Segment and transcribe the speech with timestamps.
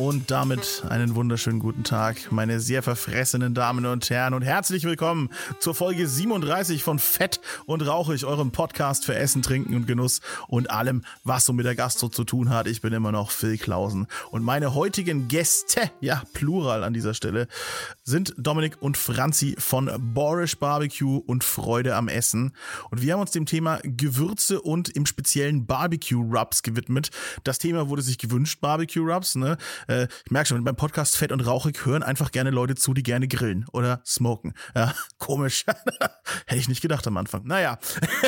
[0.00, 5.28] Und damit einen wunderschönen guten Tag, meine sehr verfressenen Damen und Herren und herzlich willkommen
[5.58, 10.70] zur Folge 37 von Fett und Rauchig, eurem Podcast für Essen, Trinken und Genuss und
[10.70, 12.66] allem, was so mit der Gastro zu tun hat.
[12.66, 17.46] Ich bin immer noch Phil Klausen und meine heutigen Gäste, ja, plural an dieser Stelle,
[18.02, 22.54] sind Dominik und Franzi von Borish Barbecue und Freude am Essen.
[22.90, 27.10] Und wir haben uns dem Thema Gewürze und im speziellen Barbecue Rubs gewidmet.
[27.44, 29.58] Das Thema wurde sich gewünscht, Barbecue Rubs, ne?
[29.90, 33.02] Äh, ich merke schon, beim Podcast Fett und Rauchig hören einfach gerne Leute zu, die
[33.02, 34.54] gerne grillen oder smoken.
[34.74, 35.64] Ja, komisch.
[36.46, 37.42] Hätte ich nicht gedacht am Anfang.
[37.44, 37.78] Naja.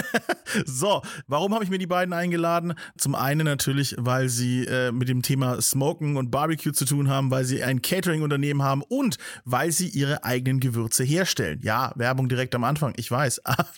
[0.67, 2.75] so, warum habe ich mir die beiden eingeladen?
[2.99, 7.31] Zum einen natürlich, weil sie äh, mit dem Thema Smoken und Barbecue zu tun haben,
[7.31, 11.61] weil sie ein Catering-Unternehmen haben und weil sie ihre eigenen Gewürze herstellen.
[11.63, 13.45] Ja, Werbung direkt am Anfang, ich weiß.
[13.45, 13.69] Aber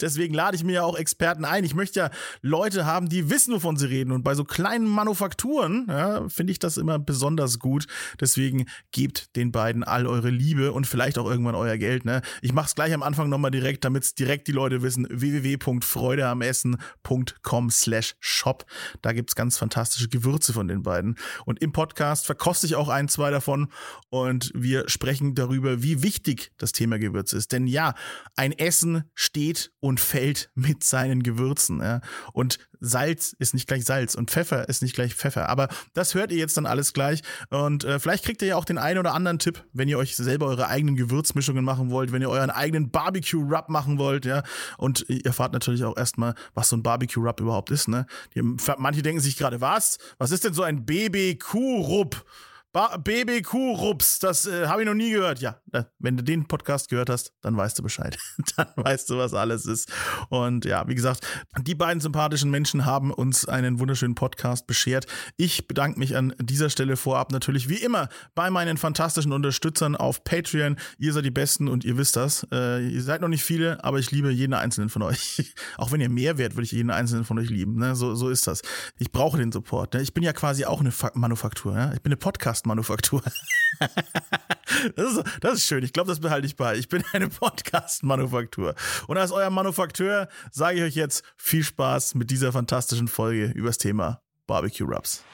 [0.00, 1.62] deswegen lade ich mir ja auch Experten ein.
[1.62, 4.10] Ich möchte ja Leute haben, die wissen, wovon sie reden.
[4.10, 7.86] Und bei so kleinen Manufakturen ja, finde ich das immer besonders gut.
[8.20, 12.06] Deswegen gebt den beiden all eure Liebe und vielleicht auch irgendwann euer Geld.
[12.06, 12.22] Ne?
[12.40, 15.06] Ich mache es gleich am Anfang nochmal direkt, damit es direkt die Leute wissen.
[15.10, 18.64] www.freudeamessen.com slash shop.
[19.02, 21.18] Da gibt's ganz fantastische Gewürze von den beiden.
[21.44, 23.68] Und im Podcast verkoste ich auch ein, zwei davon.
[24.08, 27.52] Und wir sprechen darüber, wie wichtig das Thema Gewürze ist.
[27.52, 27.92] Denn ja,
[28.36, 31.80] ein Essen steht und fällt mit seinen Gewürzen.
[31.80, 32.00] Ja?
[32.32, 35.48] Und Salz ist nicht gleich Salz und Pfeffer ist nicht gleich Pfeffer.
[35.48, 37.22] Aber das hört ihr jetzt dann alles gleich.
[37.50, 40.16] Und äh, vielleicht kriegt ihr ja auch den einen oder anderen Tipp, wenn ihr euch
[40.16, 44.42] selber eure eigenen Gewürzmischungen machen wollt, wenn ihr euren eigenen Barbecue-Rub machen wollt, ja.
[44.76, 48.06] Und ihr erfahrt natürlich auch erstmal, was so ein Barbecue-Rub überhaupt ist, ne?
[48.34, 49.98] Die, manche denken sich gerade, was?
[50.18, 52.24] Was ist denn so ein BBQ-Rub?
[52.72, 55.40] BBQ-Rups, das äh, habe ich noch nie gehört.
[55.40, 55.60] Ja,
[55.98, 58.16] wenn du den Podcast gehört hast, dann weißt du Bescheid.
[58.56, 59.92] dann weißt du, was alles ist.
[60.30, 61.26] Und ja, wie gesagt,
[61.60, 65.06] die beiden sympathischen Menschen haben uns einen wunderschönen Podcast beschert.
[65.36, 70.24] Ich bedanke mich an dieser Stelle vorab natürlich wie immer bei meinen fantastischen Unterstützern auf
[70.24, 70.76] Patreon.
[70.96, 72.46] Ihr seid die Besten und ihr wisst das.
[72.50, 75.54] Äh, ihr seid noch nicht viele, aber ich liebe jeden einzelnen von euch.
[75.76, 77.76] auch wenn ihr mehr wärt, würde ich jeden einzelnen von euch lieben.
[77.76, 77.94] Ne?
[77.96, 78.62] So, so ist das.
[78.98, 79.92] Ich brauche den Support.
[79.92, 80.00] Ne?
[80.00, 81.76] Ich bin ja quasi auch eine Fa Manufaktur.
[81.76, 81.92] Ja?
[81.92, 83.22] Ich bin eine Podcast Podcast-Manufaktur.
[84.96, 85.84] das, ist, das ist schön.
[85.84, 86.76] Ich glaube, das behalte ich bei.
[86.76, 88.74] Ich bin eine Podcast-Manufaktur.
[89.06, 93.78] Und als euer Manufakteur sage ich euch jetzt viel Spaß mit dieser fantastischen Folge übers
[93.78, 95.24] Thema Barbecue Rubs.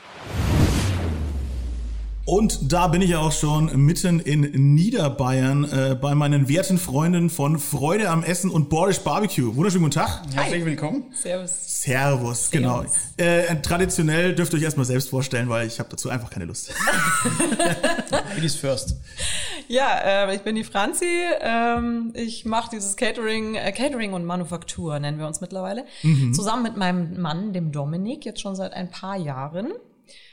[2.29, 7.31] Und da bin ich ja auch schon mitten in Niederbayern äh, bei meinen werten Freunden
[7.31, 9.57] von Freude am Essen und Bordisch Barbecue.
[9.57, 10.25] Wunderschönen guten Tag.
[10.35, 11.05] Herzlich willkommen.
[11.15, 11.81] Servus.
[11.81, 12.85] Servus, genau.
[13.17, 16.71] Äh, traditionell dürft ihr euch erstmal selbst vorstellen, weil ich habe dazu einfach keine Lust.
[18.35, 18.97] Ladies first.
[19.69, 21.07] Ja, äh, ich bin die Franzi.
[21.41, 25.87] Ähm, ich mache dieses Catering, äh, Catering und Manufaktur nennen wir uns mittlerweile.
[26.03, 26.35] Mhm.
[26.35, 29.73] Zusammen mit meinem Mann, dem Dominik, jetzt schon seit ein paar Jahren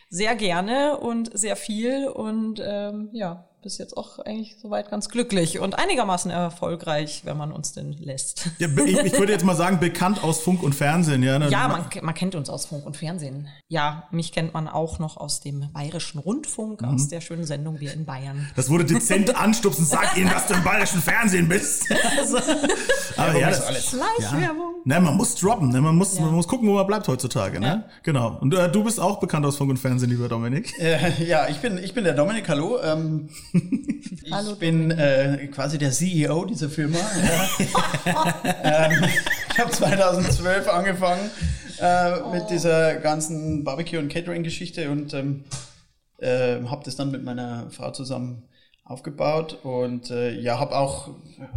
[0.10, 5.58] sehr gerne und sehr viel und ähm, ja, bis jetzt auch eigentlich soweit ganz glücklich
[5.60, 8.50] und einigermaßen erfolgreich, wenn man uns denn lässt.
[8.60, 11.40] Ja, ich, ich, würde jetzt mal sagen, bekannt aus Funk und Fernsehen, ja.
[11.40, 11.50] Ne?
[11.50, 13.50] Ja, man, man, kennt uns aus Funk und Fernsehen.
[13.68, 16.90] Ja, mich kennt man auch noch aus dem Bayerischen Rundfunk, mhm.
[16.90, 18.50] aus der schönen Sendung Wir in Bayern.
[18.56, 21.86] Das wurde dezent anstupsen, sag ihnen, dass du im Bayerischen Fernsehen bist.
[22.18, 22.38] also,
[23.18, 23.90] aber ja, ja das, alles.
[23.90, 24.76] Schleichwerbung.
[24.86, 25.00] Ja.
[25.00, 25.82] Ne, man muss droppen, ne?
[25.82, 26.22] man, muss, ja.
[26.22, 27.60] man muss gucken, wo man bleibt heutzutage.
[27.60, 27.68] Ne?
[27.68, 27.84] Ja.
[28.04, 28.38] Genau.
[28.40, 30.74] Und äh, du bist auch bekannt aus Funk und Fernsehen, lieber Dominik.
[30.80, 32.80] Äh, ja, ich bin, ich bin der Dominik, hallo.
[32.82, 33.30] Ähm,
[34.24, 36.98] ich Hallo, bin äh, quasi der CEO dieser Firma.
[38.64, 39.06] ähm,
[39.52, 41.30] ich habe 2012 angefangen
[41.80, 42.32] äh, oh.
[42.32, 45.46] mit dieser ganzen Barbecue- und Catering-Geschichte und ähm,
[46.18, 48.44] äh, habe das dann mit meiner Frau zusammen
[48.84, 51.10] aufgebaut und äh, ja, habe auch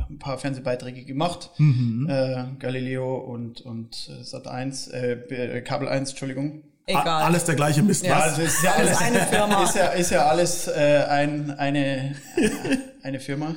[0.08, 1.50] ein paar Fernsehbeiträge gemacht.
[1.58, 2.06] Mhm.
[2.08, 6.62] Äh, Galileo und, und äh, Sat 1, äh, Kabel 1, Entschuldigung.
[6.88, 7.22] Egal.
[7.22, 8.04] Alles der gleiche Mist.
[8.04, 9.62] Ja, also ist ja alles eine Firma.
[9.62, 12.16] Ist ja, ist ja alles äh, ein, eine,
[13.02, 13.54] eine Firma.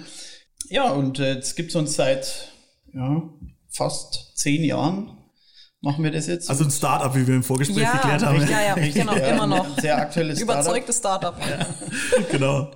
[0.68, 2.52] Ja, und äh, es gibt uns seit
[2.94, 3.24] ja,
[3.70, 5.18] fast zehn Jahren.
[5.80, 6.50] Machen wir das jetzt?
[6.50, 8.48] Also ein Startup, wie wir im Vorgespräch ja, geklärt haben.
[8.48, 9.80] Ja, ja, genau, ja, immer noch.
[9.80, 10.56] Sehr aktuelles Startup.
[10.56, 11.36] Überzeugtes Startup.
[11.40, 11.66] Ja.
[12.32, 12.72] genau.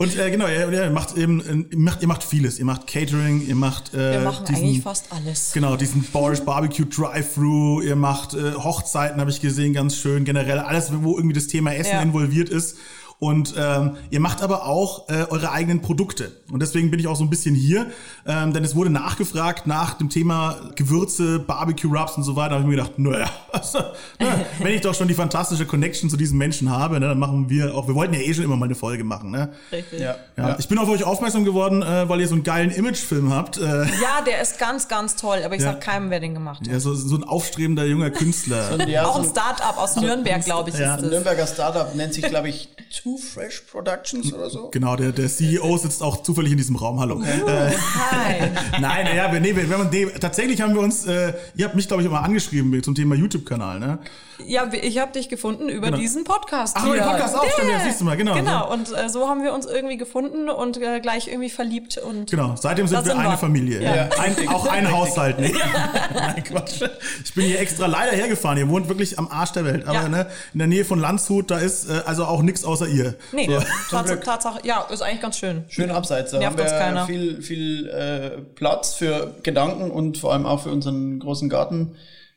[0.00, 2.58] Und äh, genau, ihr, ihr macht eben, ihr macht, ihr macht vieles.
[2.58, 5.52] Ihr macht Catering, ihr macht äh, Wir machen diesen, eigentlich fast alles.
[5.52, 10.24] Genau, diesen Boris Barbecue Drive-Thru, ihr macht äh, Hochzeiten, habe ich gesehen, ganz schön.
[10.24, 12.00] Generell alles, wo irgendwie das Thema Essen ja.
[12.00, 12.78] involviert ist.
[13.20, 16.32] Und ähm, ihr macht aber auch äh, eure eigenen Produkte.
[16.50, 17.86] Und deswegen bin ich auch so ein bisschen hier,
[18.26, 22.48] ähm, denn es wurde nachgefragt nach dem Thema Gewürze, Barbecue Rubs und so weiter.
[22.50, 23.78] Da habe ich mir gedacht, naja, also,
[24.18, 24.26] na,
[24.60, 27.74] wenn ich doch schon die fantastische Connection zu diesen Menschen habe, ne, dann machen wir
[27.74, 29.30] auch, wir wollten ja eh schon immer mal eine Folge machen.
[29.30, 29.50] Ne?
[29.70, 30.00] Richtig.
[30.00, 30.16] Ja.
[30.38, 30.56] Ja, ja.
[30.58, 33.58] Ich bin auf euch aufmerksam geworden, äh, weil ihr so einen geilen Imagefilm habt.
[33.58, 35.72] Äh, Ja, der ist ganz, ganz toll, aber ich Ja.
[35.72, 36.68] sag keinem, wer den gemacht hat.
[36.68, 38.70] ja, so, so ein aufstrebender junger Künstler.
[38.72, 40.94] Und ja, Auch so ein Start-up aus Nürnberg, glaube ich, Ja.
[40.94, 41.10] ein ist es.
[41.10, 42.70] Nürnberger Startup nennt sich, glaube ich,
[43.10, 44.68] Too Fresh Productions oder so.
[44.70, 47.00] Genau, der, der CEO sitzt auch zufällig in diesem Raum.
[47.00, 47.20] Hallo.
[47.22, 48.50] Äh, Hi.
[48.80, 52.06] nein, naja, nee, haben, nee, tatsächlich haben wir uns, äh, ihr habt mich, glaube ich,
[52.08, 53.98] immer angeschrieben zum Thema YouTube-Kanal, ne?
[54.46, 55.98] Ja, ich habe dich gefunden über Genau.
[55.98, 56.76] diesen Podcast.
[56.78, 58.34] Ach, über den Podcast auch, stimmt, ja, siehst du mal, genau.
[58.34, 61.98] Genau, und äh, so haben wir uns irgendwie gefunden und äh, gleich irgendwie verliebt.
[61.98, 63.38] Und Genau, seitdem sind wir sind eine wir.
[63.38, 63.82] Familie.
[63.82, 64.08] Ja.
[64.18, 65.38] Ein, auch ein Haushalt.
[65.38, 65.54] Nee.
[66.14, 66.82] Nein, Quatsch.
[67.24, 68.58] Ich bin hier extra leider hergefahren.
[68.58, 69.84] Ihr wohnt wirklich am Arsch der Welt.
[69.86, 70.08] Aber Ja.
[70.08, 73.14] ne, in der Nähe von Landshut, da ist äh, also auch nichts außer ihr.
[73.32, 73.60] nee, So.
[73.90, 74.24] Tats Glück.
[74.24, 75.64] Tatsache, ja, ist eigentlich ganz schön.
[75.68, 76.30] Schön abseits.
[76.32, 77.06] Da Nervt haben uns wir keiner.
[77.06, 81.94] viel, viel äh, Platz für Gedanken und vor allem auch für unseren großen Garten,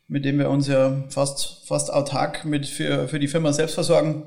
[0.08, 4.24] mit dem wir uns ja fast, fast autark mit für, für die Firma selbst versorgen.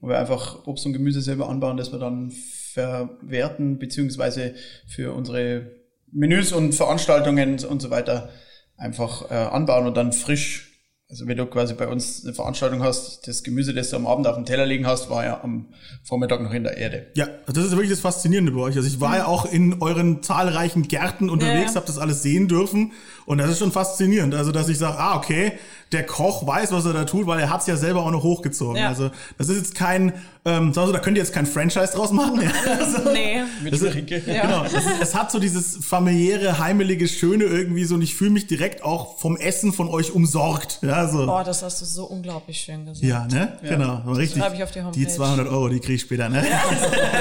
[0.00, 2.32] Wo wir einfach Obst und Gemüse selber anbauen, das wir dann
[2.72, 4.54] verwerten, beziehungsweise
[4.86, 5.70] für unsere
[6.12, 8.30] Menüs und Veranstaltungen und so weiter
[8.76, 10.66] einfach äh, anbauen und dann frisch.
[11.08, 14.28] Also wenn du quasi bei uns eine Veranstaltung hast, das Gemüse, das du am Abend
[14.28, 17.08] auf dem Teller liegen hast, war ja am Vormittag noch in der Erde.
[17.16, 18.76] Ja, das ist wirklich das Faszinierende bei euch.
[18.76, 21.76] Also ich war ja auch in euren zahlreichen Gärten unterwegs, Ja.
[21.76, 22.92] habe das alles sehen dürfen
[23.30, 24.34] und das ist schon faszinierend.
[24.34, 25.52] Also dass ich sage, ah okay,
[25.92, 28.76] der Koch weiß, was er da tut, weil er hat's ja selber auch noch hochgezogen.
[28.76, 28.88] Ja.
[28.88, 32.42] Also das ist jetzt kein, ähm, also da könnt ihr jetzt kein Franchise draus machen.
[32.42, 32.50] Ja.
[32.80, 33.42] Also, Nee.
[33.62, 34.22] Mit Ulrike.
[34.26, 34.42] Ja.
[34.42, 38.30] Genau, es, ist, es hat so dieses familiäre, heimelige, schöne irgendwie so und ich fühle
[38.30, 40.78] mich direkt auch vom Essen von euch umsorgt.
[40.82, 41.26] Ja, so.
[41.26, 43.04] Boah, das hast du so unglaublich schön gesagt.
[43.04, 43.58] Ja, ne?
[43.62, 44.02] Genau.
[44.04, 44.42] Aber richtig.
[44.42, 44.98] schreibe ich auf die Homepage.
[44.98, 46.44] Die 200 Euro, die krieg ich später, ne?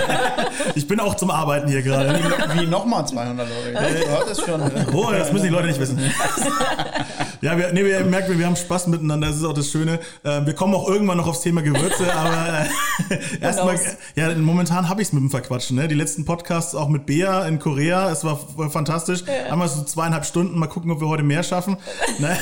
[0.75, 2.13] ich bin auch zum Arbeiten hier gerade.
[2.13, 2.19] ne?
[2.55, 3.89] Wie nochmal 200 Euro?
[4.05, 4.62] Du hattest schon.
[4.94, 5.99] Oh, das müssen die Leute nicht wissen.
[7.42, 9.28] ja, wir, nee, wir merken, wir haben Spaß miteinander.
[9.28, 10.00] Das ist auch das Schöne.
[10.24, 12.66] Äh, wir kommen auch irgendwann noch aufs Thema Gewürze, aber
[13.10, 13.96] äh, erstmal, knows?
[14.16, 15.78] ja, momentan habe ich es mit dem Verquatschen.
[15.78, 15.88] Ne?
[15.88, 19.24] Die letzten Podcasts auch mit Bea in Korea, es war fantastisch.
[19.50, 21.78] Einmal so zweieinhalb Stunden, mal gucken, ob wir heute mehr schaffen.
[22.19, 22.38] ne?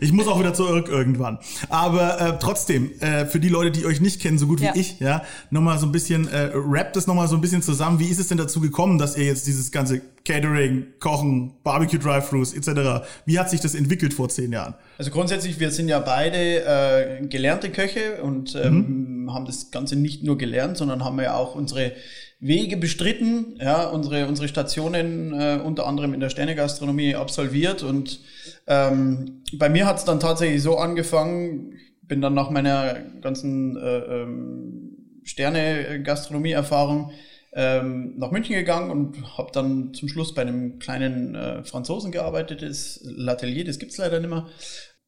[0.00, 1.38] Ich muss auch wieder zurück irgendwann.
[1.68, 4.72] Aber äh, trotzdem, äh, für die Leute, die euch nicht kennen, so gut wie Ja.
[4.74, 7.98] ich, ja, nochmal so ein bisschen, äh, rappt es nochmal so ein bisschen zusammen.
[7.98, 12.54] Wie ist es denn dazu gekommen, dass ihr jetzt dieses ganze Catering, Kochen, Barbecue Drive-Thrus
[12.54, 14.74] etc., wie hat sich das entwickelt vor zehn Jahren?
[14.98, 20.22] Also grundsätzlich, wir sind ja beide äh, gelernte Köche und ähm, haben das Ganze nicht
[20.22, 21.92] nur gelernt, sondern haben ja auch unsere
[22.38, 28.20] Wege bestritten, ja, unsere, unsere Stationen äh, unter anderem in der Sternegastronomie absolviert und
[28.66, 33.98] ähm, bei mir hat es dann tatsächlich so angefangen, bin dann nach meiner ganzen äh,
[33.98, 37.12] ähm, Sterne-Gastronomie-Erfahrung
[37.54, 42.62] ähm, nach München gegangen und habe dann zum Schluss bei einem kleinen äh, Franzosen gearbeitet,
[42.62, 44.46] das L'Atelier, das gibt's leider nicht mehr.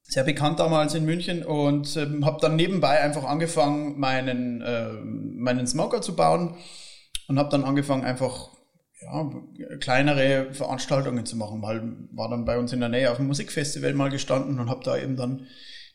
[0.02, 5.66] Sehr bekannt damals in München und ähm, habe dann nebenbei einfach angefangen, meinen, äh, meinen
[5.66, 6.56] Smoker zu bauen
[7.28, 8.50] und habe dann angefangen, einfach
[9.00, 9.30] ja,
[9.80, 13.94] kleinere Veranstaltungen zu machen, weil war dann bei uns in der Nähe auf dem Musikfestival
[13.94, 15.46] mal gestanden und habe da eben dann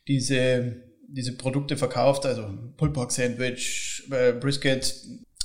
[0.07, 4.95] diese, diese Produkte verkauft, also Pulled Sandwich, äh, Brisket.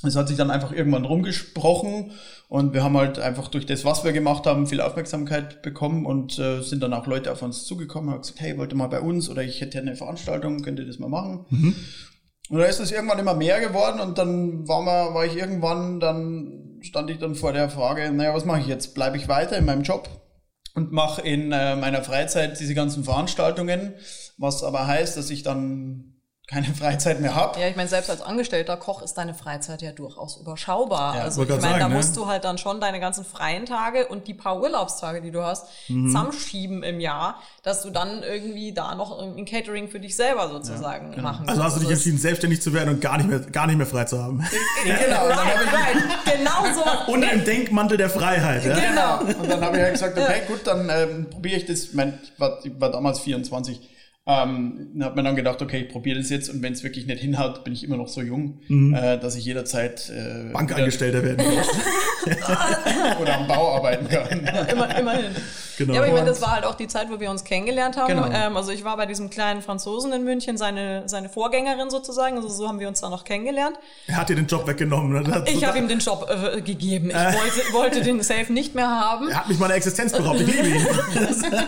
[0.07, 2.11] Es hat sich dann einfach irgendwann rumgesprochen
[2.47, 6.37] und wir haben halt einfach durch das, was wir gemacht haben, viel Aufmerksamkeit bekommen und
[6.39, 9.01] äh, sind dann auch Leute auf uns zugekommen, haben gesagt, hey, wollt ihr mal bei
[9.01, 11.45] uns oder ich hätte eine Veranstaltung, könnt ihr das mal machen?
[12.49, 15.99] Und da ist es irgendwann immer mehr geworden und dann war, man, war ich irgendwann,
[15.99, 18.93] dann stand ich dann vor der Frage, naja, was mache ich jetzt?
[18.93, 20.09] Bleibe ich weiter in meinem Job
[20.75, 23.95] und mache in äh, meiner Freizeit diese ganzen Veranstaltungen,
[24.37, 26.14] was aber heißt, dass ich dann
[26.47, 27.59] keine Freizeit mehr habe.
[27.59, 31.15] Ja, ich meine, selbst als angestellter Koch ist deine Freizeit ja durchaus überschaubar.
[31.15, 31.97] Ja, also ich meine, grad da sagen, ne?
[31.97, 35.41] musst du halt dann schon deine ganzen freien Tage und die paar Urlaubstage, die du
[35.43, 36.07] hast, Mhm.
[36.07, 41.19] zusammenschieben im Jahr, dass du dann irgendwie da noch ein Catering für dich selber sozusagen
[41.21, 42.01] machen Also hast du dich kannst.
[42.05, 44.45] entschieden, selbstständig zu werden und gar nicht mehr, gar nicht mehr frei zu haben.
[44.83, 45.97] Genau, und dann Right, right.
[46.37, 46.73] Genau
[47.07, 47.11] so.
[47.13, 48.63] Unter dem Denkmantel der Freiheit.
[48.65, 48.75] Ja?
[48.75, 49.39] Genau.
[49.41, 51.79] Und dann habe ich halt gesagt, okay, gut, dann ähm, probiere ich das.
[51.85, 53.79] Ich, mein, ich, war, ich war damals 24.
[54.27, 57.21] Ähm, habe mir dann gedacht, okay, ich probiere das jetzt und wenn es wirklich nicht
[57.21, 61.45] hinhaut, bin ich immer noch so jung, äh, dass ich jederzeit äh, Bankangestellter werden.
[61.45, 61.61] wieder-
[63.21, 64.39] oder am Bau arbeiten kann.
[64.67, 65.35] Immer, immerhin.
[65.77, 65.93] Genau.
[65.93, 68.07] Ja, aber ich meine, das war halt auch die Zeit, wo wir uns kennengelernt haben.
[68.07, 68.27] Genau.
[68.33, 72.37] Ähm, also ich war bei diesem kleinen Franzosen in München, seine, seine Vorgängerin sozusagen.
[72.37, 73.77] Also so haben wir uns dann noch kennengelernt.
[74.07, 75.23] Er hat dir den Job weggenommen.
[75.25, 77.09] Das- Ich habe ihm den Job äh, gegeben.
[77.09, 79.27] Ich wollte, wollte den Safe nicht mehr haben.
[79.29, 80.39] Er hat mich meiner Existenz beraubt.
[80.41, 80.87] Ich liebe ihn.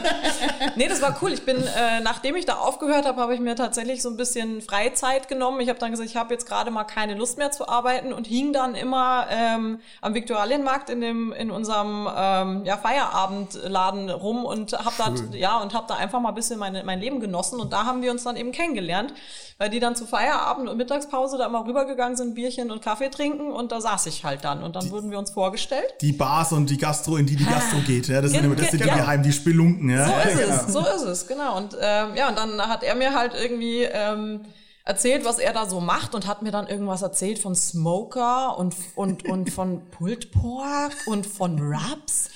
[0.75, 1.33] Nee, das war cool.
[1.33, 4.61] Ich bin, äh, nachdem ich da aufgehört habe, habe ich mir tatsächlich so ein bisschen
[4.61, 5.59] Freizeit genommen.
[5.59, 8.27] Ich habe dann gesagt, ich habe jetzt gerade mal keine Lust mehr zu arbeiten und
[8.27, 14.73] hing dann immer ähm, am Viktualienmarkt in dem in unserem ähm, ja, Feierabendladen rum und
[14.73, 17.73] habe da ja und habe da einfach mal ein bisschen meine, mein Leben genossen und
[17.73, 19.13] da haben wir uns dann eben kennengelernt,
[19.57, 23.51] weil die dann zu Feierabend und Mittagspause da immer rübergegangen sind, Bierchen und Kaffee trinken
[23.51, 25.95] und da saß ich halt dann und dann die, wurden wir uns vorgestellt.
[26.01, 28.83] Die Bars und die Gastro, in die die Gastro geht, ja, das sind, das sind
[28.83, 30.05] die geheim, die Spelunken, ja.
[30.05, 31.57] So ist es, so ist es, genau.
[31.57, 34.41] Und ähm, ja, und dann hat er mir halt irgendwie ähm,
[34.85, 38.75] erzählt, was er da so macht und hat mir dann irgendwas erzählt von Smoker und,
[38.95, 42.29] und, und von Pulled Pork und von Rubs.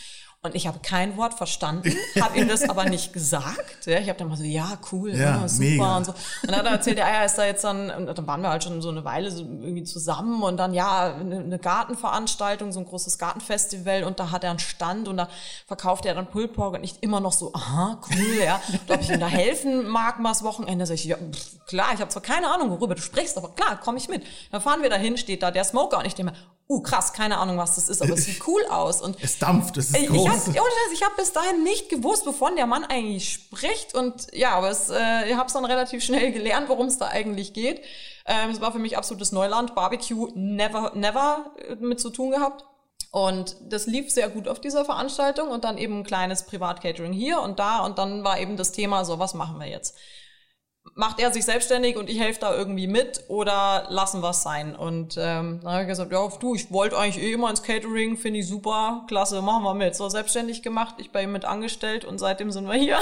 [0.44, 3.86] Und ich habe kein Wort verstanden, habe ihm das aber nicht gesagt.
[3.86, 5.98] Ja, ich habe dann mal so, ja, cool, ja, ja super mega.
[5.98, 6.12] und so.
[6.14, 8.50] Und dann hat er erzählt, ja, er ist da jetzt dann, und dann waren wir
[8.50, 12.80] halt schon so eine Weile so irgendwie zusammen und dann, ja, eine, eine Gartenveranstaltung, so
[12.80, 15.30] ein großes Gartenfestival und da hat er einen Stand und da
[15.68, 19.20] verkauft er dann Pullpork und ich immer noch so, aha, cool, ja, ob ich ihm
[19.20, 20.88] da helfen mag mal das Wochenende.
[20.88, 23.80] Sag ich, ja, pff, klar, ich habe zwar keine Ahnung, worüber du sprichst, aber klar,
[23.80, 24.24] komme ich mit.
[24.52, 26.38] Dann fahren wir dahin, steht da der Smoker und ich denke mir,
[26.72, 29.02] uh, krass, keine Ahnung, was das ist, aber es sieht cool aus.
[29.02, 30.48] Und es dampft, es ist ich, groß.
[30.94, 33.94] Ich habe bis dahin nicht gewusst, wovon der Mann eigentlich spricht.
[33.94, 37.08] Und ja, aber es, äh, ich habe es dann relativ schnell gelernt, worum es da
[37.08, 37.82] eigentlich geht.
[38.26, 39.76] Ähm, es war für mich absolutes Neuland.
[39.76, 42.66] Barbecue never, never äh, mit zu tun gehabt.
[43.12, 47.42] Und das lief sehr gut auf dieser Veranstaltung und dann eben ein kleines Privat-Catering hier
[47.42, 47.80] und da.
[47.80, 49.98] Und dann war eben das Thema so, was machen wir jetzt?
[50.96, 54.76] Macht er sich selbstständig und ich helfe da irgendwie mit oder lassen wir es sein?
[54.76, 58.18] Und ähm, dann habe ich gesagt, ja, du, ich wollte eigentlich eh immer ins Catering,
[58.18, 59.96] finde ich super, klasse, machen wir mit.
[59.96, 63.00] So selbstständig gemacht, ich bei ihm mit angestellt und seitdem sind wir hier.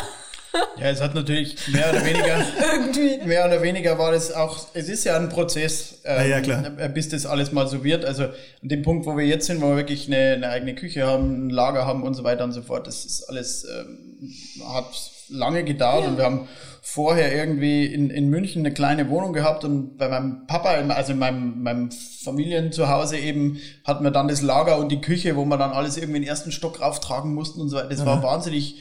[0.78, 2.44] Ja, es hat natürlich mehr oder weniger,
[2.74, 6.72] irgendwie, mehr oder weniger war das auch, es ist ja ein Prozess, ähm, ja, klar.
[6.80, 8.04] Äh, bis das alles mal so wird.
[8.04, 8.34] Also an
[8.64, 11.50] dem Punkt, wo wir jetzt sind, wo wir wirklich eine, eine eigene Küche haben, ein
[11.52, 14.34] Lager haben und so weiter und so fort, das ist alles, ähm,
[14.74, 14.92] hat
[15.30, 16.10] lange gedauert ja.
[16.10, 16.48] und wir haben
[16.94, 21.20] vorher irgendwie in, in München eine kleine Wohnung gehabt und bei meinem Papa, also in
[21.20, 25.72] meinem, meinem Familienzuhause eben, hatten wir dann das Lager und die Küche, wo wir dann
[25.72, 27.90] alles irgendwie in den ersten Stock rauftragen mussten und so weiter.
[27.90, 28.06] Das mhm.
[28.06, 28.78] war wahnsinnig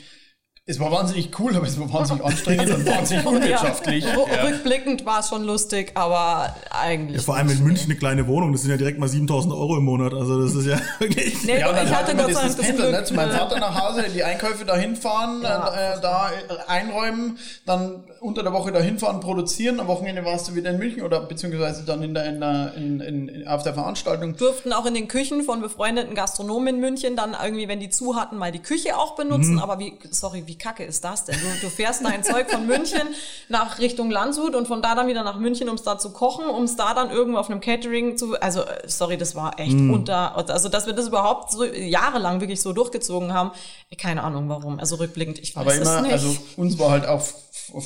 [0.71, 4.05] es war wahnsinnig cool, aber es war wahnsinnig anstrengend und wahnsinnig unwirtschaftlich.
[4.05, 4.11] Ja.
[4.11, 4.43] Ja.
[4.43, 7.17] Rückblickend war es schon lustig, aber eigentlich.
[7.17, 9.79] Ja, vor allem in München eine kleine Wohnung, das sind ja direkt mal 7000 Euro
[9.79, 10.13] im Monat.
[10.13, 11.43] Also, das ist ja wirklich.
[11.45, 13.03] Nee, ja, und dann ich hatte Gott sei Dank das Pendel, ne?
[13.03, 15.95] zu meinem Vater nach Hause, die Einkäufe da hinfahren, ja.
[15.95, 16.31] äh, da
[16.67, 19.81] einräumen, dann unter der Woche da hinfahren, produzieren.
[19.81, 23.01] Am Wochenende warst du wieder in München oder beziehungsweise dann in der, in der, in,
[23.01, 24.37] in, in, auf der Veranstaltung.
[24.37, 28.17] Durften auch in den Küchen von befreundeten Gastronomen in München dann irgendwie, wenn die zu
[28.17, 29.55] hatten, mal die Küche auch benutzen.
[29.55, 29.61] Mhm.
[29.61, 31.37] Aber wie, sorry, wie kacke ist das denn?
[31.37, 33.03] Du, du fährst dein Zeug von München
[33.49, 36.47] nach Richtung Landshut und von da dann wieder nach München, um es da zu kochen,
[36.47, 39.93] um es da dann irgendwo auf einem Catering zu, also sorry, das war echt mm.
[39.93, 43.53] unter, also dass wir das überhaupt so jahrelang wirklich so durchgezogen haben,
[43.97, 46.13] keine Ahnung warum, also rückblickend, ich weiß Aber immer, es nicht.
[46.13, 47.23] also uns war halt auch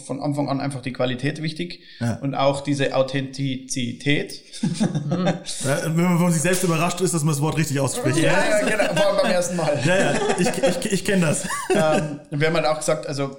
[0.07, 2.19] von Anfang an einfach die Qualität wichtig ja.
[2.23, 4.43] und auch diese Authentizität.
[4.63, 8.19] ja, wenn man von sich selbst überrascht ist, dass man das Wort richtig ausspricht.
[8.19, 9.81] Ja, ja, genau, vor allem beim ersten Mal.
[9.85, 11.45] Ja, ja, ich, ich, ich kenne das.
[11.71, 13.37] Ähm, wir haben halt auch gesagt, also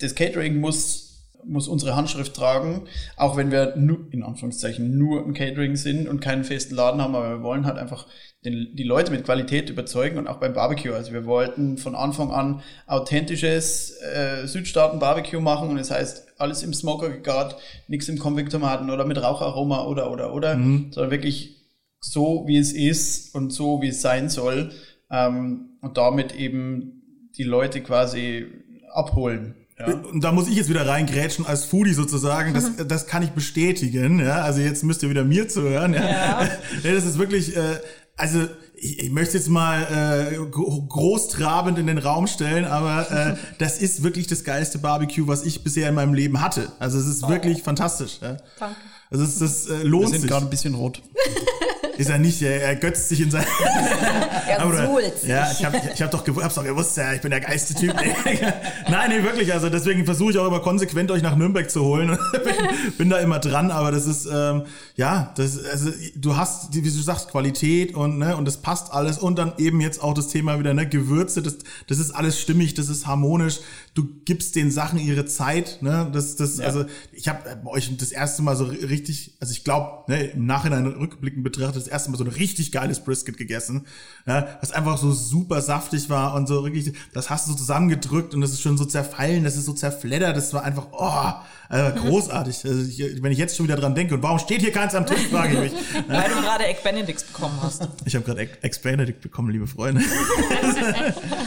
[0.00, 1.04] das Catering muss
[1.46, 6.20] muss unsere Handschrift tragen, auch wenn wir nur, in Anführungszeichen nur ein Catering sind und
[6.20, 8.06] keinen festen Laden haben, aber wir wollen halt einfach
[8.44, 10.92] den, die Leute mit Qualität überzeugen und auch beim Barbecue.
[10.92, 16.74] Also wir wollten von Anfang an authentisches äh, Südstaaten-Barbecue machen und das heißt alles im
[16.74, 17.56] Smoker gegart,
[17.88, 20.88] nichts im Konvektomaten oder mit Raucharoma oder oder oder, mhm.
[20.92, 21.56] sondern wirklich
[22.00, 24.72] so wie es ist und so wie es sein soll
[25.10, 27.03] ähm, und damit eben
[27.36, 28.46] die Leute quasi
[28.92, 29.54] abholen.
[29.78, 29.92] Ja.
[29.92, 32.54] Und da muss ich jetzt wieder reingrätschen als Foodie sozusagen.
[32.54, 32.86] Das, mhm.
[32.86, 34.20] das kann ich bestätigen.
[34.20, 35.94] Ja, also jetzt müsst ihr wieder mir zuhören.
[35.94, 36.48] Ja, ja.
[36.82, 37.80] das ist wirklich, äh,
[38.16, 43.78] also ich, ich möchte jetzt mal äh, großtrabend in den Raum stellen, aber äh, das
[43.78, 46.70] ist wirklich das geilste Barbecue, was ich bisher in meinem Leben hatte.
[46.78, 47.28] Also es ist oh.
[47.28, 48.20] wirklich fantastisch.
[48.22, 48.36] Ja.
[48.60, 48.76] Danke.
[49.10, 50.14] Also es, das äh, lohnt sich.
[50.14, 51.02] Wir sind gerade ein bisschen rot.
[51.96, 53.44] ist er nicht, er, er götzt sich in sein.
[54.48, 55.28] er aber, sich.
[55.28, 57.74] Ja, ich habe ich hab doch, gewusst, hab's doch gewusst, ja, ich bin der geilste
[57.74, 57.94] Typ.
[58.88, 59.52] Nein, nee, wirklich.
[59.52, 62.18] Also deswegen versuche ich auch immer konsequent euch nach Nürnberg zu holen.
[62.32, 64.62] bin, bin da immer dran, aber das ist, ähm,
[64.96, 69.18] ja, das, also du hast, wie du sagst, Qualität und, ne, und das passt alles.
[69.18, 72.74] Und dann eben jetzt auch das Thema wieder, ne, Gewürze, das, das ist alles stimmig,
[72.74, 73.60] das ist harmonisch.
[73.94, 76.66] Du gibst den Sachen ihre Zeit, ne, das, das, ja.
[76.66, 80.84] also ich habe euch das erste Mal so richtig, also ich glaube, ne, im Nachhinein
[80.86, 83.86] rückblickend betrachtet, das erste Mal so ein richtig geiles Brisket gegessen,
[84.26, 88.34] ja, was einfach so super saftig war und so wirklich, das hast du so zusammengedrückt
[88.34, 91.32] und das ist schon so zerfallen, das ist so zerfleddert, das war einfach, oh,
[91.68, 92.64] also großartig.
[92.64, 95.06] Also ich, wenn ich jetzt schon wieder dran denke, und warum steht hier keins am
[95.06, 95.72] Tisch, frage ich mich.
[96.08, 97.88] Weil du gerade Egg Benedicts bekommen hast.
[98.04, 100.02] Ich habe gerade Egg Benedict bekommen, liebe Freunde.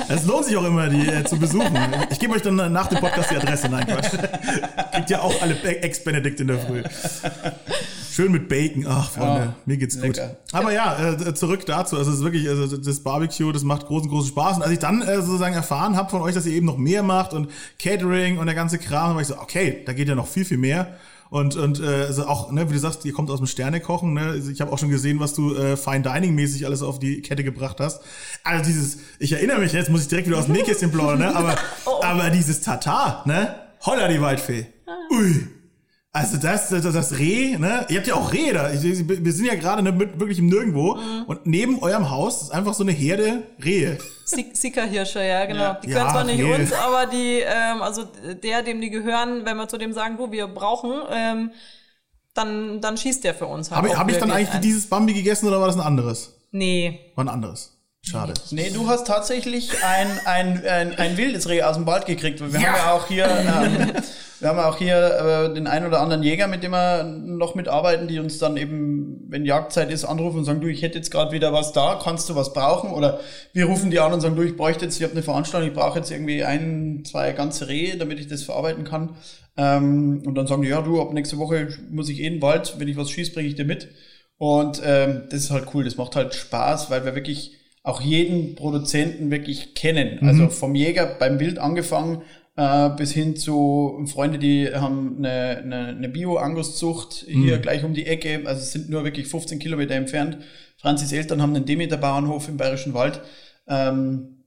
[0.10, 1.75] Es lohnt sich auch immer, die äh, zu besuchen.
[2.10, 3.70] Ich gebe euch dann nach dem Podcast die Adresse.
[3.70, 4.12] Nein, Quatsch.
[4.94, 6.84] Kriegt ja auch alle Eggs Benedict in der Früh.
[8.12, 8.86] Schön mit Bacon.
[8.88, 10.27] Ach, Freunde, oh, mir geht's lecker.
[10.27, 10.38] gut.
[10.51, 11.98] Aber ja, äh, zurück dazu.
[11.98, 14.58] Also es ist wirklich, also das Barbecue, das macht großen, großen Spaß.
[14.58, 17.03] Und als ich dann äh, sozusagen erfahren habe von euch, dass ihr eben noch mehr
[17.03, 20.27] macht und Catering und der ganze Kram, war ich so, okay, da geht ja noch
[20.27, 20.96] viel, viel mehr.
[21.29, 24.22] Und, und äh, also auch, ne, wie du sagst, ihr kommt aus dem Sternekochen, ne?
[24.22, 27.22] Also ich habe auch schon gesehen, was du äh, Fine Dining mäßig alles auf die
[27.22, 28.01] Kette gebracht hast.
[28.43, 31.36] Also dieses, ich erinnere mich, jetzt muss ich direkt wieder aus dem Nähkästchen plaudern, ne?
[31.36, 31.55] Aber,
[31.86, 32.01] oh.
[32.01, 33.55] aber dieses Tatar, ne?
[33.86, 34.67] Holla die Waldfee.
[35.12, 35.48] Ui.
[36.13, 37.85] Also das, das, das Reh, ne?
[37.89, 38.71] Ihr habt ja auch Rehe da.
[38.73, 40.95] Wir sind ja gerade ne, wirklich im Nirgendwo.
[40.95, 41.23] Mhm.
[41.27, 43.99] Und neben eurem Haus ist einfach so eine Herde Rehe.
[44.25, 45.59] Sika-Hirsche, ja, genau.
[45.59, 45.73] Ja.
[45.75, 46.55] Die gehören ja, zwar nicht Rehe.
[46.55, 48.03] uns, aber die, ähm, also
[48.43, 51.51] der, dem die gehören, wenn wir zu dem sagen, du, wir brauchen, ähm,
[52.33, 53.83] dann, dann schießt der für uns halt.
[53.83, 54.61] Habe hab ich dann eigentlich ein.
[54.61, 56.35] dieses Bambi gegessen oder war das ein anderes?
[56.51, 57.11] Nee.
[57.15, 57.76] War ein anderes.
[58.09, 58.33] Schade.
[58.51, 62.39] Nee, du hast tatsächlich ein, ein, ein, ein wildes Reh aus dem Wald gekriegt.
[62.39, 62.67] Wir ja.
[62.67, 63.93] haben ja auch hier, ähm,
[64.39, 68.07] wir haben auch hier äh, den einen oder anderen Jäger, mit dem wir noch mitarbeiten,
[68.07, 71.33] die uns dann eben, wenn Jagdzeit ist, anrufen und sagen, du, ich hätte jetzt gerade
[71.33, 72.91] wieder was da, kannst du was brauchen?
[72.91, 73.19] Oder
[73.51, 75.75] wir rufen die an und sagen, du, ich bräuchte jetzt, ich habe eine Veranstaltung, ich
[75.75, 79.17] brauche jetzt irgendwie ein, zwei ganze Rehe, damit ich das verarbeiten kann.
[79.57, 82.41] Ähm, und dann sagen die, ja, du, ab nächste Woche muss ich eh in den
[82.41, 83.89] Wald, wenn ich was schieße, bringe ich dir mit.
[84.37, 87.57] Und ähm, das ist halt cool, das macht halt Spaß, weil wir wirklich
[87.88, 90.17] auch jeden Produzenten wirklich kennen.
[90.20, 90.27] Mhm.
[90.27, 92.22] Also vom Jäger beim Wild angefangen
[92.58, 97.62] äh, bis hin zu Freunde, die haben eine, eine, eine Bio-Angus-Zucht hier mhm.
[97.62, 98.41] gleich um die Ecke.
[98.46, 100.39] Also es sind nur wirklich 15 Kilometer entfernt.
[100.77, 103.22] Franzis Eltern haben einen Demeter-Bauernhof im Bayerischen Wald.
[103.67, 104.44] Ähm,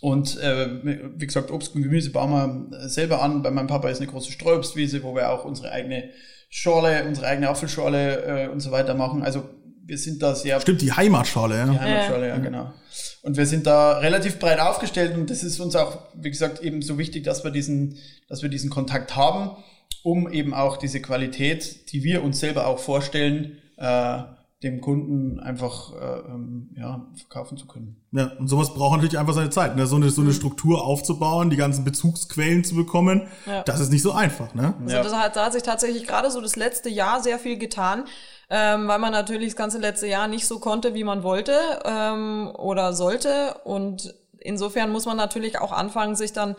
[0.00, 0.68] und äh,
[1.16, 3.42] wie gesagt, Obst und Gemüse bauen wir selber an.
[3.42, 6.10] Bei meinem Papa ist eine große Streuobstwiese, wo wir auch unsere eigene
[6.48, 9.22] Schorle, unsere eigene Apfelschorle äh, und so weiter machen.
[9.22, 9.42] Also
[9.88, 10.60] wir sind da sehr.
[10.60, 11.66] Stimmt, die Heimatschorle, ja.
[11.66, 12.72] Die Heimatschorle, ja, ja, genau.
[13.22, 16.82] Und wir sind da relativ breit aufgestellt und das ist uns auch, wie gesagt, eben
[16.82, 17.96] so wichtig, dass wir diesen,
[18.28, 19.56] dass wir diesen Kontakt haben,
[20.02, 24.18] um eben auch diese Qualität, die wir uns selber auch vorstellen, äh,
[24.62, 27.96] dem Kunden einfach äh, ähm, ja, verkaufen zu können.
[28.10, 29.76] Ja, und sowas braucht natürlich einfach seine Zeit.
[29.76, 29.86] Ne?
[29.86, 30.34] So, eine, so eine mhm.
[30.34, 33.62] Struktur aufzubauen, die ganzen Bezugsquellen zu bekommen, ja.
[33.62, 34.54] das ist nicht so einfach.
[34.54, 34.74] Ne?
[34.82, 35.02] Also ja.
[35.02, 38.04] das hat, da hat sich tatsächlich gerade so das letzte Jahr sehr viel getan
[38.50, 42.50] ähm, weil man natürlich das ganze letzte Jahr nicht so konnte, wie man wollte ähm,
[42.56, 43.54] oder sollte.
[43.64, 46.56] Und insofern muss man natürlich auch anfangen, sich dann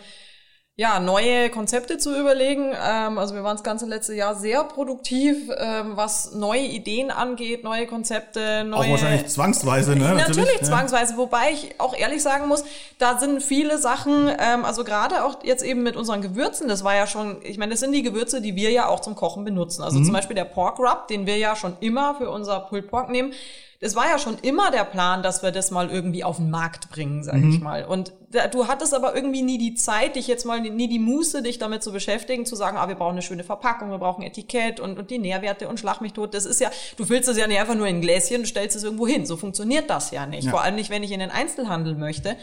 [0.79, 2.71] ja, neue Konzepte zu überlegen.
[2.71, 7.65] Ähm, also wir waren das ganze letzte Jahr sehr produktiv, ähm, was neue Ideen angeht,
[7.65, 8.85] neue Konzepte, neue...
[8.85, 10.13] Auch wahrscheinlich zwangsweise, ne?
[10.15, 12.63] Natürlich, Natürlich zwangsweise, wobei ich auch ehrlich sagen muss,
[12.97, 16.95] da sind viele Sachen, ähm, also gerade auch jetzt eben mit unseren Gewürzen, das war
[16.95, 19.83] ja schon, ich meine, das sind die Gewürze, die wir ja auch zum Kochen benutzen.
[19.83, 20.05] Also mhm.
[20.05, 23.33] zum Beispiel der Pork Rub, den wir ja schon immer für unser Pulled Pork nehmen,
[23.81, 26.89] das war ja schon immer der Plan, dass wir das mal irgendwie auf den Markt
[26.89, 27.51] bringen, sag mhm.
[27.51, 27.85] ich mal.
[27.85, 28.11] Und
[28.51, 31.81] du hattest aber irgendwie nie die Zeit, dich jetzt mal nie die Muße, dich damit
[31.81, 35.09] zu beschäftigen, zu sagen, ah, wir brauchen eine schöne Verpackung, wir brauchen Etikett und, und
[35.09, 36.33] die Nährwerte und schlag mich tot.
[36.33, 38.75] Das ist ja, du füllst das ja nicht einfach nur in ein Gläschen und stellst
[38.75, 39.25] es irgendwo hin.
[39.25, 40.43] So funktioniert das ja nicht.
[40.45, 40.51] Ja.
[40.51, 42.35] Vor allem nicht, wenn ich in den Einzelhandel möchte.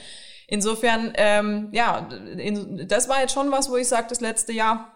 [0.46, 4.90] Insofern, ähm, ja, in, das war jetzt schon was, wo ich sage, das letzte Jahr,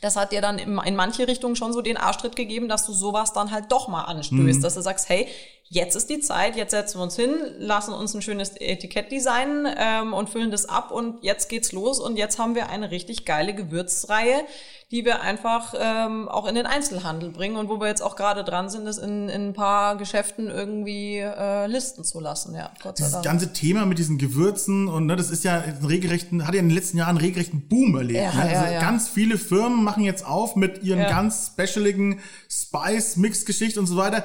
[0.00, 2.92] das hat dir dann in, in manche Richtungen schon so den Arschtritt gegeben, dass du
[2.92, 4.62] sowas dann halt doch mal anstößt, mhm.
[4.62, 5.28] dass du sagst, hey,
[5.68, 9.66] jetzt ist die Zeit, jetzt setzen wir uns hin, lassen uns ein schönes Etikett designen
[9.76, 13.24] ähm, und füllen das ab und jetzt geht's los und jetzt haben wir eine richtig
[13.24, 14.44] geile Gewürzreihe,
[14.90, 18.44] die wir einfach ähm, auch in den Einzelhandel bringen und wo wir jetzt auch gerade
[18.44, 22.54] dran sind, das in, in ein paar Geschäften irgendwie äh, listen zu lassen.
[22.54, 23.14] Ja, Gott sei Dank.
[23.14, 26.60] Das ganze Thema mit diesen Gewürzen und ne, das ist ja einen regelrechten, hat ja
[26.60, 28.20] in den letzten Jahren einen regelrechten Boom erlebt.
[28.20, 28.42] Ja, ne?
[28.42, 33.96] also ja, ganz viele Firmen machen jetzt auf mit ihren ganz specialigen Spice-Mix-Geschichten und so
[33.96, 34.24] weiter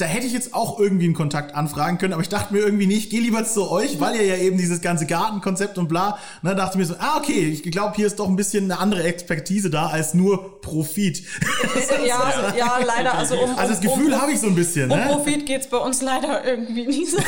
[0.00, 2.86] da hätte ich jetzt auch irgendwie einen Kontakt anfragen können, aber ich dachte mir irgendwie
[2.86, 6.54] nicht, geh lieber zu euch, weil ihr ja eben dieses ganze Gartenkonzept und bla, ne,
[6.54, 9.68] dachte mir so, ah, okay, ich glaube, hier ist doch ein bisschen eine andere Expertise
[9.68, 11.22] da als nur Profit.
[12.06, 14.98] ja, ja, leider, also um, Also das Gefühl um, habe ich so ein bisschen, um
[14.98, 15.04] ne?
[15.10, 17.18] Um Profit geht's bei uns leider irgendwie nie so.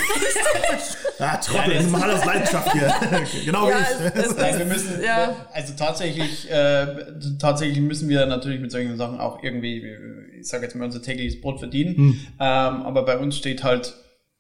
[1.19, 2.95] ah, Trottel, ja, mal aus Leidenschaft hier.
[3.45, 4.25] genau ja, wie ich.
[4.25, 5.35] Es, wir müssen, ja.
[5.53, 6.87] also tatsächlich, äh,
[7.39, 9.85] tatsächlich müssen wir natürlich mit solchen Sachen auch irgendwie,
[10.41, 11.97] ich sage jetzt mal, unser tägliches Brot verdienen.
[11.97, 12.21] Hm.
[12.41, 13.95] Äh, ähm, aber bei uns steht halt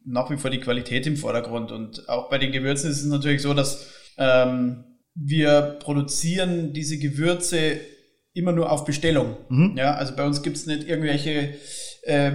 [0.04, 1.72] nach wie vor die Qualität im Vordergrund.
[1.72, 7.80] Und auch bei den Gewürzen ist es natürlich so, dass ähm, wir produzieren diese Gewürze
[8.35, 9.37] immer nur auf Bestellung.
[9.48, 9.74] Mhm.
[9.76, 11.54] Ja, also bei uns gibt's nicht irgendwelche
[12.02, 12.32] äh,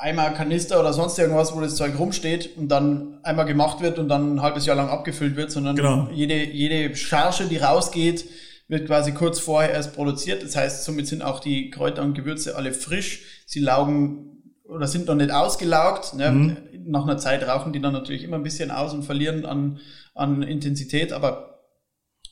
[0.00, 4.08] Eimer, Kanister oder sonst irgendwas, wo das Zeug rumsteht und dann einmal gemacht wird und
[4.08, 6.08] dann ein halbes Jahr lang abgefüllt wird, sondern genau.
[6.12, 8.24] jede, jede Charge, die rausgeht,
[8.68, 10.42] wird quasi kurz vorher erst produziert.
[10.42, 13.22] Das heißt, somit sind auch die Kräuter und Gewürze alle frisch.
[13.46, 14.37] Sie laugen
[14.68, 16.14] oder sind noch nicht ausgelaugt.
[16.14, 16.30] Ne?
[16.30, 16.56] Mhm.
[16.86, 19.80] Nach einer Zeit rauchen die dann natürlich immer ein bisschen aus und verlieren an,
[20.14, 21.60] an Intensität, aber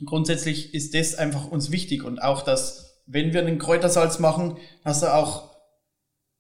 [0.05, 5.01] grundsätzlich ist das einfach uns wichtig und auch, dass wenn wir einen Kräutersalz machen, dass
[5.01, 5.57] da auch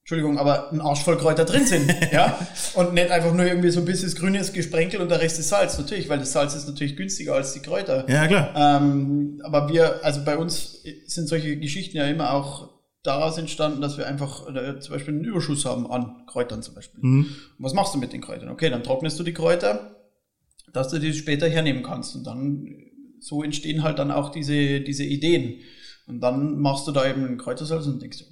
[0.02, 2.38] Entschuldigung, aber ein Arsch voll Kräuter drin sind, ja,
[2.74, 5.76] und nicht einfach nur irgendwie so ein bisschen grünes Gesprenkel und der Rest ist Salz,
[5.78, 8.08] natürlich, weil das Salz ist natürlich günstiger als die Kräuter.
[8.08, 8.52] Ja, klar.
[8.54, 12.75] Ähm, aber wir, also bei uns sind solche Geschichten ja immer auch
[13.06, 17.00] daraus entstanden, dass wir einfach äh, zum Beispiel einen Überschuss haben an Kräutern zum Beispiel.
[17.02, 17.26] Mhm.
[17.58, 18.48] was machst du mit den Kräutern?
[18.48, 19.96] Okay, dann trocknest du die Kräuter,
[20.72, 22.66] dass du die später hernehmen kannst und dann
[23.20, 25.60] so entstehen halt dann auch diese, diese Ideen.
[26.06, 28.24] Und dann machst du da eben einen Kräutersalz und denkst,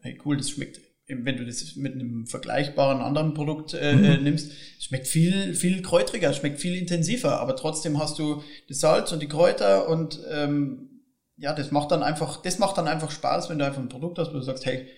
[0.00, 4.04] hey cool, das schmeckt wenn du das mit einem vergleichbaren anderen Produkt äh, mhm.
[4.04, 9.12] Äh, nimmst, schmeckt viel, viel kräutriger, schmeckt viel intensiver, aber trotzdem hast du das Salz
[9.12, 10.95] und die Kräuter und ähm,
[11.36, 14.18] ja, das macht dann einfach, das macht dann einfach Spaß, wenn du einfach ein Produkt
[14.18, 14.88] hast, wo du sagst, hey,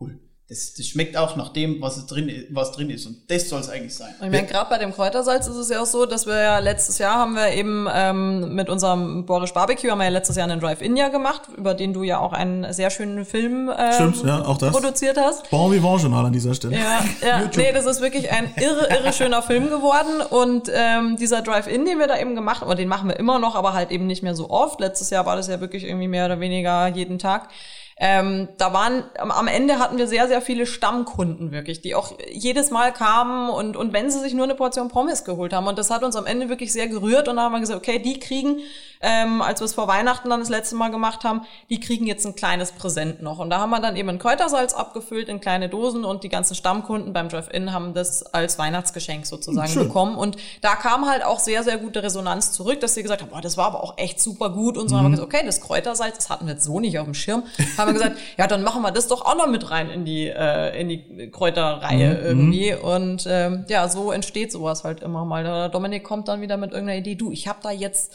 [0.00, 3.06] cool, das, das schmeckt auch nach dem, was drin ist, was drin ist.
[3.06, 4.14] Und das soll es eigentlich sein.
[4.16, 6.98] Ich meine, gerade bei dem Kräutersalz ist es ja auch so, dass wir ja letztes
[6.98, 10.60] Jahr haben wir eben ähm, mit unserem Borisch Barbecue haben wir ja letztes Jahr einen
[10.60, 14.44] Drive-In ja gemacht, über den du ja auch einen sehr schönen Film ähm, Stimmt, ja,
[14.44, 14.70] auch das.
[14.70, 15.48] produziert hast.
[15.48, 16.76] Bon Vivant Journal an dieser Stelle.
[16.76, 20.20] Ja, ja nee, das ist wirklich ein irre, irre schöner Film geworden.
[20.28, 23.38] Und ähm, dieser Drive-In, den wir da eben gemacht haben, oder den machen wir immer
[23.38, 24.78] noch, aber halt eben nicht mehr so oft.
[24.78, 27.48] Letztes Jahr war das ja wirklich irgendwie mehr oder weniger jeden Tag.
[27.96, 32.70] Ähm, da waren, am Ende hatten wir sehr, sehr viele Stammkunden wirklich, die auch jedes
[32.70, 35.68] Mal kamen und, und wenn sie sich nur eine Portion Pommes geholt haben.
[35.68, 38.00] Und das hat uns am Ende wirklich sehr gerührt und da haben wir gesagt, okay,
[38.00, 38.58] die kriegen,
[39.00, 42.26] ähm, als wir es vor Weihnachten dann das letzte Mal gemacht haben, die kriegen jetzt
[42.26, 43.38] ein kleines Präsent noch.
[43.38, 46.56] Und da haben wir dann eben ein Kräutersalz abgefüllt in kleine Dosen und die ganzen
[46.56, 49.86] Stammkunden beim Drive-In haben das als Weihnachtsgeschenk sozusagen Schön.
[49.86, 50.16] bekommen.
[50.16, 53.40] Und da kam halt auch sehr, sehr gute Resonanz zurück, dass sie gesagt haben, boah,
[53.40, 54.96] das war aber auch echt super gut und so.
[54.96, 54.98] Mhm.
[54.98, 57.44] haben wir gesagt, okay, das Kräutersalz, das hatten wir jetzt so nicht auf dem Schirm
[57.86, 60.28] haben wir gesagt, ja, dann machen wir das doch auch noch mit rein in die,
[60.28, 62.24] äh, in die Kräuterreihe mhm.
[62.24, 62.74] irgendwie.
[62.74, 65.44] Und ähm, ja, so entsteht sowas halt immer mal.
[65.44, 68.14] Der Dominik kommt dann wieder mit irgendeiner Idee, du, ich habe da jetzt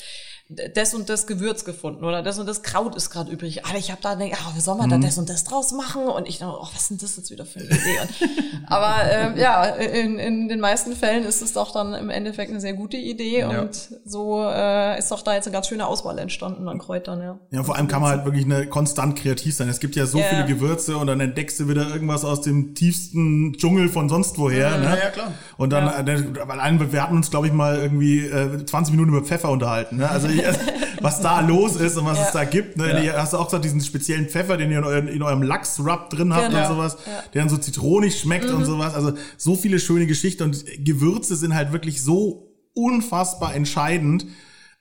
[0.49, 3.65] das und das Gewürz gefunden oder das und das Kraut ist gerade übrig.
[3.65, 5.01] Aber ich habe da denke, ah, wie soll man mhm.
[5.01, 6.07] da das und das draus machen?
[6.07, 7.99] Und ich dachte, oh, was denn das jetzt wieder für eine Idee?
[8.65, 12.59] aber ähm, ja, in, in den meisten Fällen ist es doch dann im Endeffekt eine
[12.59, 13.61] sehr gute Idee ja.
[13.61, 17.21] und so äh, ist doch da jetzt eine ganz schöne Auswahl entstanden an Kräutern.
[17.21, 19.69] Ja, ja vor allem kann man halt wirklich eine konstant kreativ sein.
[19.69, 20.29] Es gibt ja so yeah.
[20.29, 24.77] viele Gewürze und dann entdeckst du wieder irgendwas aus dem tiefsten Dschungel von sonst woher.
[24.77, 24.83] Mhm.
[24.83, 24.97] Ne?
[24.99, 25.31] Ja, klar.
[25.57, 25.99] Und dann, ja.
[25.99, 29.97] äh, wir hatten uns, glaube ich, mal irgendwie äh, 20 Minuten über Pfeffer unterhalten.
[29.97, 30.09] Ne?
[30.09, 30.27] Also
[31.01, 32.25] was da los ist und was ja.
[32.25, 32.77] es da gibt.
[32.77, 33.05] Ne?
[33.05, 33.13] Ja.
[33.17, 36.33] Hast du auch gesagt, diesen speziellen Pfeffer, den ihr in, euren, in eurem Lachs-Rub drin
[36.33, 36.61] habt genau.
[36.61, 37.23] und sowas, ja.
[37.33, 38.57] der dann so zitronig schmeckt mhm.
[38.57, 38.93] und sowas.
[38.95, 44.25] Also so viele schöne Geschichten und Gewürze sind halt wirklich so unfassbar entscheidend.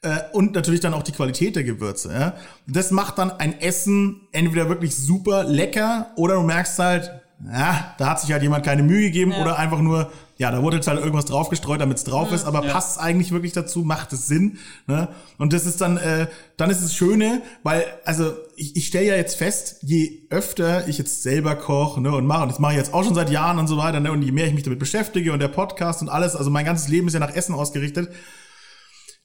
[0.03, 2.13] Äh, und natürlich dann auch die Qualität der Gewürze.
[2.13, 2.35] Ja?
[2.67, 7.11] Das macht dann ein Essen entweder wirklich super lecker oder du merkst halt,
[7.45, 9.41] ja, da hat sich halt jemand keine Mühe gegeben ja.
[9.41, 12.65] oder einfach nur, ja, da wurde jetzt halt irgendwas draufgestreut, damit es drauf ist, aber
[12.65, 12.73] ja.
[12.73, 14.59] passt es eigentlich wirklich dazu, macht es Sinn.
[14.87, 15.09] Ne?
[15.37, 19.17] Und das ist dann, äh, dann ist es Schöne, weil, also ich, ich stelle ja
[19.17, 22.79] jetzt fest, je öfter ich jetzt selber koche ne, und mache, und das mache ich
[22.79, 24.79] jetzt auch schon seit Jahren und so weiter, ne, und je mehr ich mich damit
[24.79, 28.09] beschäftige und der Podcast und alles, also mein ganzes Leben ist ja nach Essen ausgerichtet,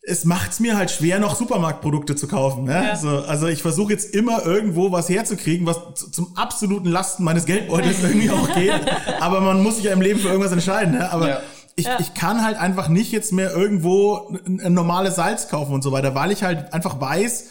[0.05, 2.65] es macht's mir halt schwer, noch Supermarktprodukte zu kaufen.
[2.65, 2.73] Ne?
[2.73, 2.95] Ja.
[2.95, 5.79] So, also ich versuche jetzt immer irgendwo was herzukriegen, was
[6.11, 8.81] zum absoluten Lasten meines Geldbeutels irgendwie auch geht.
[9.21, 10.95] Aber man muss sich ja im Leben für irgendwas entscheiden.
[10.95, 11.11] Ne?
[11.11, 11.39] Aber ja.
[11.75, 11.97] Ich, ja.
[11.99, 15.91] ich kann halt einfach nicht jetzt mehr irgendwo ein, ein normales Salz kaufen und so
[15.91, 17.45] weiter, weil ich halt einfach weiß,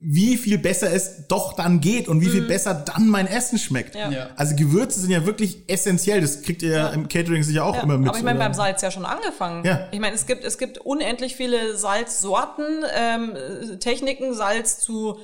[0.00, 2.48] wie viel besser es doch dann geht und wie viel mhm.
[2.48, 3.94] besser dann mein Essen schmeckt.
[3.94, 4.10] Ja.
[4.10, 4.28] Ja.
[4.36, 6.20] Also Gewürze sind ja wirklich essentiell.
[6.20, 8.08] Das kriegt ihr ja, im Catering sicher auch immer mit.
[8.08, 9.64] Aber ich meine, beim Salz ja schon angefangen.
[9.64, 9.88] Ja.
[9.92, 13.34] Ich meine, es gibt, es gibt unendlich viele Salzsorten, ähm,
[13.80, 15.18] Techniken, Salz zu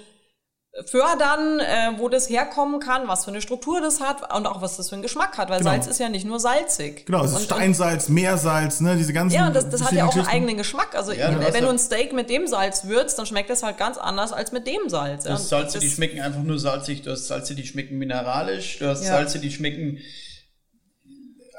[0.86, 4.76] fördern, äh, wo das herkommen kann, was für eine Struktur das hat und auch was
[4.76, 5.70] das für einen Geschmack hat, weil genau.
[5.70, 7.06] Salz ist ja nicht nur salzig.
[7.06, 9.34] Genau, es ist und, Steinsalz, Meersalz, ne, diese ganzen.
[9.34, 10.94] Ja, und das, das hat ja auch einen eigenen Geschmack.
[10.94, 13.98] Also ja, wenn du ein Steak mit dem Salz würzt, dann schmeckt das halt ganz
[13.98, 15.24] anders als mit dem Salz.
[15.24, 18.78] Du hast Salze, das, die schmecken einfach nur salzig, du hast Salze, die schmecken mineralisch,
[18.78, 19.10] du hast ja.
[19.10, 19.98] Salze, die schmecken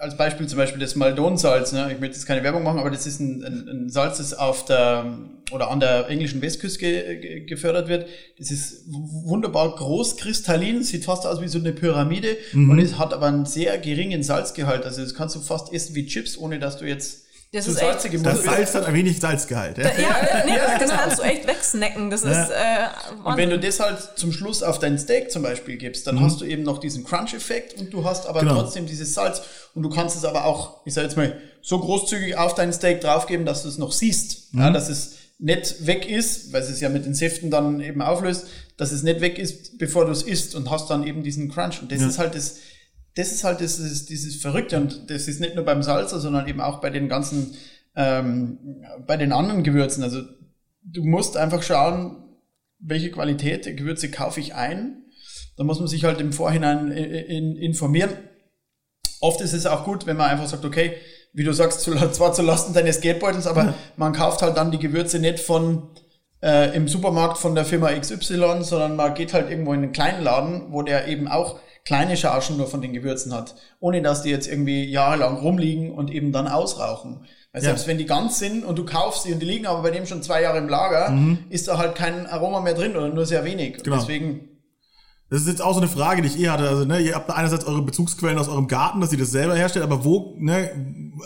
[0.01, 1.91] als Beispiel zum Beispiel das Maldonsalz, ne?
[1.93, 4.65] ich möchte jetzt keine Werbung machen, aber das ist ein, ein, ein Salz, das auf
[4.65, 5.15] der
[5.51, 8.07] oder an der englischen Westküste ge, gefördert wird.
[8.39, 12.71] Das ist wunderbar groß, kristallin, sieht fast aus wie so eine Pyramide mhm.
[12.71, 14.85] und es hat aber einen sehr geringen Salzgehalt.
[14.85, 17.81] Also das kannst du fast essen wie Chips, ohne dass du jetzt Das zu ist
[17.81, 18.01] echt.
[18.01, 19.77] salzig Das Salz hat ein wenig Salzgehalt.
[19.77, 19.83] Ja?
[19.83, 22.09] Ja, nee, das kannst du echt wegsnacken.
[22.09, 22.87] Das ist äh,
[23.25, 26.39] Und wenn du das halt zum Schluss auf dein Steak zum Beispiel gibst, dann hast
[26.39, 28.61] du eben noch diesen Crunch-Effekt und du hast aber Genau.
[28.61, 29.41] trotzdem dieses Salz
[29.75, 33.01] und du kannst es aber auch, ich sag jetzt mal, so großzügig auf dein Steak
[33.01, 36.79] draufgeben, dass du es noch siehst, ja, dass es nicht weg ist, weil es es
[36.79, 38.45] ja mit den Säften dann eben auflöst,
[38.77, 41.81] dass es nicht weg ist, bevor du es isst und hast dann eben diesen Crunch.
[41.81, 42.55] Und das ist halt das,
[43.15, 46.47] das ist halt das, das, dieses Verrückte und das ist nicht nur beim Salzer, sondern
[46.47, 47.55] eben auch bei den ganzen,
[47.95, 48.57] ähm,
[49.05, 50.03] bei den anderen Gewürzen.
[50.03, 50.21] Also
[50.83, 52.23] du musst einfach schauen,
[52.79, 55.03] welche Qualität der Gewürze kaufe ich ein.
[55.57, 58.11] Da muss man sich halt im Vorhinein in, in, informieren.
[59.19, 60.93] Oft ist es auch gut, wenn man einfach sagt, okay,
[61.33, 64.79] wie du sagst, zu, zwar zu Lasten deines Geldbeutels, aber man kauft halt dann die
[64.79, 65.89] Gewürze nicht von
[66.41, 70.23] äh, im Supermarkt von der Firma XY, sondern man geht halt irgendwo in einen kleinen
[70.23, 74.29] Laden, wo der eben auch kleine Chargen nur von den Gewürzen hat, ohne dass die
[74.29, 77.25] jetzt irgendwie jahrelang rumliegen und eben dann ausrauchen.
[77.51, 77.69] Weil Ja.
[77.69, 80.05] selbst wenn die ganz sind und du kaufst sie und die liegen aber bei dem
[80.05, 81.13] schon zwei Jahre im Lager,
[81.49, 83.77] ist da halt kein Aroma mehr drin oder nur sehr wenig.
[83.79, 83.97] Und Genau.
[83.97, 84.47] Deswegen,
[85.31, 86.67] Das ist jetzt auch so eine Frage, die ich eh hatte.
[86.67, 89.85] Also, ne, ihr habt einerseits eure Bezugsquellen aus eurem Garten, dass ihr das selber herstellt,
[89.85, 90.69] aber wo, ne,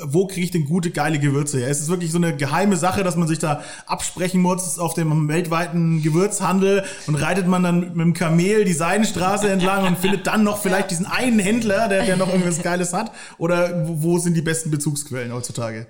[0.03, 1.69] wo kriege ich denn gute, geile Gewürze her?
[1.69, 5.27] Ist es wirklich so eine geheime Sache, dass man sich da absprechen muss auf dem
[5.27, 10.43] weltweiten Gewürzhandel und reitet man dann mit dem Kamel die Seidenstraße entlang und findet dann
[10.43, 13.11] noch vielleicht diesen einen Händler, der, der noch irgendwas Geiles hat?
[13.39, 15.87] Oder wo, sind die besten Bezugsquellen heutzutage?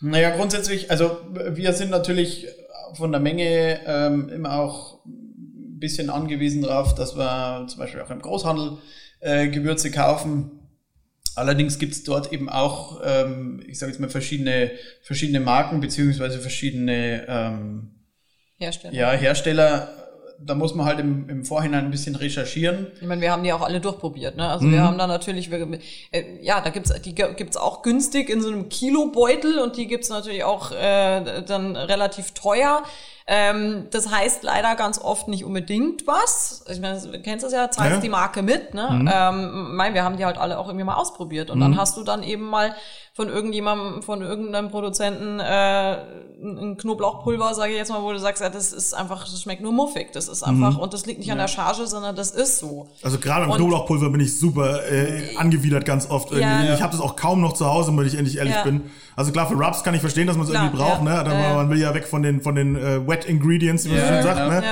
[0.00, 1.18] naja, grundsätzlich, also
[1.50, 2.46] wir sind natürlich
[2.94, 5.00] von der Menge ähm, immer auch
[5.78, 8.78] ein bisschen angewiesen darauf, dass wir zum Beispiel auch im Großhandel
[9.20, 10.50] äh, Gewürze kaufen.
[11.36, 17.24] Allerdings gibt's dort eben auch, ähm, ich sage jetzt mal, verschiedene, verschiedene Marken beziehungsweise verschiedene
[17.28, 17.90] ähm,
[18.56, 18.92] Hersteller.
[18.94, 19.94] ja, Hersteller.
[20.40, 22.88] Da muss man halt im, im Vorhinein ein bisschen recherchieren.
[23.00, 24.48] Ich meine, wir haben die auch alle durchprobiert, ne?
[24.48, 24.72] Also Mhm.
[24.72, 25.78] wir haben da natürlich, wir,
[26.12, 30.10] äh, ja, da gibt's die gibt's auch günstig in so einem Kilobeutel und die gibt's
[30.10, 32.84] natürlich auch äh, dann relativ teuer.
[33.30, 36.64] Ähm, das heißt leider ganz oft nicht unbedingt was.
[36.66, 38.00] Ich meine, du kennst das ja, zahlst Ja.
[38.00, 39.06] die Marke mit, ne?
[39.12, 42.04] Ähm, mein, wir haben die halt alle auch irgendwie mal ausprobiert und dann hast du
[42.04, 42.74] dann eben mal
[43.18, 45.96] von irgendjemandem, von irgendeinem Produzenten äh,
[46.40, 49.60] ein Knoblauchpulver, sage ich jetzt mal, wo du sagst, ja, das ist einfach, das schmeckt
[49.60, 52.58] nur muffig, das ist einfach und das liegt nicht an der Charge, sondern das ist
[52.60, 52.86] so.
[53.02, 56.30] Also gerade Und- Knoblauchpulver bin ich super äh, angewidert ganz oft.
[56.30, 56.62] Ja.
[56.62, 56.74] Ja.
[56.74, 58.62] Ich habe das auch kaum noch zu Hause, wenn ich endlich ehrlich Ja.
[58.62, 58.82] bin.
[59.16, 61.02] Also klar, für Rubs kann ich verstehen, dass man es irgendwie braucht.
[61.04, 61.24] ja.
[61.24, 61.30] Ne?
[61.32, 61.54] Ja, ja.
[61.56, 64.12] Man will ja weg von den, von den äh, Wet Ingredients, wie man so Ja,
[64.12, 64.38] schön sagt.
[64.38, 64.48] ja.
[64.60, 64.62] Ne?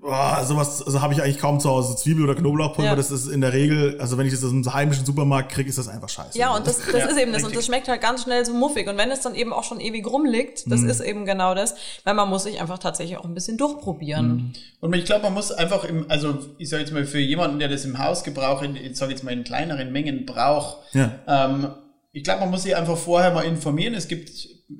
[0.00, 1.96] Boah, sowas also habe ich eigentlich kaum zu Hause.
[1.96, 2.96] Zwiebel- oder Knoblauchpulver, Ja.
[2.96, 5.78] das ist in der Regel, also wenn ich das aus dem heimischen Supermarkt kriege, ist
[5.78, 6.36] das einfach scheiße.
[6.38, 7.42] Ja, und das, das Ja, ist eben das.
[7.44, 8.86] Und das schmeckt halt ganz schnell so muffig.
[8.88, 10.70] Und wenn es dann eben auch schon ewig rumliegt, Mhm.
[10.72, 14.52] das ist eben genau das, weil man muss sich einfach tatsächlich auch ein bisschen durchprobieren.
[14.80, 17.68] Und ich glaube, man muss einfach im, also ich sage jetzt mal, für jemanden, der
[17.68, 21.12] das im Hausgebrauch, in, ich sage jetzt mal in kleineren Mengen braucht, Ja.
[21.26, 21.68] ähm,
[22.12, 23.94] ich glaube, man muss sich einfach vorher mal informieren.
[23.94, 24.30] Es gibt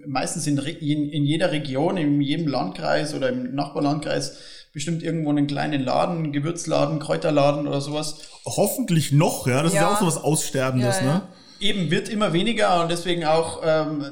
[0.07, 4.37] meistens in, in, in jeder Region, in jedem Landkreis oder im Nachbarlandkreis
[4.75, 8.19] bestimmt irgendwo einen kleinen Laden, einen Gewürzladen, Kräuterladen oder sowas.
[8.45, 9.63] Hoffentlich noch, ja.
[9.63, 9.95] Das ist ja Ja.
[9.95, 11.15] auch so was Aussterbendes, Ja, ja.
[11.15, 11.23] ne?
[11.61, 14.05] Eben wird immer weniger und deswegen auch, ähm,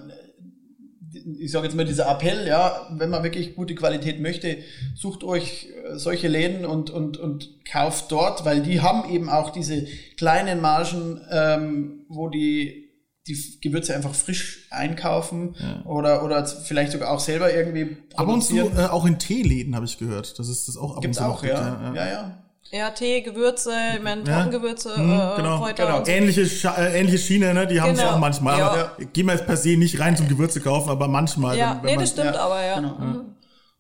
[1.39, 4.59] ich sage jetzt mal dieser Appell, ja, wenn man wirklich gute Qualität möchte,
[4.95, 9.51] sucht euch äh, solche Läden und, und, und kauft dort, weil die haben eben auch
[9.51, 12.92] diese kleinen Margen, ähm, wo die
[13.29, 15.55] die Gewürze einfach frisch einkaufen
[15.85, 19.87] oder, oder vielleicht sogar auch selber irgendwie Ab und zu äh, auch in Teeläden habe
[19.87, 20.39] ich gehört.
[20.39, 21.93] Das ist das auch ab Gibt's und zu auch, gibt, ja.
[21.95, 22.39] Ja, ja.
[22.75, 24.45] Ja, Tee, Gewürze, ich meine, Ja.
[24.45, 25.99] Trockengewürze, Mhm, äh, genau, Kräuter genau.
[25.99, 26.13] und so.
[26.13, 26.41] Ähnliche,
[26.79, 27.67] äh, ähnliche Schiene, ne?
[27.67, 28.13] Die haben es Genau.
[28.13, 28.59] auch manchmal.
[28.59, 28.71] Ja.
[28.71, 31.59] Aber gehen wir jetzt per se nicht rein zum Gewürze kaufen, aber manchmal.
[31.59, 32.77] Ja, wenn, wenn nee, das stimmt ja, aber, ja.
[32.77, 33.25] Genau.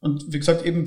[0.00, 0.84] Und wie gesagt, eben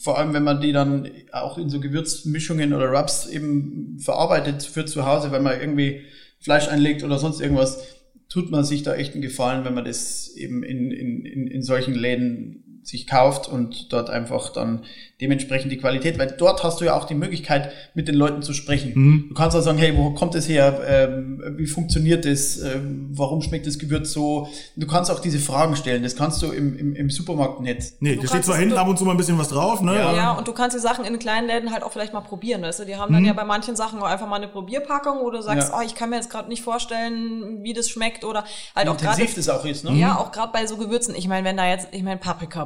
[0.00, 4.84] vor allem, wenn man die dann auch in so Gewürzmischungen oder Rubs eben verarbeitet für
[4.84, 6.02] zu Hause, wenn man irgendwie
[6.44, 7.82] Fleisch einlegt oder sonst irgendwas,
[8.28, 11.62] tut man sich da echt einen Gefallen, wenn man das eben in, in, in, in
[11.62, 14.84] solchen Läden sich kauft und dort einfach dann
[15.20, 18.52] dementsprechend die Qualität, weil dort hast du ja auch die Möglichkeit, mit den Leuten zu
[18.52, 18.92] sprechen.
[18.94, 19.24] Mhm.
[19.28, 20.80] Du kannst auch sagen, hey, wo kommt das her?
[20.86, 22.58] Ähm, wie funktioniert das?
[22.60, 24.48] Ähm, warum schmeckt das Gewürz so?
[24.76, 26.02] Du kannst auch diese Fragen stellen.
[26.02, 27.94] Das kannst du im, im, im Supermarkt nicht.
[28.00, 29.94] Nee, da steht zwar hinten ab und zu mal ein bisschen was drauf, ne?
[29.94, 30.14] Ja.
[30.14, 32.80] Ja, und du kannst die Sachen in kleinen Läden halt auch vielleicht mal probieren, weißt
[32.80, 32.84] du?
[32.84, 33.16] Die haben Mhm.
[33.18, 35.78] dann ja bei manchen Sachen auch einfach mal eine Probierpackung, wo du sagst, Ja.
[35.78, 38.44] oh, ich kann mir jetzt gerade nicht vorstellen, wie das schmeckt oder
[38.74, 39.92] halt auch gerade Intensiv das auch ist, ne?
[39.92, 41.14] Ja, auch gerade bei so Gewürzen.
[41.14, 42.18] Ich meine, wenn da jetzt, ich meine,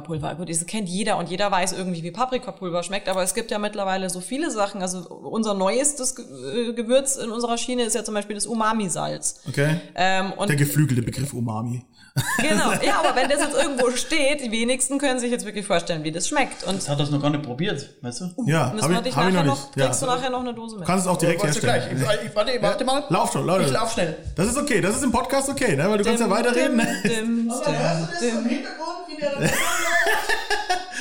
[0.09, 0.35] Paprikapulver.
[0.35, 3.59] Gut, das kennt jeder und jeder weiß irgendwie, wie Paprikapulver schmeckt, aber es gibt ja
[3.59, 4.81] mittlerweile so viele Sachen.
[4.81, 9.41] Also unser neuestes äh, Gewürz in unserer Schiene ist ja zum Beispiel das Umami-Salz.
[9.47, 9.79] Okay.
[9.95, 11.85] Ähm, und Der geflügelte Begriff Umami.
[12.41, 16.03] genau, ja, aber wenn das jetzt irgendwo steht, die wenigsten können sich jetzt wirklich vorstellen,
[16.03, 16.63] wie das schmeckt.
[16.65, 18.43] Und Das hat das noch gar nicht probiert, weißt du?
[18.45, 19.77] Ja, müssen hab wir ich, dich hab ich nachher noch noch, nicht.
[19.77, 19.85] Ja.
[19.85, 20.85] kriegst du nachher noch eine Dose mit.
[20.85, 21.97] Kannst es auch direkt Wolltest du herstellen.
[21.99, 22.19] gleich?
[22.21, 23.03] Ich, ich, warte, warte mal.
[23.09, 23.65] Lauf schon, Leute.
[23.65, 24.17] Ich lauf schnell.
[24.35, 25.89] Das ist okay, das ist im Podcast okay, ne?
[25.89, 26.77] weil du kannst ja weiterreden.
[26.77, 28.49] Dim, dim, dim, dim.
[28.49, 29.29] Hintergrund, wie der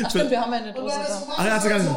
[0.04, 1.22] Ach stimmt, wir haben ja eine Dose da.
[1.36, 1.90] Ach, ja, hast du gar nicht.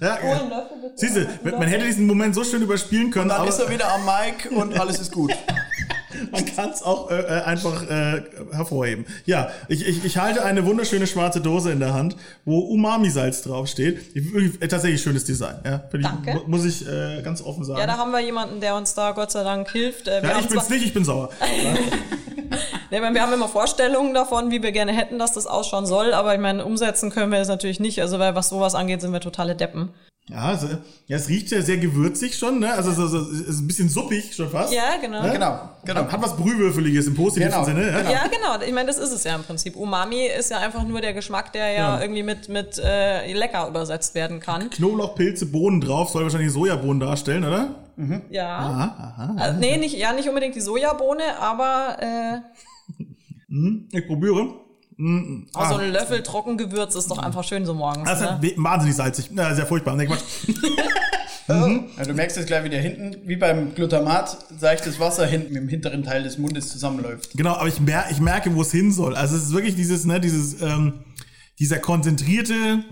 [0.00, 0.92] Ja, Oh, Löffel bitte.
[0.96, 1.26] Siehst du,
[1.58, 4.50] man hätte diesen Moment so schön überspielen können, Dann aber ist er wieder am Mic
[4.50, 5.32] und alles ist gut.
[6.32, 9.04] man kann es auch äh, äh, einfach äh, hervorheben.
[9.26, 14.16] Ja, ich, ich, ich halte eine wunderschöne schwarze Dose in der Hand, wo Umami-Salz draufsteht.
[14.16, 15.56] Ich, äh, tatsächlich schönes Design.
[15.64, 16.30] Ja, Danke.
[16.30, 17.78] Ich, mu- muss ich äh, ganz offen sagen.
[17.80, 20.08] Ja, da haben wir jemanden, der uns da Gott sei Dank hilft.
[20.08, 21.28] Äh, Wir, Ja, ich bin's nicht, ich bin sauer.
[22.90, 26.34] nee, wir haben immer Vorstellungen davon, wie wir gerne hätten, dass das ausschauen soll, aber
[26.34, 28.00] ich meine, umsetzen können wir es natürlich nicht.
[28.00, 29.90] Also, weil was sowas angeht, sind wir totale Deppen.
[30.28, 30.68] Ja, also,
[31.08, 32.72] ja, es riecht ja sehr gewürzig schon, ne?
[32.72, 34.72] Also so, so, es ist ein bisschen suppig schon fast.
[34.72, 35.22] Ja, genau.
[35.22, 35.32] Ne?
[35.32, 36.00] Genau, genau.
[36.02, 37.90] Hat, hat was Brühwürfeliges im positiven Genau, Sinne.
[37.90, 37.98] Ja?
[37.98, 38.10] genau.
[38.12, 38.64] Ja, genau.
[38.64, 39.74] Ich meine, das ist es ja im Prinzip.
[39.74, 42.00] Umami ist ja einfach nur der Geschmack, der ja, Ja.
[42.00, 44.70] irgendwie mit, mit äh, lecker übersetzt werden kann.
[44.70, 47.74] Knoblauch, Pilze, Bohnen drauf, soll wahrscheinlich Sojabohnen darstellen, oder?
[48.30, 48.58] Ja.
[48.58, 49.34] Aha, aha.
[49.36, 52.38] Also, nee, nicht, ja, nicht unbedingt die Sojabohne, aber äh,
[53.92, 54.54] Ich probiere.
[54.96, 58.04] Mm, auch so ein Löffel Trockengewürz ist doch einfach schön so morgens.
[58.08, 58.38] Das ist Ne?
[58.42, 59.30] halt wahnsinnig salzig.
[59.34, 59.96] Ja, sehr furchtbar.
[59.96, 60.20] Nee, Quatsch.
[61.48, 66.04] Ja, du merkst jetzt gleich wieder hinten, wie beim Glutamat, seichtes Wasser hinten im hinteren
[66.04, 67.30] Teil des Mundes zusammenläuft.
[67.36, 69.16] Genau, aber ich, mer ich merke, wo es hin soll.
[69.16, 71.00] Also es ist wirklich dieses, ne, dieses, ähm,
[71.58, 72.84] dieser konzentrierte,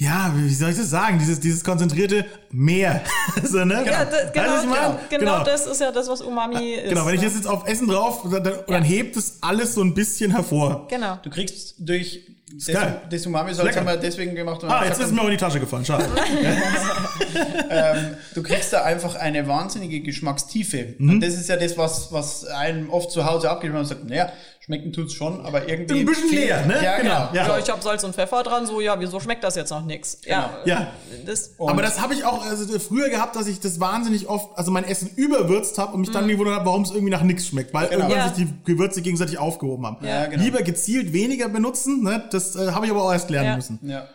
[0.00, 1.18] ja, wie soll ich das sagen?
[1.18, 3.02] Dieses, dieses konzentrierte Meer.
[3.44, 3.84] so, ne?
[3.84, 4.98] Ja, das, genau, meine?
[5.10, 6.88] genau, genau, das ist ja das, was Umami ist.
[6.88, 7.26] Genau, wenn ich ne?
[7.26, 10.88] das jetzt auf Essen drauf, dann, dann, dann hebt es alles so ein bisschen hervor.
[10.88, 11.18] Genau.
[11.22, 12.22] Du kriegst durch
[12.66, 12.76] das,
[13.10, 13.80] das Umami-Salz Lecker.
[13.80, 14.64] haben wir deswegen gemacht.
[14.64, 15.84] Ah, jetzt ist es mir auch in die Tasche gefallen.
[15.84, 16.06] Schade.
[17.70, 20.94] ähm, du kriegst da einfach eine wahnsinnige Geschmackstiefe.
[20.96, 21.10] Mhm.
[21.10, 24.08] Und das ist ja das, was, was einem oft zu Hause abgeht, wenn man sagt,
[24.08, 26.00] naja, schmecken tut's schon, aber irgendwie...
[26.00, 26.74] Ein bisschen leer, ne?
[26.84, 27.34] Ja, Genau, genau.
[27.34, 27.48] ja.
[27.48, 30.18] Ja, ich habe Salz und Pfeffer dran, so, ja, wieso schmeckt das jetzt noch nix?
[30.26, 30.88] Ja, Ja.
[31.24, 34.70] das, Aber das habe ich auch also, früher gehabt, dass ich das wahnsinnig oft, also
[34.70, 36.14] mein Essen überwürzt habe und mich Mhm.
[36.14, 38.28] dann gewundert habe, warum es irgendwie nach nichts schmeckt, weil irgendwann Ja.
[38.34, 40.06] sich die Gewürze gegenseitig aufgehoben haben.
[40.06, 40.42] Ja, genau.
[40.44, 42.22] Lieber gezielt weniger benutzen, ne?
[42.30, 43.56] das äh, habe ich aber auch erst lernen Ja.
[43.56, 43.78] müssen.
[43.82, 44.08] Ja.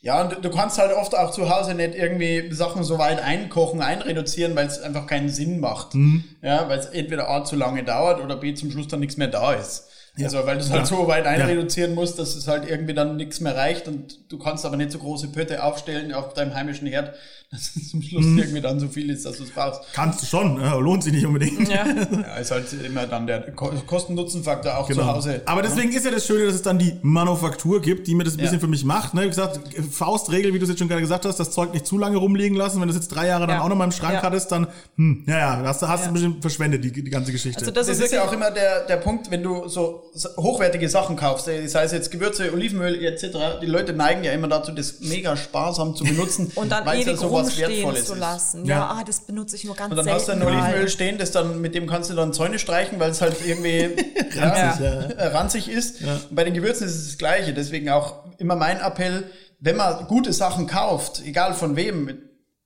[0.00, 3.82] Ja, und du kannst halt oft auch zu Hause nicht irgendwie Sachen so weit einkochen,
[3.82, 5.94] einreduzieren, weil es einfach keinen Sinn macht.
[5.94, 6.22] Mhm.
[6.40, 9.28] Ja, weil es entweder A zu lange dauert oder B zum Schluss dann nichts mehr
[9.28, 9.88] da ist.
[10.24, 13.40] Also weil du es halt so weit einreduzieren musst, dass es halt irgendwie dann nichts
[13.40, 17.14] mehr reicht und du kannst aber nicht so große Pötte aufstellen auf deinem heimischen Herd,
[17.50, 18.38] dass es zum Schluss Mhm.
[18.38, 19.80] irgendwie dann so viel ist, dass du es brauchst.
[19.94, 21.68] Kannst du schon, äh, lohnt sich nicht unbedingt.
[21.68, 21.84] ja.
[22.28, 25.30] Ja, ist halt immer dann der Ko- Kosten-Nutzen-Faktor auch zu Hause.
[25.38, 25.42] Genau.
[25.46, 28.34] Aber deswegen ist ja das Schöne, dass es dann die Manufaktur gibt, die mir das
[28.34, 28.44] ein Ja.
[28.44, 29.14] bisschen für mich macht.
[29.14, 29.22] Ne?
[29.22, 31.96] Wie gesagt, Faustregel, wie du es jetzt schon gerade gesagt hast, das Zeug nicht zu
[31.98, 32.80] lange rumliegen lassen.
[32.80, 33.62] Wenn du es jetzt drei Jahre dann Ja.
[33.64, 34.22] auch noch mal im Schrank Ja.
[34.22, 36.08] hattest, dann, hm, ja, ja, hast, du- hast du Ja.
[36.08, 37.60] ein bisschen verschwendet, die, die ganze Geschichte.
[37.60, 40.07] Also das, Das ist ist ja wirklich, auch immer der, der Punkt, wenn du so
[40.36, 44.72] hochwertige Sachen kaufst, sei es jetzt Gewürze, Olivenöl etc., die Leute neigen ja immer dazu,
[44.72, 48.18] das mega sparsam zu benutzen, und dann weil es ja sowas rumstehen Wertvolles zu ist.
[48.18, 48.64] lassen.
[48.64, 48.76] Ja.
[48.76, 50.18] Ja, ah, das benutze ich nur ganz Und dann selten.
[50.18, 50.62] hast du ein mal.
[50.64, 53.96] Olivenöl stehen, das dann, mit dem kannst du dann Zäune streichen, weil es halt irgendwie
[54.36, 55.00] Ranzig, ja.
[55.00, 56.02] äh, ranzig ist.
[56.02, 57.52] Und bei den Gewürzen ist es das Gleiche.
[57.52, 59.24] Deswegen auch immer mein Appell,
[59.60, 62.18] wenn man gute Sachen kauft, egal von wem,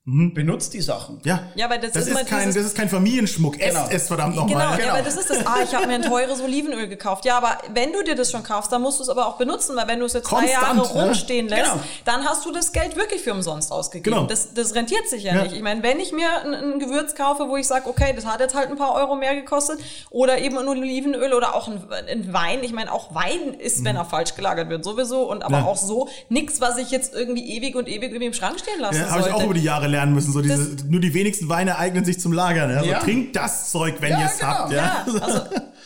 [0.04, 1.20] benutzt die Sachen.
[1.22, 1.44] ja.
[1.54, 3.56] Ja, weil das das ist ist, kein, das ist kein Familienschmuck.
[3.56, 3.82] Genau.
[3.84, 4.70] Esst es verdammt Genau, nochmal.
[4.70, 4.94] ja, Genau.
[4.94, 5.46] aber das ist das.
[5.46, 7.24] Ah, ich habe mir ein teures Olivenöl gekauft.
[7.24, 9.76] Ja, aber wenn du dir das schon kaufst, dann musst du es aber auch benutzen,
[9.76, 11.04] weil wenn du es jetzt drei Konstant, Jahre ja.
[11.04, 11.82] rumstehen lässt, Genau.
[12.04, 14.16] dann hast du das Geld wirklich für umsonst ausgegeben.
[14.16, 14.26] Genau.
[14.26, 15.42] Das, das rentiert sich ja, Ja.
[15.44, 15.54] nicht.
[15.54, 18.40] Ich meine, wenn ich mir ein, ein Gewürz kaufe, wo ich sage, okay, das hat
[18.40, 19.78] jetzt halt ein paar Euro mehr gekostet,
[20.10, 22.64] oder eben ein Olivenöl oder auch ein, ein Wein.
[22.64, 25.30] Ich meine, auch Wein ist, wenn er falsch gelagert wird, sowieso.
[25.30, 25.64] Und aber Mhm.
[25.66, 25.70] Ja.
[25.70, 28.96] auch so nichts, was ich jetzt irgendwie ewig und ewig irgendwie im Schrank stehen lassen
[28.98, 30.32] Ja, habe ich auch über die Jahre lernen müssen.
[30.32, 32.70] So diese, nur die wenigsten Weine eignen sich zum Lagern.
[32.70, 32.80] Ja?
[32.80, 32.98] So, Ja.
[32.98, 34.50] Trinkt das Zeug, wenn Ja, ihr es genau.
[34.52, 34.72] habt.
[34.72, 35.40] Ja, also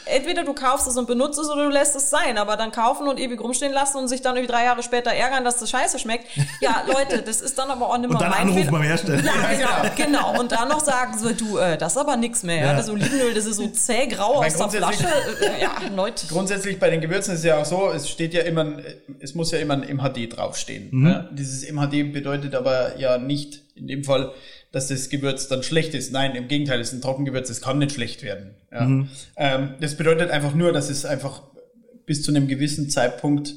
[0.06, 3.08] entweder du kaufst es und benutzt es oder du lässt es sein, aber dann kaufen
[3.08, 5.98] und ewig rumstehen lassen und sich dann irgendwie drei Jahre später ärgern, dass das scheiße
[5.98, 6.26] schmeckt.
[6.60, 9.22] Ja, Leute, das ist dann aber auch nicht mehr Und dann mein beim Hersteller.
[9.22, 10.40] Ja, genau, genau.
[10.40, 12.56] Und dann noch sagen so, du, äh, das ist aber nix mehr.
[12.58, 12.66] Ja.
[12.66, 12.76] Ja.
[12.76, 15.14] Das Olivenöl, das ist so zäh grau aus der grundsätzlich- Flasche.
[15.44, 16.26] Äh, Ja, Leute.
[16.28, 18.84] Grundsätzlich bei den Gewürzen ist es ja auch so, es steht ja immer, ein-
[19.20, 20.88] es muss ja immer ein MHD draufstehen.
[20.92, 21.06] Mhm.
[21.08, 24.32] Ja, dieses MHD bedeutet aber ja nicht in dem Fall,
[24.72, 26.12] dass das Gewürz dann schlecht ist.
[26.12, 28.54] Nein, im Gegenteil, es ist ein Trockengewürz, es kann nicht schlecht werden.
[28.72, 28.84] Ja.
[28.84, 29.08] Mhm.
[29.36, 31.42] Ähm, das bedeutet einfach nur, dass es einfach
[32.06, 33.54] bis zu einem gewissen Zeitpunkt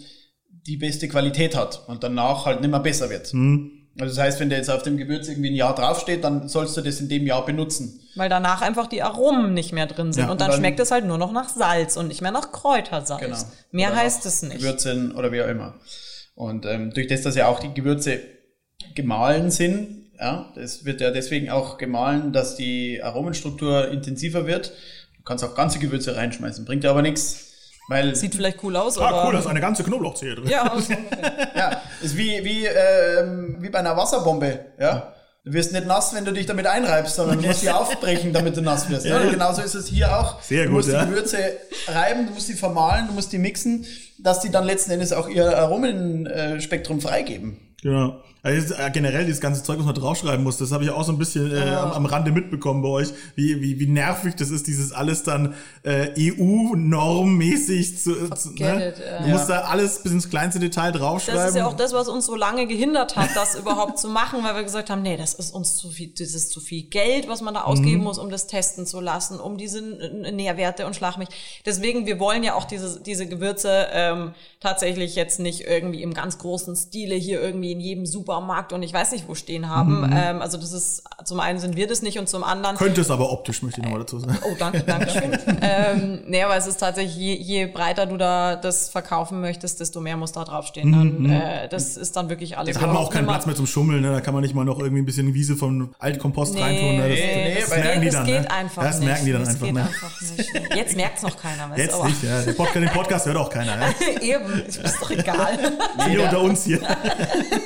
[0.67, 3.33] die beste Qualität hat und danach halt nicht mehr besser wird.
[3.33, 3.71] Mhm.
[3.99, 6.77] Also das heißt, wenn der jetzt auf dem Gewürz irgendwie ein Jahr draufsteht, dann sollst
[6.77, 7.99] du das in dem Jahr benutzen.
[8.15, 10.25] Weil danach einfach die Aromen nicht mehr drin sind.
[10.25, 12.31] Ja, und dann, und dann- schmeckt es halt nur noch nach Salz und nicht mehr
[12.31, 13.19] nach Kräutersalz.
[13.21, 13.37] Genau.
[13.71, 14.59] Mehr Oder heißt es nicht.
[14.59, 15.75] Gewürzen oder wie auch immer.
[16.35, 18.21] Und ähm, durch das, dass ja auch die Gewürze
[18.95, 24.73] gemahlen sind, ja, das wird ja deswegen auch gemahlen, dass die Aromenstruktur intensiver wird.
[25.17, 27.45] Du kannst auch ganze Gewürze reinschmeißen, bringt ja aber nichts.
[27.87, 29.25] Weil Sieht vielleicht cool aus, Ah, aber.
[29.25, 30.47] cool, da ist eine ganze Knoblauchzehe drin.
[30.47, 30.93] ja, also,
[31.55, 35.13] Ja, ist wie, wie, ähm, wie bei einer Wasserbombe, ja.
[35.45, 38.55] Du wirst nicht nass, wenn du dich damit einreibst, sondern du musst sie aufbrechen, damit
[38.57, 39.05] du nass wirst.
[39.07, 39.19] Ja.
[39.23, 40.39] Genauso ist es hier auch.
[40.41, 41.03] Sehr du gut, musst ja.
[41.03, 41.37] die Gewürze
[41.87, 43.85] reiben, du musst sie vermahlen, du musst die mixen,
[44.19, 47.57] dass die dann letzten Endes auch ihr Aromenspektrum freigeben.
[47.81, 48.21] Genau.
[48.41, 51.11] Also äh, generell dieses ganze Zeug, was man draufschreiben muss, das habe ich auch so
[51.11, 54.67] ein bisschen äh, am, am Rande mitbekommen bei euch, wie, wie, wie nervig das ist,
[54.67, 58.87] dieses alles dann äh, EU-normmäßig zu, zu Forget ne?
[58.89, 59.23] it, ja.
[59.23, 61.41] Du musst da alles bis ins kleinste Detail draufschreiben.
[61.41, 64.41] Das ist ja auch das, was uns so lange gehindert hat, das überhaupt zu machen,
[64.41, 67.27] weil wir gesagt haben, nee, das ist uns zu viel, das ist zu viel Geld,
[67.27, 70.95] was man da ausgeben muss, um das testen zu lassen, um diese äh, Nährwerte und
[70.95, 71.29] Schlagmilch.
[71.65, 76.37] Deswegen, wir wollen ja auch diese, diese Gewürze ähm, tatsächlich jetzt nicht irgendwie im ganz
[76.37, 80.09] großen Stile hier irgendwie in jedem Supermarkt und ich weiß nicht wo stehen haben.
[80.13, 83.11] Ähm, also das ist, zum einen sind wir das nicht und zum anderen Könnte es
[83.11, 84.37] aber optisch, möchte ich nochmal dazu sagen.
[84.43, 85.37] Oh, danke, danke schön.
[85.61, 89.99] ähm, nee, aber es ist tatsächlich, je, je breiter du da das verkaufen möchtest, desto
[90.01, 90.91] mehr muss da draufstehen.
[90.91, 92.75] Dann, äh, das ist dann wirklich alles.
[92.75, 94.11] Da hat man auch keinen Platz mehr zum Schummeln, ne?
[94.11, 96.95] da kann man nicht mal noch irgendwie ein bisschen Wiese vom Altkompost Nee, reintun.
[96.97, 97.09] Ne?
[97.09, 98.25] Das, nee, das, das merken die das dann.
[98.25, 98.51] geht ne?
[98.51, 99.05] einfach Das nicht.
[99.07, 99.65] merken die dann das einfach.
[99.65, 99.81] geht Ne?
[99.81, 100.75] einfach nicht.
[100.75, 101.77] Jetzt merkt's noch keiner.
[101.77, 102.41] Jetzt aber- nicht, ja.
[102.41, 103.77] Der Podcast, den Podcast hört auch keiner.
[103.79, 103.93] Ja?
[104.21, 105.57] Eben, ist doch egal.
[106.07, 106.79] Hier unter uns hier.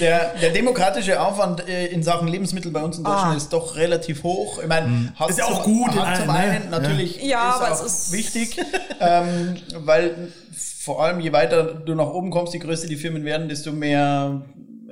[0.00, 3.36] Der, der demokratische Aufwand äh, in Sachen Lebensmittel bei uns in Deutschland Ah.
[3.36, 4.58] ist doch relativ hoch.
[4.60, 6.32] Ich meine, hat Ist ja auch zum, gut Hat zum ne?
[6.34, 8.58] einen natürlich Ja, ist aber auch es ist- wichtig,
[9.00, 10.32] ähm, weil
[10.80, 14.42] vor allem je weiter du nach oben kommst, je größer die Firmen werden, desto mehr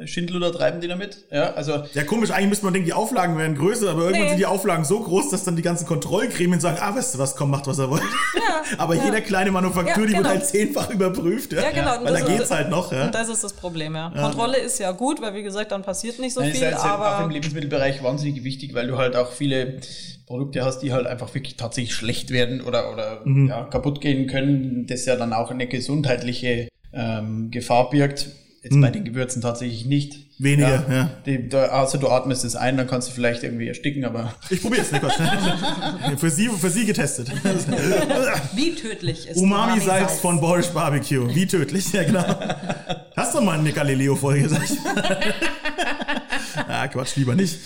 [0.07, 1.25] Schindluder treiben die damit.
[1.31, 4.29] Ja, also Ja, komisch, eigentlich müsste man denken, die Auflagen wären größer, aber irgendwann Nee.
[4.31, 7.37] sind die Auflagen so groß, dass dann die ganzen Kontrollgremien sagen, ah, weißt du was,
[7.37, 8.03] komm, macht, was er wollt.
[8.79, 10.29] aber jede kleine Manufaktur, Ja, die wird genau.
[10.29, 11.53] halt zehnfach überprüft.
[11.53, 11.99] Ja, Ja, genau.
[11.99, 12.93] Und Weil da das ist- geht's halt noch.
[12.93, 13.05] Ja.
[13.07, 14.11] Und das ist das Problem, ja.
[14.11, 16.77] Kontrolle ist ja gut, weil wie gesagt, dann passiert nicht so Nein, ist viel, halt
[16.79, 16.91] auch im
[17.25, 19.79] aber Lebensmittelbereich wahnsinnig wichtig, weil du halt auch viele
[20.27, 23.49] Produkte hast, die halt einfach wirklich tatsächlich schlecht werden oder, oder Mhm.
[23.49, 28.29] ja, kaputt gehen können, das ja dann auch eine gesundheitliche ähm, Gefahr birgt.
[28.65, 30.21] Jetzt bei den Gewürzen tatsächlich nicht.
[30.39, 31.11] Weniger, ja.
[31.27, 34.63] Die, da, also du atmest es ein, dann kannst du vielleicht irgendwie ersticken, aber Ich
[34.63, 35.13] probier's, ne, Gott.
[36.17, 37.31] für, sie, für sie getestet.
[38.55, 41.29] wie tödlich ist Umami-Salz von Boris Barbecue.
[41.35, 42.25] Wie tödlich, ja genau.
[43.15, 44.79] Hast du mal eine Galileo-Folge, sag ich.
[46.67, 47.59] ah, Quatsch, lieber nicht.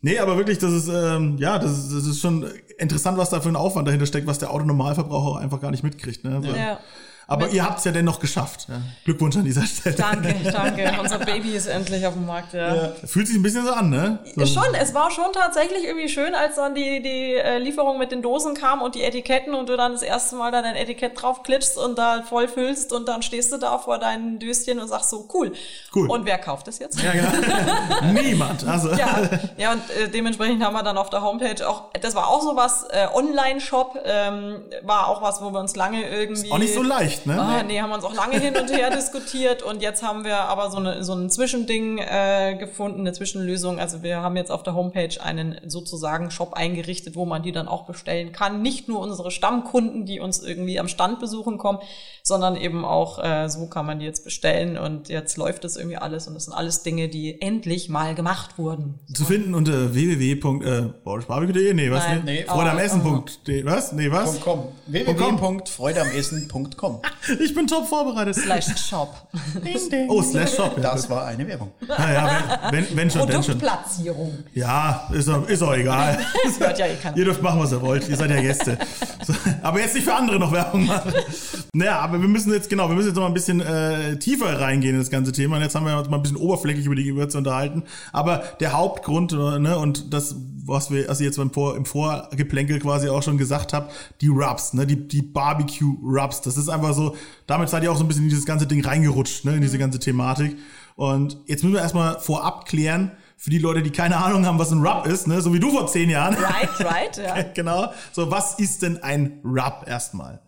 [0.00, 2.46] Nee, aber wirklich, das ist, ähm, ja, das ist, das ist schon
[2.78, 6.24] interessant, was da für ein Aufwand dahinter steckt, was der Autonormalverbraucher einfach gar nicht mitkriegt.
[6.24, 6.40] Ne?
[6.56, 6.80] Ja.
[7.26, 8.66] Aber ihr habt's ja dennoch geschafft.
[8.68, 8.76] Ja.
[9.04, 9.96] Glückwunsch an dieser Stelle.
[9.96, 10.92] Danke, danke.
[11.00, 12.92] Unser Baby ist endlich auf dem Markt, ja.
[13.04, 14.18] Fühlt sich ein bisschen so an, ne?
[14.36, 14.46] So.
[14.46, 18.22] Schon, es war schon tatsächlich irgendwie schön, als dann die, die äh, Lieferung mit den
[18.22, 21.78] Dosen kam und die Etiketten und du dann das erste Mal dann dein Etikett draufklitschst
[21.78, 25.28] und da voll füllst und dann stehst du da vor deinen Döschen und sagst so,
[25.32, 25.52] cool.
[25.94, 26.10] Cool.
[26.10, 27.00] Und wer kauft das jetzt?
[27.00, 28.12] Ja, genau.
[28.22, 28.66] Niemand.
[28.66, 28.90] Also.
[28.90, 32.42] Ja, ja und äh, dementsprechend haben wir dann auf der Homepage auch, das war auch
[32.42, 36.50] so was, äh, Online-Shop, ähm, war auch was, wo wir uns lange irgendwie...
[36.50, 37.40] Auch nicht so leicht, ne?
[37.40, 40.36] Ah, nee, haben wir uns auch lange hin und her diskutiert und jetzt haben wir
[40.36, 43.80] aber so, eine, so ein Zwischending äh, gefunden, eine Zwischenlösung.
[43.80, 47.66] Also wir haben jetzt auf der Homepage einen sozusagen Shop eingerichtet, wo man die dann
[47.66, 48.60] auch bestellen kann.
[48.60, 51.78] Nicht nur unsere Stammkunden, die uns irgendwie am Stand besuchen kommen,
[52.22, 55.96] sondern eben auch äh, so kann man die jetzt bestellen und jetzt läuft das irgendwie
[55.96, 58.98] alles und das sind alles Dinge, die endlich mal gemacht wurden.
[59.12, 62.04] Zu finden unter www.borisbarbecue.de, nee, was?
[62.04, 62.22] Nein.
[62.24, 62.34] nee.
[62.34, 62.44] Nee.
[62.44, 63.92] Freudeamessen.de, was?
[63.92, 64.40] Nee, was?
[64.40, 64.72] .com.
[64.86, 67.00] www.freudeamessen.com.
[67.40, 68.34] Ich bin top vorbereitet.
[68.36, 69.28] Slash Shop.
[70.08, 70.76] Oh, slash shop.
[70.76, 70.82] Ja.
[70.94, 71.72] Das war eine Werbung.
[71.86, 73.58] Naja, wenn, wenn, wenn schon, denn schon.
[73.58, 74.38] Produktplatzierung.
[74.54, 76.18] Ja, ist, doch- ist auch egal.
[76.44, 77.16] Das hört ja eh keiner.
[77.16, 78.08] Ihr dürft machen, was ihr wollt.
[78.08, 78.78] Ihr seid ja Gäste.
[79.26, 79.32] So,
[79.62, 81.12] aber jetzt nicht für andere noch Werbung machen.
[81.72, 84.60] Naja, aber wir müssen jetzt, genau, wir müssen jetzt noch mal ein bisschen äh, tiefer
[84.60, 85.56] reingehen in das ganze Thema.
[85.56, 87.82] Und jetzt haben wir uns mal ein bisschen oberflächlich über die Gewürze unterhalten.
[88.12, 90.36] Aber der Hauptgrund, ne, und das,
[90.66, 94.74] was wir, also jetzt beim Vor, im Vorgeplänkel quasi auch schon gesagt habt, die Rubs,
[94.74, 96.42] ne, die, die Barbecue-Rubs.
[96.42, 97.16] Das ist einfach so,
[97.46, 99.78] damit seid ihr auch so ein bisschen in dieses ganze Ding reingerutscht, ne, in diese
[99.78, 100.56] ganze Thematik.
[100.96, 104.70] Und jetzt müssen wir erstmal vorab klären, für die Leute, die keine Ahnung haben, was
[104.70, 106.34] ein Rub ist, ne, so wie du vor zehn Jahren.
[106.34, 107.42] Right, right, ja.
[107.54, 107.92] genau.
[108.12, 110.40] So, was ist denn ein Rub erstmal?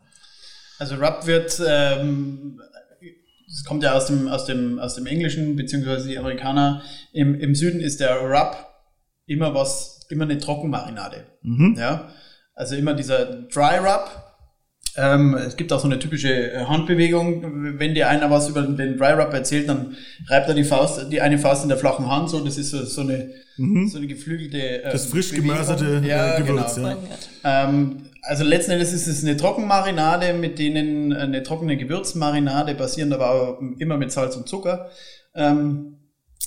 [0.78, 2.60] Also Rub wird, ähm,
[3.46, 6.82] das kommt ja aus dem, aus dem, aus dem Englischen, beziehungsweise die Amerikaner.
[7.12, 8.56] Im, Im Süden ist der Rub
[9.26, 11.26] immer was, immer eine Trockenmarinade.
[11.76, 12.08] Ja.
[12.54, 14.25] Also immer dieser Dry Rub.
[14.96, 17.78] Ähm, es gibt auch so eine typische äh, Handbewegung.
[17.78, 19.96] Wenn dir einer was über den Dry Rub erzählt, dann
[20.28, 22.30] reibt er die Faust, die eine Faust in der flachen Hand.
[22.30, 23.88] So, das ist so, so eine, mhm.
[23.88, 24.84] so eine geflügelte.
[24.84, 26.76] Äh, das frisch gemörserte äh, ja, Gewürz.
[26.76, 26.88] Genau.
[26.88, 27.64] Ja.
[27.68, 33.30] Ähm, also letzten Endes ist es eine Trockenmarinade, mit denen eine trockene Gewürzmarinade, basierend aber
[33.30, 34.90] auch immer mit Salz und Zucker,
[35.34, 35.98] ähm,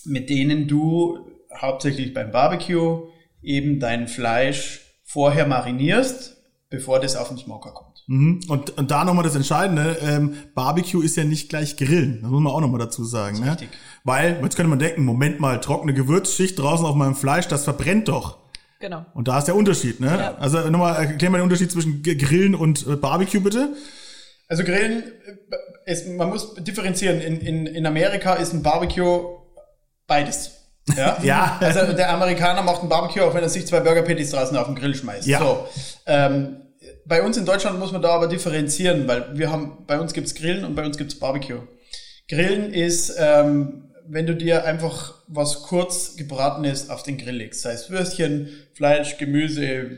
[0.06, 1.20] mit denen du
[1.56, 3.08] hauptsächlich beim Barbecue
[3.42, 6.38] eben dein Fleisch vorher marinierst,
[6.70, 7.89] bevor das auf den Smoker kommt.
[8.10, 8.42] Mhm.
[8.48, 12.42] Und, und da nochmal das Entscheidende, ähm, Barbecue ist ja nicht gleich Grillen, das muss
[12.42, 13.40] man auch nochmal dazu sagen.
[13.40, 13.52] Ne?
[13.52, 13.70] Richtig.
[14.04, 18.08] Weil, jetzt könnte man denken, Moment mal, trockene Gewürzschicht draußen auf meinem Fleisch, das verbrennt
[18.08, 18.40] doch.
[18.80, 19.06] Genau.
[19.14, 20.08] Und da ist der Unterschied, ne?
[20.08, 20.36] Ja.
[20.40, 23.76] Also nochmal, erklär mal den Unterschied zwischen Grillen und äh, Barbecue bitte.
[24.48, 27.22] Also Grillen, äh, ist, man muss differenzieren.
[27.22, 29.38] In, in, in Amerika ist ein Barbecue
[30.08, 30.52] beides.
[30.98, 31.18] Ja?
[31.24, 31.58] ja.
[31.60, 34.66] Also der Amerikaner macht ein Barbecue, auch wenn er sich zwei Burger Patties draußen auf
[34.66, 35.28] den Grill schmeißt.
[35.28, 35.40] Ja.
[35.40, 35.68] So.
[36.08, 36.62] Ähm,
[37.10, 40.36] bei uns in Deutschland muss man da aber differenzieren, weil wir haben, bei uns gibt's
[40.36, 41.68] Grillen und bei uns gibt's Barbecue.
[42.30, 47.74] Grillen ist, ähm, wenn du dir einfach was kurz gebratenes auf den Grill legst, sei
[47.74, 49.90] es Würstchen, Fleisch, Gemüse,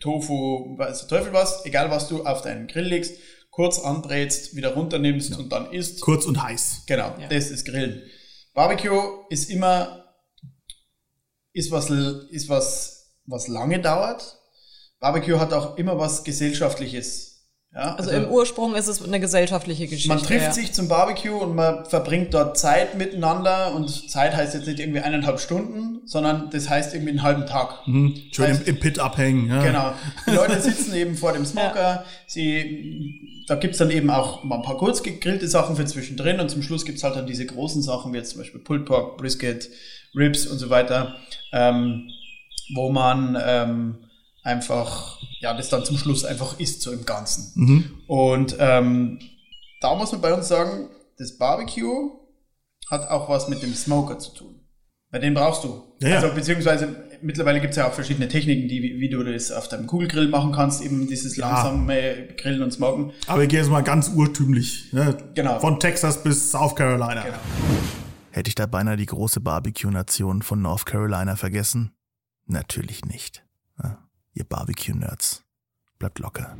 [0.00, 3.18] Tofu, weiß der Teufel was, egal was du auf deinen Grill legst,
[3.50, 5.38] kurz anbrätst, wieder runternimmst ja.
[5.38, 6.00] und dann isst.
[6.02, 6.84] Kurz und heiß.
[6.86, 7.28] Genau, ja.
[7.28, 8.02] das ist Grillen.
[8.54, 10.14] Barbecue ist immer,
[11.52, 14.37] ist was, ist was, was lange dauert.
[15.00, 17.28] Barbecue hat auch immer was Gesellschaftliches.
[17.74, 20.08] Ja, also, also, im Ursprung ist es eine gesellschaftliche Geschichte.
[20.08, 20.52] Man trifft ja.
[20.52, 25.00] sich zum Barbecue und man verbringt dort Zeit miteinander und Zeit heißt jetzt nicht irgendwie
[25.00, 27.86] eineinhalb Stunden, sondern das heißt irgendwie einen halben Tag.
[27.86, 28.16] Mhm.
[28.32, 29.48] Schön heißt, im, im, Pit abhängen.
[29.48, 29.62] Ja.
[29.62, 29.92] Genau.
[30.26, 32.04] Die Leute sitzen eben vor dem Smoker, ja.
[32.26, 36.50] sie da gibt's dann eben auch mal ein paar kurz gegrillte Sachen für zwischendrin und
[36.50, 39.68] zum Schluss gibt's halt dann diese großen Sachen, wie jetzt zum Beispiel Pulled Pork, Brisket,
[40.14, 41.16] Ribs und so weiter,
[41.52, 42.10] ähm,
[42.74, 43.98] wo man ähm,
[44.48, 47.52] einfach, ja, das dann zum Schluss einfach isst, so im Ganzen.
[47.54, 47.84] Mhm.
[48.08, 49.20] Und ähm,
[49.80, 50.88] da muss man bei uns sagen,
[51.18, 52.10] das Barbecue
[52.90, 54.54] hat auch was mit dem Smoker zu tun.
[55.10, 55.82] Bei den brauchst du.
[56.00, 56.88] Ja, also beziehungsweise
[57.22, 60.28] mittlerweile gibt es ja auch verschiedene Techniken, die, wie, wie, du das auf deinem Kugelgrill
[60.28, 63.12] machen kannst, eben dieses langsame Grillen und Smoken.
[63.26, 64.92] Aber ich gehe jetzt mal ganz urtümlich.
[64.92, 65.16] Ne?
[65.34, 65.58] Genau.
[65.60, 67.22] Von Texas bis South Carolina.
[67.22, 67.38] Genau.
[68.30, 71.92] Hätte ich da beinahe die große Barbecue-Nation von North Carolina vergessen?
[72.46, 73.47] Natürlich nicht.
[74.38, 75.42] Ihr Barbecue-Nerds.
[75.98, 76.56] Bleibt locker.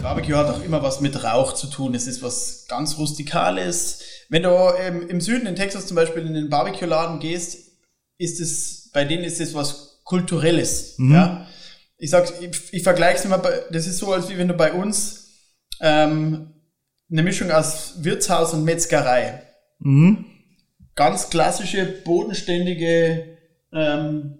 [0.00, 1.94] Barbecue hat auch immer was mit Rauch zu tun.
[1.94, 4.00] Es ist was ganz Rustikales.
[4.30, 4.48] Wenn du
[4.78, 7.72] ähm, im Süden in Texas zum Beispiel in den Barbecue-Laden gehst,
[8.16, 10.94] ist es, bei denen ist es was Kulturelles.
[10.96, 11.12] Mhm.
[11.12, 11.46] Ja?
[11.98, 14.54] Ich sag, ich, ich vergleiche es immer, bei, das ist so, als wie wenn du
[14.54, 15.28] bei uns
[15.82, 16.54] ähm,
[17.10, 19.42] eine Mischung aus Wirtshaus und Metzgerei.
[19.80, 20.24] Mhm.
[20.94, 23.36] Ganz klassische, bodenständige,
[23.74, 24.37] ähm,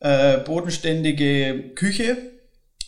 [0.00, 2.16] äh, bodenständige Küche,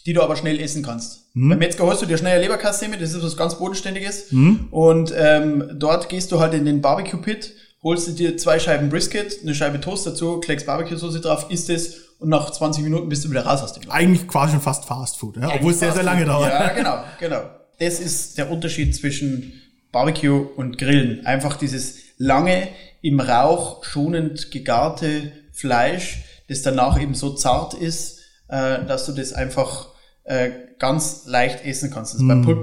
[0.06, 1.34] die du aber schnell essen kannst.
[1.34, 1.50] Mhm.
[1.50, 4.32] Beim Metzger holst du dir schnell eine Leberkasse mit, das ist was ganz Bodenständiges.
[4.32, 4.68] Mhm.
[4.70, 9.38] Und ähm, dort gehst du halt in den Barbecue-Pit holst du dir zwei Scheiben Brisket,
[9.42, 13.30] eine Scheibe Toast dazu, kleckst Barbecue-Soße drauf, isst es und nach 20 Minuten bist du
[13.30, 13.92] wieder raus aus dem Laden.
[13.92, 15.54] Eigentlich quasi schon fast Fast Food, ja?
[15.54, 16.52] obwohl es sehr, sehr lange dauert.
[16.52, 17.42] Ja, genau, genau.
[17.78, 19.54] Das ist der Unterschied zwischen
[19.90, 21.24] Barbecue und Grillen.
[21.24, 22.68] Einfach dieses lange
[23.00, 26.18] im Rauch schonend gegarte Fleisch,
[26.50, 29.88] das danach eben so zart ist, äh, dass du das einfach
[30.24, 32.14] äh, ganz leicht essen kannst.
[32.14, 32.28] Also mm.
[32.28, 32.62] beim Pulled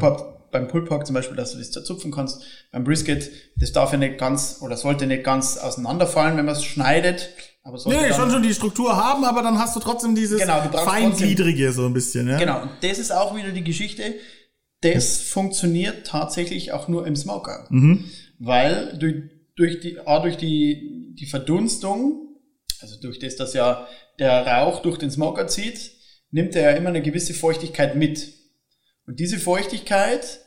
[0.51, 2.41] beim Pulled Pork zum Beispiel, dass du das zerzupfen kannst.
[2.71, 6.63] Beim Brisket, das darf ja nicht ganz oder sollte nicht ganz auseinanderfallen, wenn man es
[6.63, 7.29] schneidet.
[7.63, 10.61] Aber sollte nee, schon schon die Struktur haben, aber dann hast du trotzdem dieses genau,
[10.71, 12.27] feingliedrige so ein bisschen.
[12.29, 12.37] Ja?
[12.37, 14.15] Genau, und das ist auch wieder die Geschichte.
[14.81, 17.67] Das funktioniert tatsächlich auch nur im Smoker.
[17.69, 18.05] Mhm.
[18.39, 19.15] Weil durch,
[19.55, 22.26] durch, die, A, durch die, die Verdunstung,
[22.81, 23.87] also durch das, dass ja
[24.19, 25.91] der Rauch durch den Smoker zieht,
[26.31, 28.33] nimmt er ja immer eine gewisse Feuchtigkeit mit.
[29.05, 30.41] Und diese Feuchtigkeit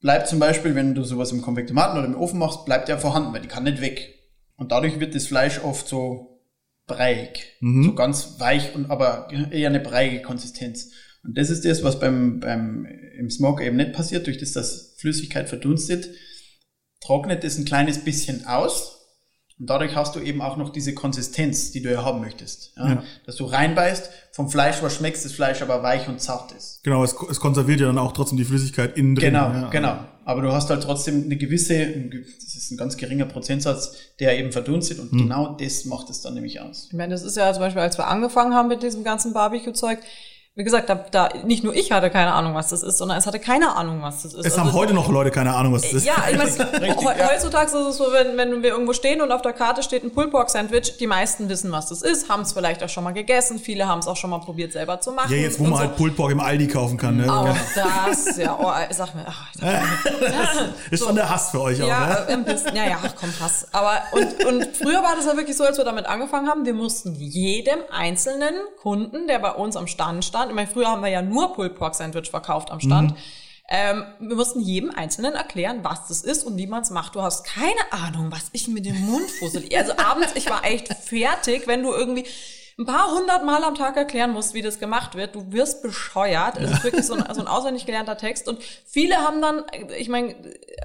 [0.00, 3.32] bleibt zum Beispiel, wenn du sowas im Konvektomaten oder im Ofen machst, bleibt ja vorhanden,
[3.32, 4.14] weil die kann nicht weg.
[4.56, 6.42] Und dadurch wird das Fleisch oft so
[6.86, 7.84] breiig, mhm.
[7.84, 10.92] so ganz weich und aber eher eine breiige Konsistenz.
[11.24, 12.86] Und das ist das, was beim, beim
[13.18, 16.10] im Smoke eben nicht passiert, durch das das Flüssigkeit verdunstet,
[17.00, 18.96] trocknet es ein kleines bisschen aus
[19.58, 22.72] und dadurch hast du eben auch noch diese Konsistenz, die du ja haben möchtest.
[22.76, 22.88] Ja?
[22.88, 23.02] ja.
[23.24, 26.80] Dass du reinbeißt, vom Fleisch was schmeckst, das Fleisch aber weich und zart ist.
[26.84, 29.32] Genau, es, es konserviert ja dann auch trotzdem die Flüssigkeit innen drin.
[29.32, 29.70] Genau, ja.
[29.70, 29.98] genau.
[30.26, 34.52] Aber du hast halt trotzdem eine gewisse, das ist ein ganz geringer Prozentsatz, der eben
[34.52, 35.18] verdunstet und mhm.
[35.18, 36.88] genau das macht es dann nämlich aus.
[36.90, 40.00] Ich meine, das ist ja zum Beispiel, als wir angefangen haben mit diesem ganzen Barbecue-Zeug,
[40.58, 43.26] wie gesagt, da, da nicht nur ich hatte keine Ahnung, was das ist, sondern es
[43.26, 44.38] hatte keine Ahnung, was das ist.
[44.38, 46.06] Es also, haben heute noch Leute keine Ahnung, was das ist.
[46.06, 46.50] Ja, ich meine,
[47.30, 50.12] heutzutage ist es so, wenn, wenn wir irgendwo stehen und auf der Karte steht ein
[50.12, 53.12] Pulled Pork Sandwich, die meisten wissen, was das ist, haben es vielleicht auch schon mal
[53.12, 55.30] gegessen, viele haben es auch schon mal probiert selber zu machen.
[55.30, 55.78] Ja, jetzt wo man so.
[55.80, 57.18] halt Pulled Pork im Aldi kaufen kann.
[57.18, 57.30] Ne?
[57.30, 59.26] Auch das, ja, oh, sag mir.
[59.28, 59.52] Ach,
[60.90, 61.08] ist so.
[61.08, 62.26] schon der Hass für euch auch, ja, ne?
[62.28, 63.66] Ein bisschen, ja, ja, ach komm, Hass.
[63.72, 66.72] Aber und, und früher war das ja wirklich so, als wir damit angefangen haben, wir
[66.72, 71.08] mussten jedem einzelnen Kunden, der bei uns am Stand stand, ich meine, früher haben wir
[71.08, 73.12] ja nur Pulled Pork Sandwich verkauft am Stand.
[73.12, 73.16] Mhm.
[73.68, 77.16] Ähm, wir mussten jedem Einzelnen erklären, was das ist und wie man es macht.
[77.16, 79.64] Du hast keine Ahnung, was ich mit dem Mund fussel.
[79.76, 82.24] Also abends, ich war echt fertig, wenn du irgendwie
[82.78, 85.34] ein paar hundert Mal am Tag erklären musst, wie das gemacht wird.
[85.34, 86.58] Du wirst bescheuert.
[86.58, 88.48] Es ist wirklich so ein, so ein auswendig gelernter Text.
[88.48, 89.64] Und viele haben dann,
[89.96, 90.34] ich meine,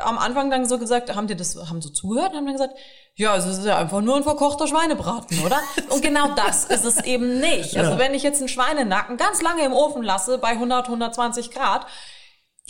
[0.02, 2.76] am Anfang dann so gesagt, haben die das, haben so zugehört und haben dann gesagt,
[3.16, 5.60] ja, es ist ja einfach nur ein verkochter Schweinebraten, oder?
[5.90, 7.76] Und genau das ist es eben nicht.
[7.76, 11.86] Also wenn ich jetzt einen Schweinenacken ganz lange im Ofen lasse bei 100, 120 Grad,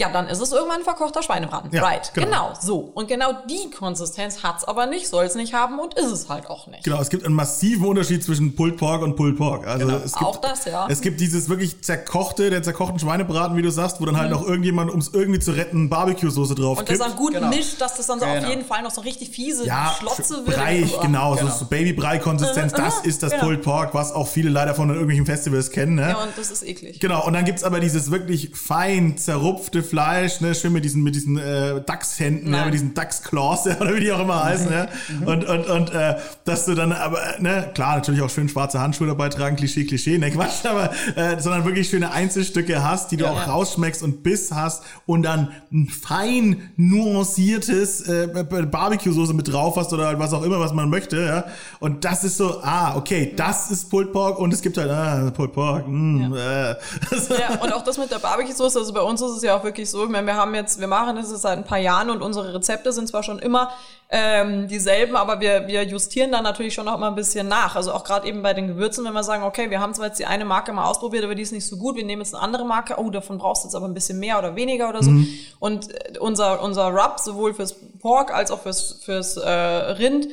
[0.01, 1.69] ja, dann ist es irgendwann ein verkochter Schweinebraten.
[1.71, 2.11] Ja, right.
[2.15, 2.25] Genau.
[2.25, 2.53] genau.
[2.59, 2.79] so.
[2.95, 6.49] Und genau die Konsistenz hat's aber nicht, soll es nicht haben und ist es halt
[6.49, 6.83] auch nicht.
[6.83, 9.67] Genau, es gibt einen massiven Unterschied zwischen Pulled Pork und Pulled Pork.
[9.67, 9.99] Also genau.
[9.99, 10.87] es gibt, auch das, ja.
[10.89, 14.37] Es gibt dieses wirklich zerkochte, der zerkochten Schweinebraten, wie du sagst, wo dann halt mhm.
[14.37, 17.49] noch irgendjemand, um es irgendwie zu retten, Barbecue-Soße drauf Und das dann gut genau.
[17.49, 18.39] mischt, dass das dann so genau.
[18.39, 20.57] auf jeden Fall noch so richtig fiese ja, Schlotze wird.
[20.57, 21.51] Breich, genau, genau.
[21.51, 23.43] so Babybrei-Konsistenz, das ist das genau.
[23.43, 25.93] Pulled Pork, was auch viele leider von irgendwelchen Festivals kennen.
[25.93, 26.09] Ne?
[26.09, 26.99] Ja, und das ist eklig.
[26.99, 31.15] Genau, und dann gibt's aber dieses wirklich fein zerrupfte Fleisch, ne, schön mit diesen, mit
[31.15, 34.87] diesen äh, Dachshänden, ja, mit diesen Dachsclaws, ja, oder wie die auch immer heißen, ja.
[35.09, 35.27] Mhm.
[35.27, 36.15] Und, und, und äh,
[36.45, 40.17] dass du dann aber, ne, klar, natürlich auch schön schwarze Handschuhe dabei tragen, Klischee, Klischee,
[40.17, 43.51] ne, Quatsch, aber äh, sondern wirklich schöne Einzelstücke hast, die du ja, auch ja.
[43.51, 50.17] rausschmeckst und Biss hast und dann ein fein nuanciertes äh, Barbecue-Soße mit drauf hast oder
[50.17, 51.43] was auch immer, was man möchte, ja.
[51.81, 55.31] Und das ist so, ah, okay, das ist Pulled Pork und es gibt halt, ah,
[55.35, 56.71] Pulled Pork, mm, ja.
[56.71, 56.75] Äh.
[57.39, 59.80] ja, und auch das mit der Barbecue-Soße, also bei uns ist es ja auch wirklich
[59.89, 62.53] so, ich meine, wir haben jetzt, wir machen das seit ein paar Jahren und unsere
[62.53, 63.71] Rezepte sind zwar schon immer
[64.09, 67.75] ähm, dieselben, aber wir, wir justieren dann natürlich schon noch mal ein bisschen nach.
[67.75, 70.19] Also auch gerade eben bei den Gewürzen, wenn wir sagen, okay, wir haben zwar jetzt
[70.19, 72.43] die eine Marke mal ausprobiert, aber die ist nicht so gut, wir nehmen jetzt eine
[72.43, 75.11] andere Marke, oh, davon brauchst du jetzt aber ein bisschen mehr oder weniger oder so.
[75.11, 75.27] Mhm.
[75.59, 80.27] Und äh, unser, unser Rub, sowohl fürs Pork als auch fürs, fürs äh, Rind,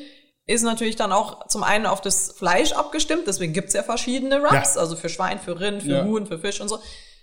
[0.48, 4.74] ist natürlich dann auch zum einen auf das Fleisch abgestimmt, deswegen gibt's ja verschiedene Rubs,
[4.74, 4.80] ja.
[4.80, 6.04] also für Schwein, für Rind, für ja.
[6.04, 6.78] Huhn, für Fisch und so.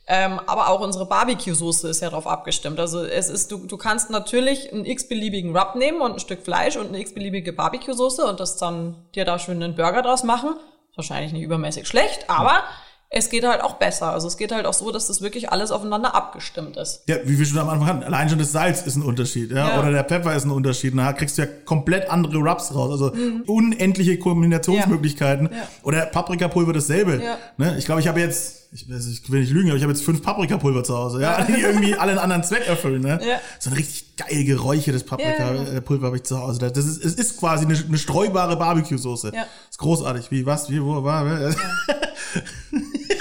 [0.07, 2.79] Ähm, aber auch unsere Barbecue-Soße ist ja darauf abgestimmt.
[2.79, 6.77] Also es ist, du, du kannst natürlich einen x-beliebigen Rub nehmen und ein Stück Fleisch
[6.77, 10.55] und eine x-beliebige Barbecue-Soße und das dann dir da schön einen Burger draus machen.
[10.95, 12.63] Wahrscheinlich nicht übermäßig schlecht, aber
[13.09, 14.11] es geht halt auch besser.
[14.11, 17.03] Also es geht halt auch so, dass das wirklich alles aufeinander abgestimmt ist.
[17.07, 19.69] Ja, wie wir schon am Anfang hatten, allein schon das Salz ist ein Unterschied, ja,
[19.69, 19.79] ja.
[19.79, 20.97] oder der Pfeffer ist ein Unterschied.
[20.97, 23.43] Da kriegst du ja komplett andere Rubs raus, also mhm.
[23.47, 25.49] unendliche Kombinationsmöglichkeiten.
[25.51, 25.57] Ja.
[25.57, 25.67] Ja.
[25.83, 27.21] Oder Paprikapulver dasselbe.
[27.57, 27.75] Ne?
[27.77, 30.21] Ich glaube, ich habe jetzt ich, ich will nicht lügen, aber ich habe jetzt fünf
[30.21, 33.19] Paprikapulver zu Hause, ja, die irgendwie alle einen anderen Zweck erfüllen, ne?
[33.25, 33.39] Ja.
[33.57, 36.59] So ein richtig geil geräuchertes Paprikapulver ja, habe ich zu Hause.
[36.59, 39.31] Das ist, es ist quasi eine, eine streubare Barbecue-Soße.
[39.33, 39.45] Ja.
[39.69, 40.29] Ist großartig.
[40.29, 41.55] Wie, was, wie, wo, war, ja.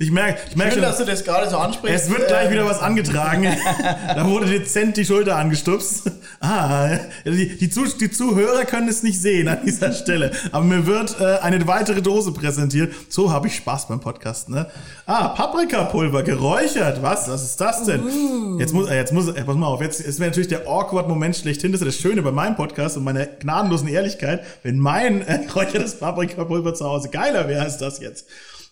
[0.00, 2.04] Ich merke, ich merke schon, dass du das gerade so ansprichst.
[2.04, 3.48] Es wird gleich wieder was angetragen.
[4.14, 6.10] da wurde dezent die Schulter angestupst.
[6.40, 10.30] Ah, die, die, Zuh die Zuhörer können es nicht sehen an dieser Stelle.
[10.52, 12.94] Aber mir wird äh, eine weitere Dose präsentiert.
[13.08, 14.70] So habe ich Spaß beim Podcast, ne?
[15.06, 17.02] Ah, Paprikapulver, geräuchert.
[17.02, 17.28] Was?
[17.28, 18.02] Was ist das denn?
[18.04, 18.58] Uh.
[18.60, 21.08] Jetzt muss, äh, jetzt muss, äh, pass mal auf, jetzt, jetzt wäre natürlich der awkward
[21.08, 21.72] Moment schlechthin.
[21.72, 24.44] Das ist das Schöne bei meinem Podcast und meiner gnadenlosen Ehrlichkeit.
[24.62, 28.26] Wenn mein äh, geräuchertes Paprikapulver zu Hause geiler wäre als das jetzt.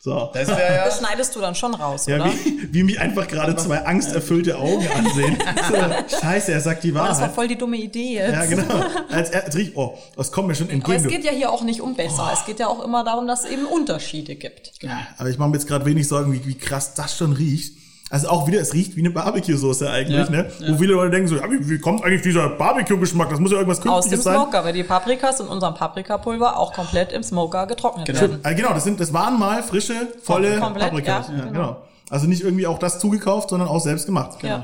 [0.06, 0.30] So.
[0.32, 2.26] Das, ja das schneidest du dann schon raus, ja, oder?
[2.26, 5.36] Wie, wie mich einfach gerade zwei angsterfüllte Augen ansehen.
[5.66, 7.08] So, scheiße, er sagt die Wahrheit.
[7.08, 8.32] Oh, das war voll die dumme Idee jetzt.
[8.32, 8.84] Ja, genau.
[9.10, 10.98] Als er, als oh, das kommt mir schon entgegen.
[10.98, 12.28] Aber es geht ja hier auch nicht um besser.
[12.30, 12.32] Oh.
[12.32, 14.74] Es geht ja auch immer darum, dass es eben Unterschiede gibt.
[14.80, 17.74] Ja, aber ich mache mir jetzt gerade wenig Sorgen, wie, wie krass das schon riecht.
[18.08, 20.48] Also auch wieder, es riecht wie eine Barbecue-Soße eigentlich, ja, ne?
[20.60, 20.72] Ja.
[20.72, 23.30] Wo viele Leute denken so, ja, wie, wie kommt eigentlich dieser Barbecue-Geschmack?
[23.30, 24.36] Das muss ja irgendwas Künstliches sein.
[24.36, 28.20] Aus dem Smoker, weil die Paprikas in unserem Paprikapulver auch komplett im Smoker getrocknet genau.
[28.20, 28.40] werden.
[28.44, 31.28] Also genau, das, sind, das waren mal frische, volle komplett, Paprikas.
[31.28, 31.52] Ja, genau.
[31.52, 31.76] genau.
[32.08, 34.38] Also nicht irgendwie auch das zugekauft, sondern auch selbst gemacht.
[34.40, 34.62] Genau.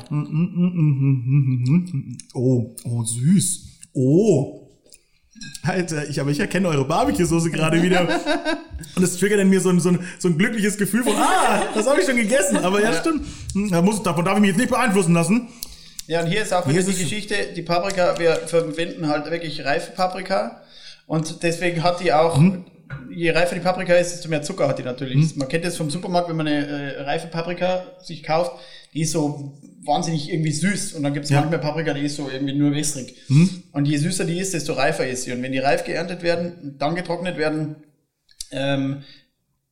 [2.35, 3.65] Oh, oh, süß.
[3.93, 4.62] Oh,
[5.63, 8.09] Alter, ich, aber ich erkenne eure Barbecue-Soße gerade wieder.
[8.97, 11.63] Und es triggert in mir so ein, so, ein, so ein glückliches Gefühl von, ah,
[11.75, 12.57] das habe ich schon gegessen.
[12.59, 13.25] Aber ja, stimmt.
[13.55, 15.49] Hm, da muss, davon darf ich mich jetzt nicht beeinflussen lassen.
[16.09, 19.93] Ja, und hier ist auch wieder die Geschichte, die Paprika, wir verwenden halt wirklich reife
[19.93, 20.63] Paprika.
[21.07, 22.65] Und deswegen hat die auch, hm.
[23.11, 25.15] je reifer die Paprika ist, desto mehr Zucker hat die natürlich.
[25.15, 25.33] Hm.
[25.37, 28.53] Man kennt das vom Supermarkt, wenn man eine äh, reife Paprika sich kauft,
[28.95, 29.55] die ist so
[29.85, 31.41] wahnsinnig irgendwie süß und dann gibt es ja.
[31.41, 33.17] manchmal Paprika, die ist so irgendwie nur wässrig.
[33.29, 33.65] Mhm.
[33.73, 35.33] Und je süßer die ist, desto reifer ist sie.
[35.33, 37.77] Und wenn die reif geerntet werden, dann getrocknet werden,
[38.51, 39.03] ähm,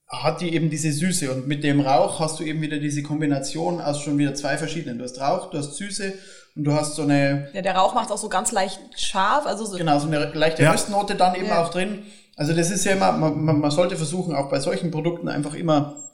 [0.09, 3.81] hat die eben diese Süße und mit dem Rauch hast du eben wieder diese Kombination
[3.81, 4.99] aus schon wieder zwei verschiedenen.
[4.99, 6.15] Du hast Rauch, du hast Süße
[6.57, 7.49] und du hast so eine...
[7.53, 10.65] Ja, der Rauch macht auch so ganz leicht scharf, also so Genau, so eine leichte
[10.65, 10.73] Ja.
[10.73, 11.63] Röstnote dann eben Ja.
[11.63, 12.01] auch drin.
[12.37, 15.55] Also das ist ja immer, man, man, man sollte versuchen, auch bei solchen Produkten einfach
[15.55, 16.10] immer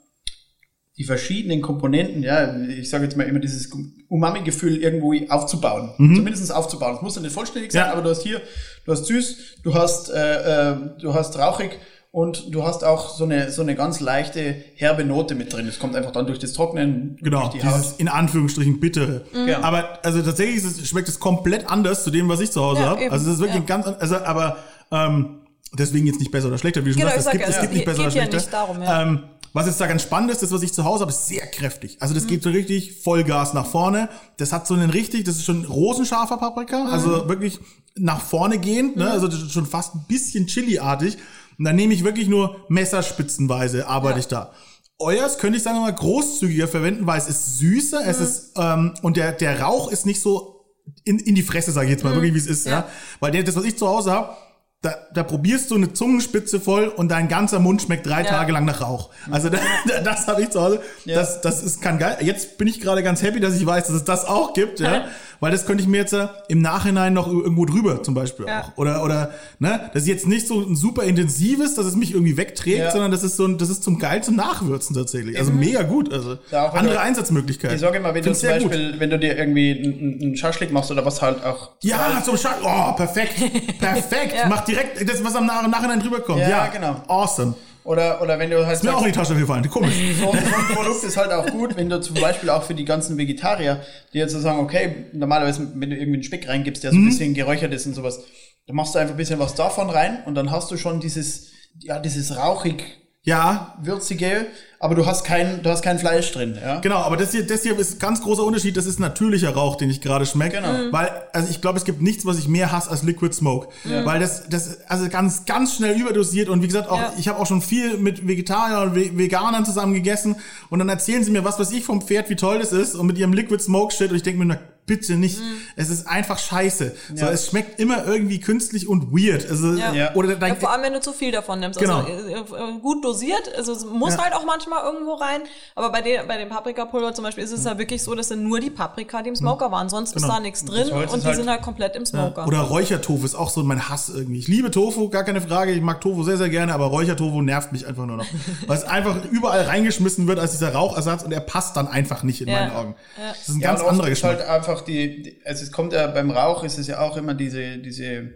[0.99, 3.71] die verschiedenen Komponenten, ja, ich sage jetzt mal immer dieses
[4.09, 5.91] Umami-Gefühl irgendwo aufzubauen.
[5.99, 6.97] Zumindest aufzubauen.
[6.97, 7.93] Es muss ja nicht vollständig sein, Ja.
[7.93, 8.41] aber du hast hier,
[8.87, 11.79] du hast süß, du hast, äh, äh, du hast rauchig
[12.13, 15.67] und du hast auch so eine, so eine ganz leichte, herbe Note mit drin.
[15.69, 18.01] Es kommt einfach dann durch das Trocknen, Genau, durch die dieses Haut.
[18.01, 19.27] in Anführungsstrichen bittere.
[19.47, 19.61] Ja.
[19.63, 22.81] Aber also tatsächlich ist es, schmeckt es komplett anders zu dem, was ich zu Hause
[22.81, 23.11] Ja, habe.
[23.13, 23.61] Also das ist wirklich Ja.
[23.61, 24.57] ein ganz, an- also aber
[24.91, 25.41] ähm,
[25.73, 27.57] deswegen jetzt nicht besser oder schlechter, wie du schon Genau, sagst, es gibt, sag es
[27.57, 28.37] ja, gibt nicht es besser oder ja schlechter.
[28.37, 29.03] nicht darum, ja.
[29.03, 31.47] ähm, was jetzt da ganz spannend ist, das, was ich zu Hause habe, ist sehr
[31.47, 31.97] kräftig.
[32.01, 32.29] Also das Mhm.
[32.29, 34.09] geht so richtig Vollgas nach vorne.
[34.37, 36.91] Das hat so einen richtig, das ist schon rosenscharfer Paprika, Mhm.
[36.91, 37.59] also wirklich
[37.97, 39.11] nach vorne gehend, ne?
[39.11, 41.17] also das ist schon fast ein bisschen Chili-artig.
[41.59, 44.21] Und dann nehme ich wirklich nur messerspitzenweise, arbeite Ja.
[44.21, 44.53] ich da.
[44.99, 48.09] Euers könnte ich sagen mal großzügiger verwenden, weil es ist süßer, Mhm.
[48.09, 50.65] es ist ähm, und der der Rauch ist nicht so
[51.05, 52.81] in, in die Fresse, sage ich jetzt mal, wirklich wie es ist, ja.
[52.81, 52.85] Mhm.
[52.85, 52.89] Ja.
[53.21, 54.37] Weil der, das, was ich zu Hause habe,
[54.83, 58.29] da, da probierst du eine Zungenspitze voll und dein ganzer Mund schmeckt drei Ja.
[58.29, 59.11] Tage lang nach Rauch.
[59.31, 59.59] Also da,
[60.05, 60.81] das habe ich zu Hause.
[61.07, 62.19] Das, das ist kann geil.
[62.21, 65.07] Jetzt bin ich gerade ganz happy, dass ich weiß, dass es das auch gibt, ja.
[65.39, 68.63] Weil das könnte ich mir jetzt äh, im Nachhinein noch irgendwo drüber zum Beispiel Ja.
[68.63, 68.79] auch.
[68.79, 72.39] Oder, oder, ne, das ist jetzt nicht so ein super intensives, dass es mich irgendwie
[72.39, 72.91] wegträgt, Ja.
[72.91, 75.39] sondern das ist so ein, das ist zum geil zum Nachwürzen tatsächlich.
[75.39, 76.11] Also mega gut.
[76.11, 77.75] Also Ja, andere du- Einsatzmöglichkeiten.
[77.77, 78.71] Ich sage immer, wenn du Find's zum sehr gut.
[78.71, 82.39] Beispiel, wenn du dir irgendwie einen einen Schaschlik machst oder was halt auch Ja, zum
[82.39, 82.55] Scheiß.
[82.65, 83.35] Oh, perfekt.
[83.79, 84.35] Perfekt.
[84.37, 84.49] Ja.
[84.67, 86.41] Direkt das, was am Nach- Nachhinein drüber kommt.
[86.41, 87.03] Ja, Ja, genau.
[87.09, 87.55] Awesome.
[87.85, 89.69] Oder, oder wenn du halt Ist mir auch in die Tasche gefallen.
[89.71, 89.95] Komisch.
[90.19, 92.85] so, so ein Produkt ist halt auch gut, wenn du zum Beispiel auch für die
[92.85, 93.81] ganzen Vegetarier,
[94.13, 97.03] die jetzt so sagen, okay, normalerweise, wenn du irgendwie einen Speck reingibst, der so ein
[97.05, 97.09] Mhm.
[97.11, 98.21] bisschen geräuchert ist und sowas,
[98.67, 101.53] dann machst du einfach ein bisschen was davon rein und dann hast du schon dieses,
[101.79, 102.83] ja, dieses rauchig
[103.23, 104.47] Ja, würzige,
[104.79, 106.81] aber du hast kein, du hast kein Fleisch drin, ja.
[106.81, 108.77] Genau, aber das hier, das hier ist ein ganz großer Unterschied.
[108.77, 110.57] Das ist natürlicher Rauch, den ich gerade schmecke.
[110.57, 110.73] Genau.
[110.73, 110.93] Mhm.
[110.93, 113.69] Weil, also ich glaube, es gibt nichts, was ich mehr hasse als Liquid Smoke.
[114.05, 116.49] Weil das, das, also ganz, ganz schnell überdosiert.
[116.49, 117.13] Und wie gesagt, auch, Ja.
[117.19, 120.37] ich habe auch schon viel mit Vegetariern und Ve- Veganern zusammen gegessen.
[120.71, 122.95] Und dann erzählen sie mir was, was ich vom Pferd, wie toll das ist.
[122.95, 124.11] Und mit ihrem Liquid Smoke Shit.
[124.11, 125.39] Und ich denke mir, na, bitte nicht.
[125.75, 126.95] Es ist einfach scheiße.
[127.15, 127.31] So, Ja.
[127.33, 129.49] es schmeckt immer irgendwie künstlich und weird.
[129.51, 130.15] Also, Ja.
[130.15, 131.79] Oder dein, Ja, vor allem, wenn du zu viel davon nimmst.
[131.79, 131.99] Genau.
[132.05, 134.23] Also äh, äh, gut dosiert, also es muss Ja.
[134.23, 135.43] halt auch manchmal irgendwo rein.
[135.75, 138.43] Aber bei, den, bei dem Paprikapulver zum Beispiel ist es ja wirklich so, dass dann
[138.45, 139.89] nur die Paprika, die im Smoker waren.
[139.89, 140.27] Sonst Genau.
[140.29, 142.47] ist da nichts drin und die halt- sind halt komplett im Smoker.
[142.47, 144.39] Oder Räuchertofu ist auch so mein Hass irgendwie.
[144.39, 145.73] Ich liebe Tofu, gar keine Frage.
[145.73, 148.27] Ich mag Tofu sehr, sehr gerne, aber Räuchertofu nervt mich einfach nur noch.
[148.67, 152.41] Weil es einfach überall reingeschmissen wird als dieser Rauchersatz und er passt dann einfach nicht
[152.41, 152.61] in Ja.
[152.61, 152.95] meinen Augen.
[153.19, 153.29] Ja.
[153.31, 154.39] Das ist ein Ja, ganz anderer ist Geschmack.
[154.39, 157.35] halt einfach die, die, also es kommt ja beim Rauch ist es ja auch immer
[157.35, 158.31] diese, diese,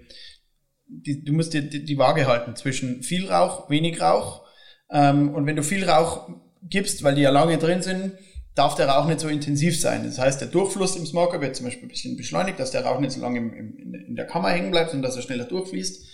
[0.86, 4.46] die, du musst dir die, die Waage halten zwischen viel Rauch, wenig Rauch.
[4.90, 6.28] Ähm, und wenn du viel Rauch
[6.62, 8.12] gibst, weil die ja lange drin sind,
[8.54, 10.02] darf der Rauch nicht so intensiv sein.
[10.04, 12.98] Das heißt, der Durchfluss im Smoker wird zum Beispiel ein bisschen beschleunigt, dass der Rauch
[13.00, 16.04] nicht so lange im, im, in- der Kammer hängen bleibt und dass er schneller durchfließt.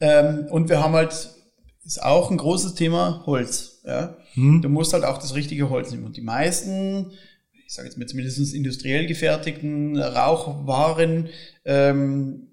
[0.00, 1.12] Ähm, und wir haben halt,
[1.84, 3.82] ist auch ein großes Thema, Holz.
[3.84, 4.16] Ja?
[4.62, 6.04] Du musst halt auch das richtige Holz nehmen.
[6.06, 7.12] Und die meisten,
[7.66, 11.28] ich sage jetzt mal zumindest industriell gefertigten Rauchwaren,
[11.64, 12.48] ähm,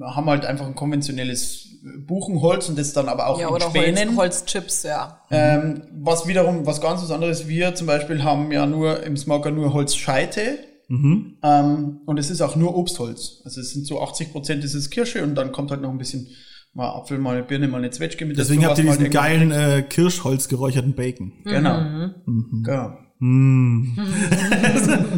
[0.00, 1.66] haben halt einfach ein konventionelles
[2.06, 4.16] Buchenholz und das dann aber auch ja, in oder Holz, Spänen.
[4.16, 5.20] Holzchips, ja.
[5.30, 7.46] Ähm, was wiederum was ganz was anderes.
[7.46, 10.58] Wir zum Beispiel haben ja nur im Smoker nur Holzscheite.
[10.88, 11.38] Mhm.
[11.42, 13.42] Ähm, und es ist auch nur Obstholz.
[13.44, 15.98] Also es sind so 80 Prozent ist es Kirsche und dann kommt halt noch ein
[15.98, 16.28] bisschen
[16.74, 19.50] mal Apfel, mal eine Birne, mal eine Zwetschge mit Deswegen dazu, habt ihr diesen geilen
[19.50, 21.32] äh, Kirschholz geräucherten Bacon.
[21.44, 21.80] Genau.
[21.80, 22.62] Mhm.
[22.64, 22.98] Genau.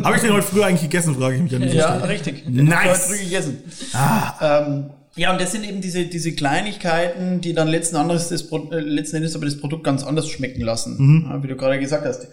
[0.05, 2.09] Habe ich den heute früher eigentlich gegessen, frage ich mich an dieser Ja, Stelle.
[2.09, 2.45] richtig.
[2.49, 2.69] Nice.
[2.85, 3.59] Du heute früh gegessen.
[4.41, 8.71] Ähm, ja, und das sind eben diese, diese Kleinigkeiten, die dann letzten, Endes das, Pro-
[8.71, 11.27] äh, letzten Endes aber das Produkt ganz anders schmecken lassen.
[11.29, 12.29] Ja, wie du gerade gesagt hast.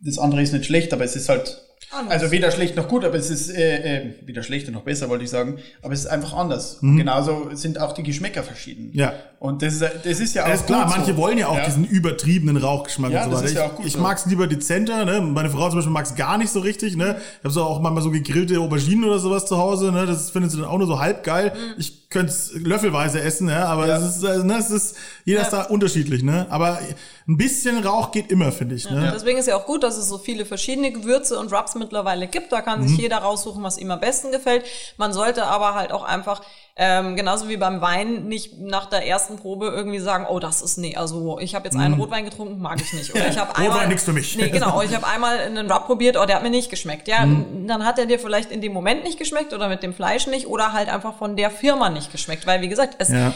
[0.00, 1.60] Das andere ist nicht schlecht, aber es ist halt,
[1.94, 2.12] Anders.
[2.22, 5.24] also weder schlecht noch gut, aber es ist, äh, äh, weder schlechter noch besser, wollte
[5.24, 6.78] ich sagen, aber es ist einfach anders.
[6.80, 6.90] Mhm.
[6.90, 8.90] Und genauso sind auch die Geschmäcker verschieden.
[8.94, 9.12] Ja.
[9.38, 11.16] Und das ist, das ist ja auch Ja, ist klar, manche so.
[11.16, 11.64] wollen ja auch Ja.
[11.66, 13.48] diesen übertriebenen Rauchgeschmack Ja, und so das weiter.
[13.50, 13.98] ist ja ich auch gut ich so.
[14.00, 15.20] mag's lieber dezenter, ne?
[15.20, 17.16] Meine Frau zum Beispiel mag's gar nicht so richtig, ne?
[17.38, 20.06] Ich habe so auch manchmal so gegrillte Auberginen oder sowas zu Hause, ne?
[20.06, 21.52] Das findet sie dann auch nur so halb geil.
[21.76, 23.88] Ich könnte es löffelweise essen, ja, aber Mhm.
[23.88, 23.96] Ja.
[23.98, 26.46] es ist, äh, ne, es ist, jeder ist da unterschiedlich, ne?
[26.50, 26.78] Aber
[27.26, 29.10] ein bisschen Rauch geht immer, finde ich, ne?
[29.14, 32.52] Deswegen ist ja auch gut, dass es so viele verschiedene Gewürze und Rubs mittlerweile gibt.
[32.52, 32.88] Da kann Mhm.
[32.88, 34.64] sich jeder raussuchen, was ihm am besten gefällt.
[34.96, 36.40] Man sollte aber halt auch einfach
[36.74, 40.78] ähm, genauso wie beim Wein nicht nach der ersten Probe irgendwie sagen, oh, das ist
[40.78, 43.14] nee, also ich habe jetzt einen Rotwein getrunken, mag ich nicht.
[43.14, 44.38] Oder ich habe einmal nichts für mich.
[44.38, 47.08] Nee, genau, ich habe einmal einen Rub probiert, oh, der hat mir nicht geschmeckt.
[47.08, 47.26] Ja,
[47.66, 50.46] dann hat er dir vielleicht in dem Moment nicht geschmeckt oder mit dem Fleisch nicht
[50.46, 53.34] oder halt einfach von der Firma nicht geschmeckt, weil wie gesagt, es Ja.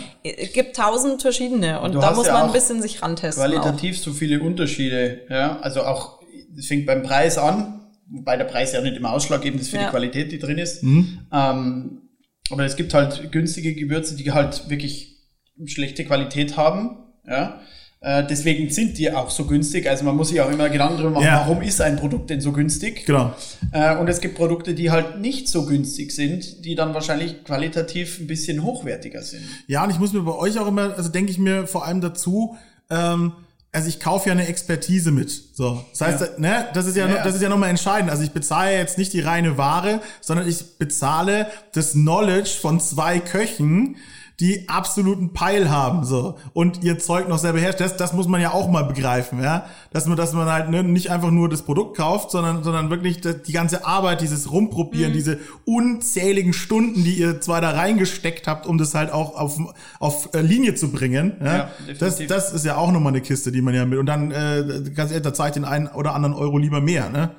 [0.55, 3.43] gibt tausend verschiedene und Du da muss ja man auch ein bisschen sich rantesten.
[3.45, 3.49] auch.
[3.49, 5.21] qualitativ so viele Unterschiede.
[5.29, 6.21] Ja, also auch,
[6.57, 9.85] das fängt beim Preis an, wobei der Preis ja nicht immer ausschlaggebend ist für Ja.
[9.85, 10.83] die Qualität, die drin ist.
[10.83, 11.21] Mhm.
[11.33, 12.03] Ähm,
[12.51, 15.17] aber es gibt halt günstige Gewürze, die halt wirklich
[15.65, 16.99] schlechte Qualität haben.
[17.27, 17.61] Ja.
[18.01, 19.89] Äh, deswegen sind die auch so günstig.
[19.89, 21.41] Also man muss sich auch immer Gedanken darüber machen, Ja.
[21.41, 23.07] warum ist ein Produkt denn so günstig?
[23.07, 23.35] Genau.
[23.73, 28.21] Äh, und es gibt Produkte, die halt nicht so günstig sind, die dann wahrscheinlich qualitativ
[28.21, 29.43] ein bisschen hochwertiger sind.
[29.67, 32.01] Ja, und ich muss mir bei euch auch immer, also denke ich mir vor allem
[32.03, 32.57] dazu,
[32.91, 33.33] ähm,
[33.77, 35.31] also ich kaufe ja eine Expertise mit.
[35.53, 36.29] So, das heißt, Ja.
[36.39, 38.11] ne, das ist ja, Ja, das ist ja nochmal entscheidend.
[38.11, 43.21] Also ich bezahle jetzt nicht die reine Ware, sondern ich bezahle das Knowledge von zwei
[43.21, 43.97] Köchen,
[44.41, 47.91] die absoluten Peil haben, so und ihr Zeug noch selber herstellen.
[47.91, 50.83] Das, das muss man ja auch mal begreifen, ja, dass man, dass man halt ne,
[50.83, 55.39] nicht einfach nur das Produkt kauft, sondern, sondern wirklich die ganze Arbeit, dieses Rumprobieren, diese
[55.65, 59.59] unzähligen Stunden, die ihr zwar da reingesteckt habt, um das halt auch auf,
[60.01, 61.37] auf äh, Linie zu bringen.
[61.43, 64.07] Ja, Ja, das, das ist ja auch nochmal eine Kiste, die man ja mit und
[64.07, 67.31] dann äh, ganz ehrlich, da zeigt den einen oder anderen Euro lieber mehr, ne?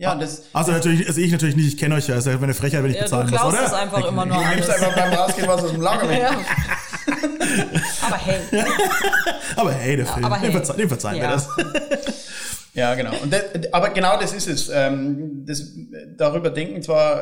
[0.00, 2.32] Ja, und das, Also natürlich, also ich natürlich nicht, ich kenne euch ja, ist ja
[2.32, 3.66] eine Frechheit, wenn ich Ja, du bezahlen muss, oder?
[3.66, 6.18] es einfach immer nur du nimmst einfach beim Rausgehen was aus dem Lager mit.
[6.20, 6.30] Ja.
[8.06, 8.40] Aber hey,
[9.56, 10.76] Aber hey, der Film, aber dem, hey.
[10.76, 11.30] dem verzeihen wir Ja.
[11.32, 11.48] das.
[12.74, 13.10] Ja, genau.
[13.22, 13.42] Und das,
[13.72, 14.70] aber genau das ist es.
[14.72, 15.64] Ähm, das,
[16.16, 17.20] darüber denken zwar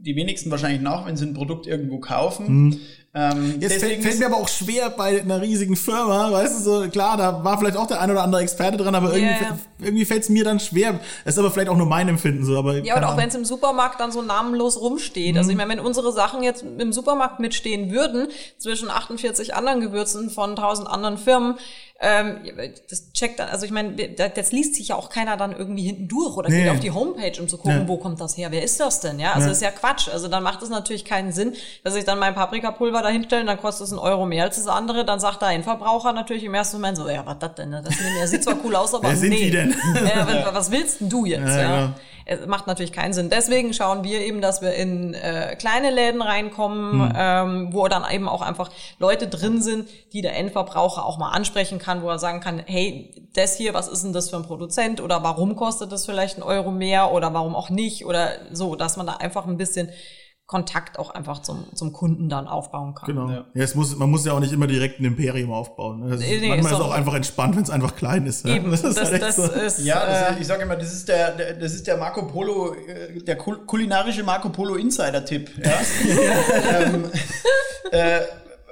[0.00, 2.80] die wenigsten wahrscheinlich nach, wenn sie ein Produkt irgendwo kaufen.
[3.20, 6.88] Ähm, Jetzt fällt, fällt mir aber auch schwer bei einer riesigen Firma, weißt du, so
[6.88, 9.58] klar, da war vielleicht auch der ein oder andere Experte dran, aber irgendwie, ja.
[9.80, 11.00] irgendwie fällt es mir dann schwer.
[11.24, 13.34] Es ist aber vielleicht auch nur mein Empfinden so, aber Ja, und auch wenn es
[13.34, 15.36] im Supermarkt dann so namenlos rumsteht.
[15.36, 20.30] Also ich meine, wenn unsere Sachen jetzt im Supermarkt mitstehen würden, zwischen 48 anderen Gewürzen
[20.30, 21.56] von 1000 anderen Firmen,
[22.00, 22.36] ähm,
[22.88, 26.06] das checkt dann, also ich meine, das liest sich ja auch keiner dann irgendwie hinten
[26.06, 26.62] durch oder Nee.
[26.62, 27.88] geht auf die Homepage, um zu gucken, Ja.
[27.88, 29.32] wo kommt das her, wer ist das denn, ja?
[29.32, 29.52] Also Ja.
[29.52, 30.08] ist ja Quatsch.
[30.08, 33.58] Also dann macht es natürlich keinen Sinn, dass ich dann mein Paprikapulver da hinstelle, dann
[33.60, 36.76] kostet es einen Euro mehr als das andere, dann sagt der Endverbraucher natürlich im ersten
[36.76, 37.72] Moment so, ja, was das denn?
[37.72, 39.46] Das, sieht zwar cool aus, aber Wer sind nee.
[39.46, 39.74] die denn?
[39.94, 41.76] Ja, was, was willst denn du jetzt, Ja, ja?
[41.86, 41.94] genau.
[42.30, 43.30] Es macht natürlich keinen Sinn.
[43.30, 47.12] Deswegen schauen wir eben, dass wir in äh, kleine Läden reinkommen, Hm.
[47.16, 51.78] ähm, wo dann eben auch einfach Leute drin sind, die der Endverbraucher auch mal ansprechen
[51.78, 55.00] kann, wo er sagen kann, hey, das hier, was ist denn das für ein Produzent
[55.00, 58.96] oder warum kostet das vielleicht einen Euro mehr oder warum auch nicht oder so, dass
[58.96, 59.90] man da einfach ein bisschen
[60.48, 63.06] Kontakt auch einfach zum, zum Kunden dann aufbauen kann.
[63.06, 63.28] Genau.
[63.28, 63.44] Ja.
[63.52, 63.62] Ja.
[63.64, 66.00] es muss, man muss ja auch nicht immer direkt ein Imperium aufbauen.
[66.00, 66.08] ne?
[66.08, 68.46] Das ist, Nee, nee, manchmal ist ist auch einfach entspannt, wenn es einfach klein ist.
[68.46, 68.54] ja.
[68.54, 69.42] Eben, das, ist das, halt echt so.
[69.42, 71.98] ist, Ja, das äh, ist, ich sage immer, das ist der, der, das ist der
[71.98, 75.50] Marco Polo, äh, der kul kulinarische Marco Polo Insider-Tipp.
[75.62, 75.80] Ja?
[76.80, 77.10] ähm,
[77.90, 78.20] äh,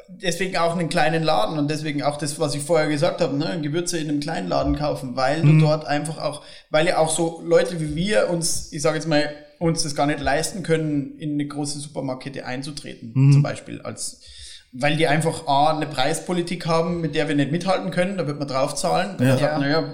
[0.08, 3.58] deswegen auch einen kleinen Laden und deswegen auch das, was ich vorher gesagt habe, ne?
[3.60, 5.58] Gewürze in einem kleinen Laden kaufen, weil Mhm.
[5.58, 9.08] du dort einfach auch, weil ja auch so Leute wie wir uns, ich sage jetzt
[9.08, 9.28] mal,
[9.58, 13.32] uns das gar nicht leisten können, in eine große Supermarktkette einzutreten, Mhm.
[13.32, 14.20] zum Beispiel als
[14.78, 18.38] weil die einfach A, eine Preispolitik haben, mit der wir nicht mithalten können, da wird
[18.38, 19.12] man draufzahlen.
[19.16, 19.28] Und Ja.
[19.30, 19.58] man sagt, Ja.
[19.58, 19.84] naja,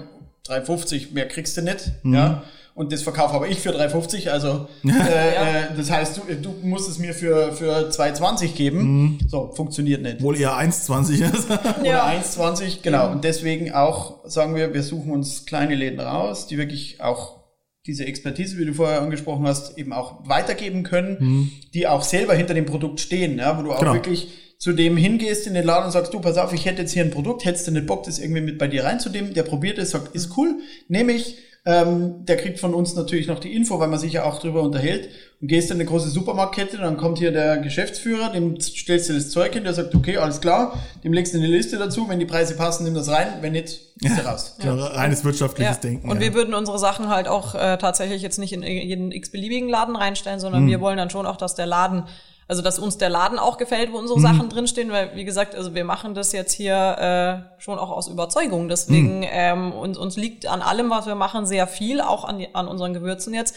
[0.45, 2.13] 3,50 mehr kriegst du nicht, Mhm.
[2.13, 2.43] ja.
[2.75, 6.89] Und das verkaufe aber ich für 3,50, also äh, äh, das heißt, du, du musst
[6.89, 9.19] es mir für, für 2,20 geben.
[9.27, 10.15] So, funktioniert nicht.
[10.17, 11.49] Obwohl eher 1,20 ist.
[11.79, 12.07] Oder Ja.
[12.07, 13.11] 1,20, genau.
[13.11, 17.43] Und deswegen auch sagen wir, wir suchen uns kleine Läden raus, die wirklich auch
[17.85, 22.53] diese Expertise, wie du vorher angesprochen hast, eben auch weitergeben können, die auch selber hinter
[22.53, 23.93] dem Produkt stehen, ja, wo du auch Genau.
[23.93, 26.93] wirklich zu dem hingehst in den Laden und sagst, du, pass auf, ich hätte jetzt
[26.93, 29.77] hier ein Produkt, hättest du nicht Bock, das irgendwie mit bei dir reinzunehmen, der probiert
[29.77, 30.55] es, sagt, ist cool,
[30.87, 34.25] nehme ich, ähm, der kriegt von uns natürlich noch die Info, weil man sich ja
[34.25, 35.07] auch drüber unterhält
[35.39, 39.29] und gehst in eine große Supermarktkette, dann kommt hier der Geschäftsführer, dem stellst du das
[39.29, 42.25] Zeug hin, der sagt, okay, alles klar, dem legst du eine Liste dazu, wenn die
[42.25, 44.57] Preise passen, nimm das rein, wenn nicht, ist er raus.
[44.59, 46.09] Genau, reines wirtschaftliches Denken.
[46.09, 46.23] Und ja.
[46.23, 50.39] wir würden unsere Sachen halt auch äh, tatsächlich jetzt nicht in jeden x-beliebigen Laden reinstellen,
[50.39, 50.41] Mhm.
[50.41, 52.03] sondern wir wollen dann schon auch, dass der Laden,
[52.47, 54.01] also dass uns der Laden auch gefällt, wo Mhm.
[54.03, 56.75] unsere Sachen drinstehen, weil wie gesagt, also wir machen das jetzt hier
[57.57, 58.67] äh, schon auch aus Überzeugung.
[58.67, 59.27] Deswegen Mhm.
[59.29, 62.93] ähm, uns, uns liegt an allem, was wir machen, sehr viel, auch an, an unseren
[62.93, 63.55] Gewürzen jetzt.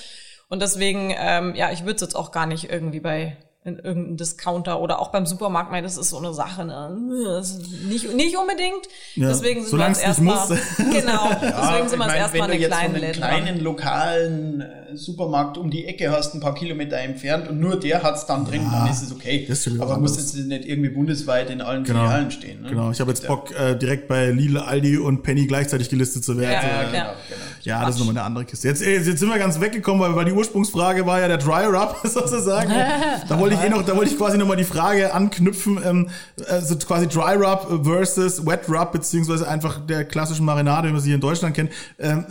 [0.48, 3.36] Und deswegen, ähm, ja, ich würde es jetzt auch gar nicht irgendwie bei
[3.66, 6.96] in irgendeinem Discounter oder auch beim Supermarkt, weil das ist so eine Sache, ne?
[7.26, 8.86] Das ist nicht, nicht unbedingt.
[9.16, 10.48] Ja, Deswegen sind wir es erstmal, muss.
[10.78, 12.94] genau, Ja, deswegen sind wir ich jetzt mein, erstmal wenn in du jetzt kleinen von
[12.94, 13.16] einem Läden.
[13.20, 18.02] kleinen lokalen äh, Supermarkt um die Ecke hast, ein paar Kilometer entfernt und nur der
[18.02, 19.44] hat's dann drin, dann ist es okay.
[19.48, 22.00] das ist Aber muss jetzt nicht irgendwie bundesweit in allen Genau.
[22.04, 22.62] Filialen stehen.
[22.62, 22.68] Ne?
[22.70, 26.38] Genau, ich habe jetzt Bock, äh, direkt bei Lidl, Aldi und Penny gleichzeitig gelistet zu
[26.38, 26.52] werden.
[26.52, 26.82] Ja, Ja, ja.
[26.90, 27.40] genau, genau.
[27.62, 28.68] Ja, das ist nochmal eine andere Kiste.
[28.68, 31.96] Jetzt, jetzt sind wir ganz weggekommen, weil, weil die Ursprungsfrage war ja der Dry Rub
[32.04, 32.70] sozusagen.
[33.28, 36.10] da wollte ich eh noch, da wollte ich quasi nochmal die Frage anknüpfen, ähm,
[36.48, 41.08] also quasi Dry Rub versus Wet Rub, beziehungsweise einfach der klassischen Marinade, wie man sie
[41.08, 41.70] hier in Deutschland kennt.
[41.98, 42.26] Ähm,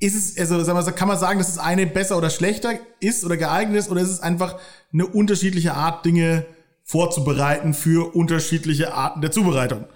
[0.00, 3.24] ist es, also sagen wir, kann man sagen, dass das eine besser oder schlechter ist
[3.24, 4.58] oder geeignet ist, oder ist es einfach
[4.92, 6.44] eine unterschiedliche Art, Dinge
[6.84, 9.86] vorzubereiten für unterschiedliche Arten der Zubereitung?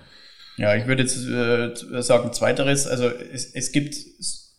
[0.56, 2.86] Ja, ich würde jetzt äh, sagen zweiteres.
[2.86, 3.94] Also es, es gibt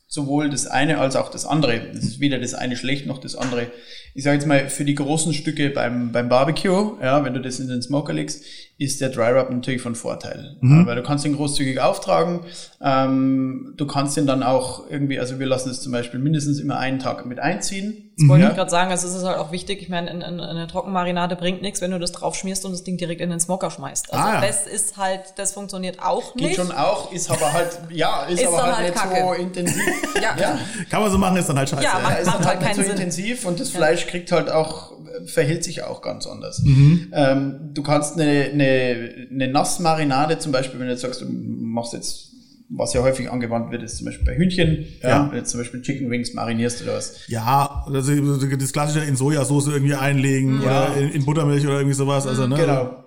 [0.07, 1.89] sowohl das eine als auch das andere.
[1.93, 3.67] Es ist weder das eine schlecht noch das andere.
[4.13, 7.59] Ich sage jetzt mal, für die großen Stücke beim, beim Barbecue, ja, wenn du das
[7.59, 8.43] in den Smoker legst,
[8.77, 10.55] ist der Dry Rub natürlich von Vorteil.
[10.61, 10.85] Mhm.
[10.85, 12.41] weil du kannst ihn großzügig auftragen.
[12.79, 16.77] Ähm, du kannst ihn dann auch irgendwie, also wir lassen es zum Beispiel mindestens immer
[16.77, 18.07] einen Tag mit einziehen.
[18.17, 18.49] Das wollte mhm.
[18.49, 21.35] ich gerade sagen, also es ist halt auch wichtig, ich meine, in, in, eine Trockenmarinade
[21.35, 24.11] bringt nichts, wenn du das drauf schmierst und das Ding direkt in den Smoker schmeißt.
[24.11, 24.41] Also ah, ja.
[24.41, 26.47] das ist halt, das funktioniert auch nicht.
[26.47, 29.21] Geht schon auch, ist aber halt, ja, ist, ist aber halt, halt, nicht Kacke.
[29.21, 29.83] so intensiv.
[30.15, 30.35] ja.
[30.39, 30.59] ja.
[30.89, 31.83] Kann man so machen, ist dann halt scheiße.
[31.83, 32.91] Ja, macht, ja, ist macht halt, halt nicht so Sinn.
[32.91, 34.93] intensiv und das Fleisch kriegt halt auch,
[35.25, 36.63] verhält sich auch ganz anders.
[36.63, 37.11] Mhm.
[37.13, 41.93] Ähm, du kannst eine, eine, eine Nassmarinade zum Beispiel, wenn du jetzt sagst, du machst
[41.93, 42.27] jetzt
[42.69, 45.09] was ja häufig angewandt wird, ist zum Beispiel bei Hühnchen, ja.
[45.09, 47.27] ja wenn du zum Beispiel Chicken Wings marinierst oder was.
[47.27, 50.87] Ja, also das klassische in Sojasauce irgendwie einlegen ja.
[50.87, 52.27] oder in, in, Buttermilch oder irgendwie sowas.
[52.27, 52.55] Also, ne?
[52.55, 53.03] Genau.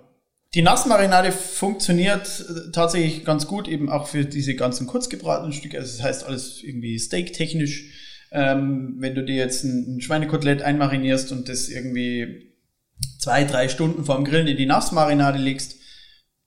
[0.55, 5.79] Die Nassmarinade funktioniert äh, tatsächlich ganz gut, eben auch für diese ganzen kurzgebratenen Stücke.
[5.79, 7.85] Also das heißt alles irgendwie steaktechnisch.
[8.33, 12.50] Ähm, wenn du dir jetzt ein, ein Schweinekotelett einmarinierst und das irgendwie
[13.19, 15.77] zwei, drei Stunden vorm Grillen in die Nassmarinade legst,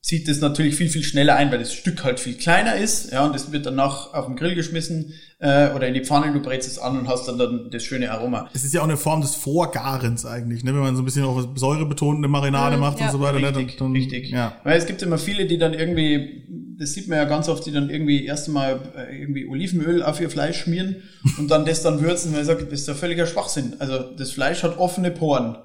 [0.03, 3.25] zieht das natürlich viel, viel schneller ein, weil das Stück halt viel kleiner ist, ja,
[3.25, 6.67] und das wird danach auf den Grill geschmissen äh, oder in die Pfanne, du brätst
[6.67, 8.49] es an und hast dann, dann das schöne Aroma.
[8.53, 10.73] Es ist ja auch eine Form des Vorgarens eigentlich, ne?
[10.73, 13.05] wenn man so ein bisschen auch säurebetonende Marinade mhm, macht ja.
[13.05, 13.39] und so weiter.
[13.39, 13.47] Ne?
[13.47, 14.29] Richtig, dann, dann, richtig.
[14.29, 14.57] Ja.
[14.65, 17.71] Weil es gibt immer viele, die dann irgendwie, das sieht man ja ganz oft, die
[17.71, 20.97] dann irgendwie erst einmal äh, irgendwie Olivenöl auf ihr Fleisch schmieren
[21.37, 23.75] und dann das dann würzen, weil ich sage, das ist ja völliger Schwachsinn.
[23.79, 25.55] Also das Fleisch hat offene Poren.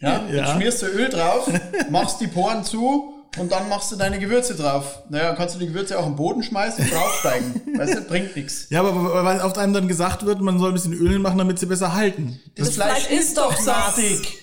[0.00, 0.44] Ja, ja.
[0.44, 1.50] Dann schmierst du Öl drauf,
[1.90, 5.02] machst die Poren zu und dann machst du deine Gewürze drauf.
[5.08, 7.62] Naja, kannst du die Gewürze auch im Boden schmeißen und draufsteigen.
[7.78, 8.66] weißt du, bringt nichts.
[8.70, 11.58] Ja, aber weil auf einem dann gesagt wird, man soll ein bisschen Öl machen, damit
[11.58, 12.40] sie besser halten.
[12.56, 14.42] Das, das Fleisch, Fleisch, ist doch saftig.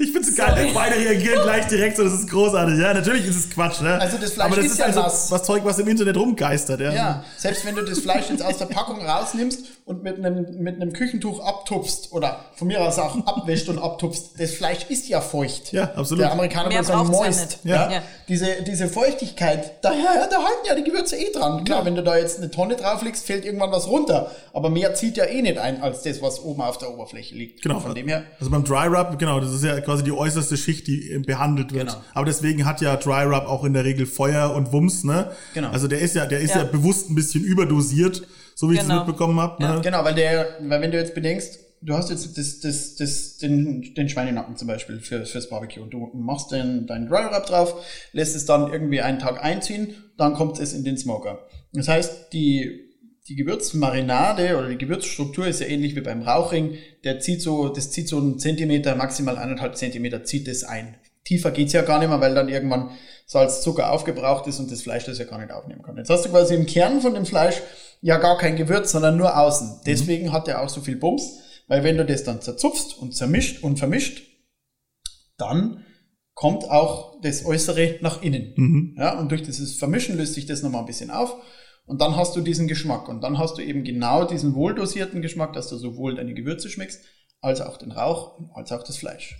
[0.00, 2.80] Ich finde es geil, beide reagieren gleich direkt so, das ist großartig.
[2.80, 3.96] Ja, natürlich ist es Quatsch, ne?
[4.00, 6.80] Also das Fleisch Aber das ist, ist ja also was Zeug, was im Internet rumgeistert,
[6.80, 6.92] ja.
[6.92, 10.82] Ja, selbst wenn du das Fleisch jetzt aus der Packung rausnimmst und mit einem, mit
[10.82, 15.20] einem Küchentuch abtupfst oder von mir aus auch abwäscht und abtupfst, das Fleisch ist ja
[15.20, 15.72] feucht.
[15.72, 16.24] Ja, absolut.
[16.24, 17.60] Der Amerikaner würde sagen moist.
[17.62, 17.88] Ja.
[17.92, 18.02] ja.
[18.28, 21.64] Diese, diese Feuchtigkeit, da, da halten ja die Gewürze eh dran.
[21.64, 24.32] Klar, wenn du da jetzt eine Tonne drauflegst, fällt irgendwann was runter.
[24.52, 27.62] Aber mehr zieht ja eh nicht ein, als das, was oben auf der Oberfläche liegt.
[27.62, 27.78] Genau.
[27.78, 28.24] Von dem her.
[28.40, 31.72] Also beim Dry Rub, genau, das ist ja quasi die äußerste Schicht, die äh, behandelt
[31.72, 31.90] wird.
[31.90, 32.00] Genau.
[32.12, 35.30] Aber deswegen hat ja Dry Rub auch in der Regel Feuer und Wumms, ne?
[35.54, 35.70] Genau.
[35.70, 38.26] Also der ist ja, der ist ja, ja bewusst ein bisschen überdosiert,
[38.56, 38.86] so wie genau.
[38.86, 39.62] ich es mitbekommen habe.
[39.62, 39.68] Ne?
[39.68, 43.36] Ja, genau, weil der, weil wenn du jetzt bedenkst, du hast jetzt das, das, das,
[43.36, 47.44] den, den Schweinenacken zum Beispiel für, fürs Barbecue und du machst den, deinen Dry Rub
[47.46, 51.46] drauf, lässt es dann irgendwie einen Tag einziehen, dann kommt es in den Smoker.
[51.74, 52.86] Das heißt, die
[53.28, 56.78] die Gewürzmarinade oder die Gewürzstruktur ist ja ähnlich wie beim Rauchring.
[57.02, 60.96] Der zieht so, das zieht so einen Zentimeter, maximal eineinhalb Zentimeter, zieht es ein.
[61.24, 62.90] Tiefer geht's ja gar nicht mehr, weil dann irgendwann
[63.26, 65.96] Salz, Zucker aufgebraucht ist und das Fleisch das ja gar nicht aufnehmen kann.
[65.96, 67.60] Jetzt hast du quasi im Kern von dem Fleisch
[68.00, 69.80] ja gar kein Gewürz, sondern nur außen.
[69.86, 70.32] Deswegen mhm.
[70.32, 71.38] hat er auch so viel Bums,
[71.68, 74.22] weil wenn du das dann zerzupfst und zermischt und vermischt,
[75.38, 75.84] dann
[76.34, 78.52] kommt auch das Äußere nach innen.
[78.56, 78.96] Mhm.
[78.98, 81.36] Ja, und durch dieses Vermischen löst sich das nochmal ein bisschen auf
[81.86, 83.08] und dann hast du diesen Geschmack.
[83.08, 87.04] Und dann hast du eben genau diesen wohldosierten Geschmack, dass du sowohl deine Gewürze schmeckst,
[87.40, 89.36] als auch den Rauch, als auch das Fleisch.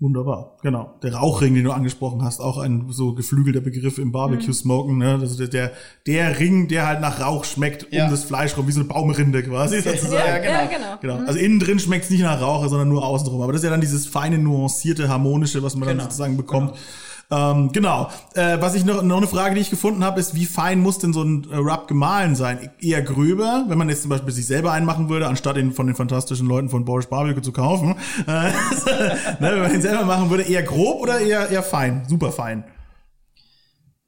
[0.00, 0.94] Wunderbar, genau.
[1.02, 4.94] Der Rauchring, den du angesprochen hast, auch ein so geflügelter Begriff im Barbecue-Smoken.
[4.94, 4.98] Mhm.
[4.98, 5.18] Ne?
[5.20, 5.72] Das ist der,
[6.06, 8.04] der Ring, der halt nach Rauch schmeckt ja.
[8.04, 10.14] um das Fleisch rum, wie so eine Baumrinde quasi sozusagen.
[10.14, 10.52] Ja, genau.
[10.52, 10.98] Ja, genau.
[11.00, 11.18] genau.
[11.18, 11.26] Mhm.
[11.26, 13.42] Also innen drin schmeckt es nicht nach Rauch, sondern nur außenrum.
[13.42, 16.02] Aber das ist ja dann dieses feine, nuancierte, harmonische, was man genau.
[16.02, 16.74] dann sozusagen bekommt.
[16.74, 16.82] Genau.
[17.30, 18.10] Ähm, genau.
[18.34, 20.98] Äh, was ich noch, noch eine Frage, die ich gefunden habe, ist, wie fein muss
[20.98, 22.70] denn so ein äh, Rub gemahlen sein?
[22.80, 25.96] Eher gröber, wenn man jetzt zum Beispiel sich selber einmachen würde, anstatt ihn von den
[25.96, 27.96] fantastischen Leuten von Boris Barbecue zu kaufen.
[28.26, 28.52] Äh, ne,
[29.40, 32.04] wenn man ihn selber machen würde, eher grob oder eher, eher fein?
[32.08, 32.64] Super fein.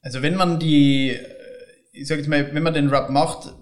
[0.01, 1.15] Also wenn man die,
[1.93, 3.55] ich sag jetzt mal, wenn man den Rub macht,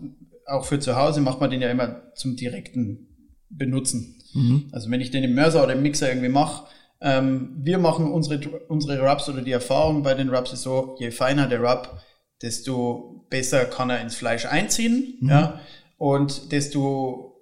[0.47, 3.09] auch für zu Hause, macht man den ja immer zum direkten
[3.51, 4.23] Benutzen.
[4.35, 4.69] Mhm.
[4.71, 6.67] Also wenn ich den im Mörser oder im Mixer irgendwie mache,
[7.01, 11.11] ähm, wir machen unsere, unsere Rubs oder die Erfahrung bei den Rubs ist so, je
[11.11, 12.01] feiner der Rub,
[12.43, 15.29] desto besser kann er ins Fleisch einziehen, mhm.
[15.29, 15.61] ja,
[15.97, 17.41] und desto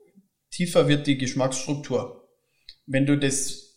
[0.50, 2.28] tiefer wird die Geschmacksstruktur.
[2.86, 3.76] Wenn du das,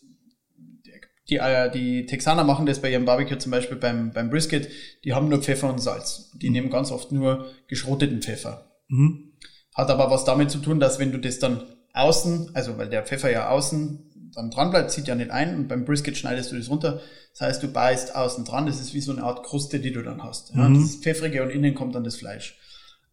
[1.28, 4.70] die, äh, die Texaner machen das bei ihrem Barbecue zum Beispiel beim, beim Brisket,
[5.04, 6.30] die haben nur Pfeffer und Salz.
[6.34, 6.52] Die mhm.
[6.52, 8.70] nehmen ganz oft nur geschroteten Pfeffer.
[8.88, 9.32] Mhm.
[9.74, 11.62] Hat aber was damit zu tun, dass wenn du das dann
[11.92, 15.68] außen, also weil der Pfeffer ja außen dann dran bleibt, zieht ja nicht ein und
[15.68, 17.00] beim Brisket schneidest du das runter.
[17.32, 20.02] Das heißt, du beißt außen dran, das ist wie so eine Art Kruste, die du
[20.02, 20.50] dann hast.
[20.54, 20.74] Ja, Mhm.
[20.74, 22.58] Das ist pfeffrige und innen kommt dann das Fleisch.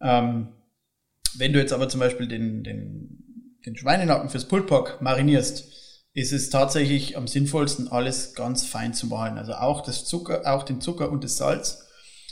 [0.00, 0.48] Ähm,
[1.36, 5.64] wenn du jetzt aber zum Beispiel den, den, den Schweinenacken fürs Pulled marinierst,
[6.14, 9.38] ist es tatsächlich am sinnvollsten, alles ganz fein zu mahlen.
[9.38, 11.84] Also auch das Zucker, auch den Zucker und das Salz,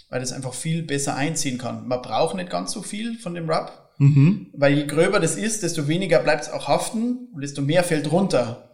[0.08, 1.86] weil das einfach viel besser einziehen kann.
[1.86, 4.48] Man braucht nicht ganz so viel von dem Rub, Mhm.
[4.54, 8.10] weil je gröber das ist, desto weniger bleibt es auch haften und desto mehr fällt
[8.12, 8.65] runter.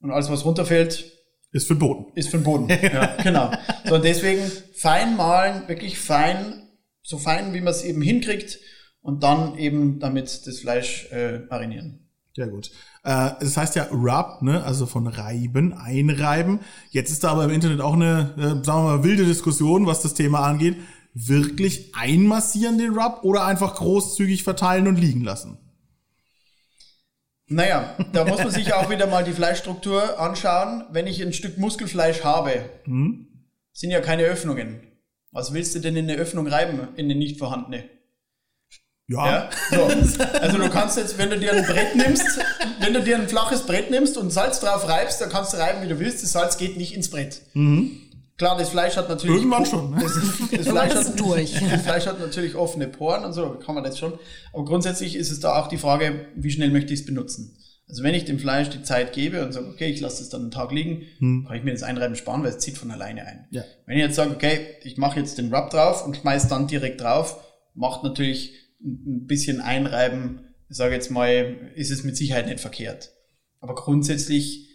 [0.00, 1.04] Und alles, was runterfällt,
[1.52, 2.06] Ist für den Boden.
[2.14, 2.68] ist für den Boden.
[2.82, 3.50] Ja, genau.
[3.86, 4.42] So, und deswegen
[4.74, 6.68] fein mahlen, wirklich fein,
[7.02, 8.58] so fein, wie man es eben hinkriegt
[9.00, 12.00] und dann eben damit das Fleisch äh, marinieren.
[12.34, 12.70] Sehr gut.
[13.04, 14.64] Äh, das heißt ja Rub, ne?
[14.64, 16.60] also von reiben, einreiben.
[16.90, 20.02] Jetzt ist da aber im Internet auch eine, äh, sagen wir mal, wilde Diskussion, was
[20.02, 20.76] das Thema angeht.
[21.12, 25.58] Wirklich einmassieren den Rub oder einfach großzügig verteilen und liegen lassen?
[27.46, 30.84] Naja, da muss man sich auch wieder mal die Fleischstruktur anschauen.
[30.90, 32.64] Wenn ich ein Stück Muskelfleisch habe,
[33.72, 34.80] sind ja keine Öffnungen.
[35.30, 37.84] Was willst du denn in eine Öffnung reiben, in eine nicht vorhandene?
[39.06, 39.26] Ja.
[39.26, 39.84] Ja, so.
[40.40, 42.24] Also du kannst jetzt, wenn du dir ein Brett nimmst,
[42.80, 45.82] wenn du dir ein flaches Brett nimmst und Salz drauf reibst, dann kannst du reiben,
[45.82, 46.22] wie du willst.
[46.22, 47.42] Das Salz geht nicht ins Brett.
[48.36, 49.36] Klar, das Fleisch hat natürlich.
[49.36, 49.98] Irgendwann schon, ne?
[50.00, 50.14] Das,
[50.50, 51.52] das, Fleisch hat, durch.
[51.70, 54.18] das Fleisch hat natürlich offene Poren und so, kann man das schon.
[54.52, 57.56] Aber grundsätzlich ist es da auch die Frage, wie schnell möchte ich es benutzen.
[57.86, 60.42] Also wenn ich dem Fleisch die Zeit gebe und sage, okay, ich lasse es dann
[60.42, 63.46] einen Tag liegen, kann ich mir das Einreiben sparen, weil es zieht von alleine ein.
[63.50, 63.62] Ja.
[63.86, 67.02] Wenn ich jetzt sage, okay, ich mache jetzt den Rub drauf und schmeiß dann direkt
[67.02, 67.38] drauf,
[67.74, 73.12] macht natürlich ein bisschen Einreiben, ich sage jetzt mal, ist es mit Sicherheit nicht verkehrt.
[73.60, 74.70] Aber grundsätzlich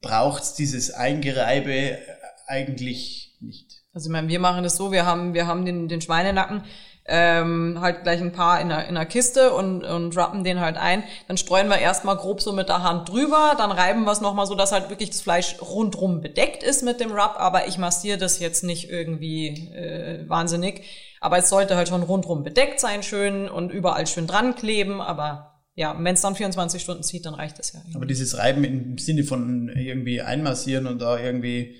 [0.00, 1.98] braucht es dieses Eingereibe
[2.46, 3.82] eigentlich nicht.
[3.92, 6.62] Also ich meine, wir machen das so, wir haben, wir haben den, den Schweinenacken
[7.04, 10.76] ähm, halt gleich ein paar in einer, in einer Kiste und, und rappen den halt
[10.76, 11.02] ein.
[11.26, 14.46] Dann streuen wir erstmal grob so mit der Hand drüber, dann reiben wir es nochmal
[14.46, 18.18] so, dass halt wirklich das Fleisch rundrum bedeckt ist mit dem Rub, aber ich massiere
[18.18, 20.82] das jetzt nicht irgendwie äh, wahnsinnig.
[21.20, 25.60] Aber es sollte halt schon rundrum bedeckt sein, schön und überall schön dran kleben, aber
[25.74, 27.80] ja, wenn es dann 24 Stunden zieht, dann reicht das ja.
[27.94, 31.76] Aber dieses Reiben im Sinne von irgendwie einmassieren und da irgendwie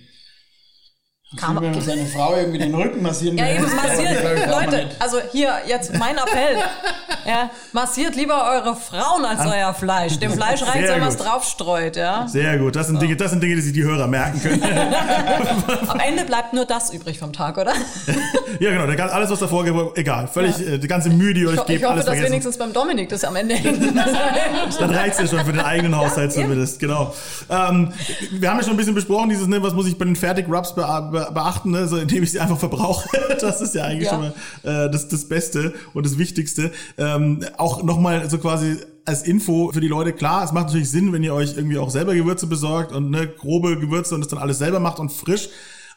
[1.37, 5.01] Kann man- seine Frau irgendwie den Rücken massieren Ja, eben man Leute, nicht.
[5.03, 6.57] also hier jetzt mein Appell.
[7.27, 10.19] Ja, massiert lieber eure Frauen als euer Fleisch.
[10.19, 12.27] Dem Fleisch reicht, wenn man es draufstreut, ja.
[12.29, 12.77] Sehr gut.
[12.77, 14.63] Das sind Dinge, das sind Dinge, die sich die Hörer merken können.
[15.89, 17.73] Am Ende bleibt nur das übrig vom Tag, oder?
[18.61, 19.03] ja, genau.
[19.13, 20.29] Alles, was davor geht, egal.
[20.29, 22.27] Völlig, äh, die ganze Mühe, die ihr euch gebt, ich hoffe, dass vergessen.
[22.27, 23.83] wenigstens beim Dominik das am Ende hängt.
[24.81, 27.15] Dann reicht's ja schon für den eigenen Haushalt zumindest, genau.
[27.51, 27.93] Ähm,
[28.33, 30.75] wir haben ja schon ein bisschen besprochen, dieses, ne, was muss ich bei den Fertig-Rubs
[30.75, 33.09] be be beachten, ne, so, indem ich sie einfach verbrauche.
[33.41, 34.11] das ist ja eigentlich Ja.
[34.11, 34.21] schon
[34.65, 36.71] mal äh, das, das Beste und das Wichtigste.
[37.15, 41.13] Ähm, auch nochmal so quasi als Info für die Leute, klar, es macht natürlich Sinn,
[41.13, 44.39] wenn ihr euch irgendwie auch selber Gewürze besorgt und ne, grobe Gewürze und das dann
[44.39, 45.49] alles selber macht und frisch.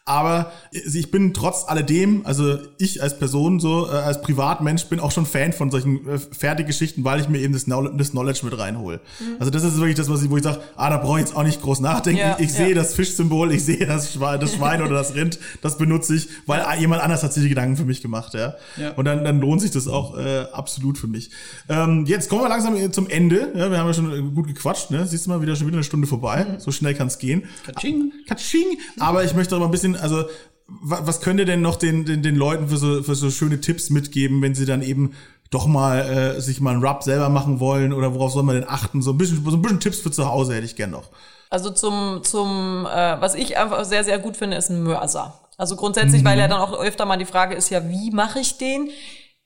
[0.08, 5.10] Aber ich bin trotz alledem, also ich als Person, so äh, als Privatmensch, bin auch
[5.12, 8.56] schon Fan von solchen äh, Fertiggeschichten, weil ich mir eben das, Knowl- das Knowledge mit
[8.56, 9.00] reinhole.
[9.40, 11.36] Also das ist wirklich das, was ich, wo ich sage, ah, da brauche ich jetzt
[11.36, 12.20] auch nicht groß nachdenken.
[12.20, 12.76] Ja, ich sehe ja.
[12.76, 16.64] das Fischsymbol, ich sehe das Schwein, das Schwein oder das Rind, das benutze ich, weil
[16.80, 18.54] jemand anders hat sich die Gedanken für mich gemacht, ja.
[18.78, 18.92] Ja.
[18.92, 21.32] Und dann, dann lohnt sich das auch äh, absolut für mich.
[21.68, 23.52] Ähm, jetzt kommen wir langsam zum Ende.
[23.56, 25.08] Ja, wir haben ja schon äh, gut gequatscht, ne?
[25.08, 26.46] Siehst du mal, wieder schon wieder eine Stunde vorbei.
[26.60, 27.46] So schnell kann es gehen.
[27.66, 28.12] Katsching.
[28.28, 28.78] Katsching.
[29.00, 30.26] Aber ich möchte auch mal ein bisschen, also
[30.68, 33.62] wa- was könnt ihr denn noch den, den, den Leuten für so, für so schöne
[33.62, 35.14] Tipps mitgeben, wenn sie dann eben
[35.52, 38.68] doch mal äh, sich mal einen Rub selber machen wollen oder worauf soll man denn
[38.68, 39.02] achten?
[39.02, 41.10] So ein bisschen, so ein bisschen Tipps für zu Hause hätte ich gern noch.
[41.50, 45.40] Also zum, zum äh, was ich einfach sehr, sehr gut finde, ist ein Mörser.
[45.58, 48.58] Also grundsätzlich, weil ja dann auch öfter mal die Frage ist, ja, wie mache ich
[48.58, 48.90] den?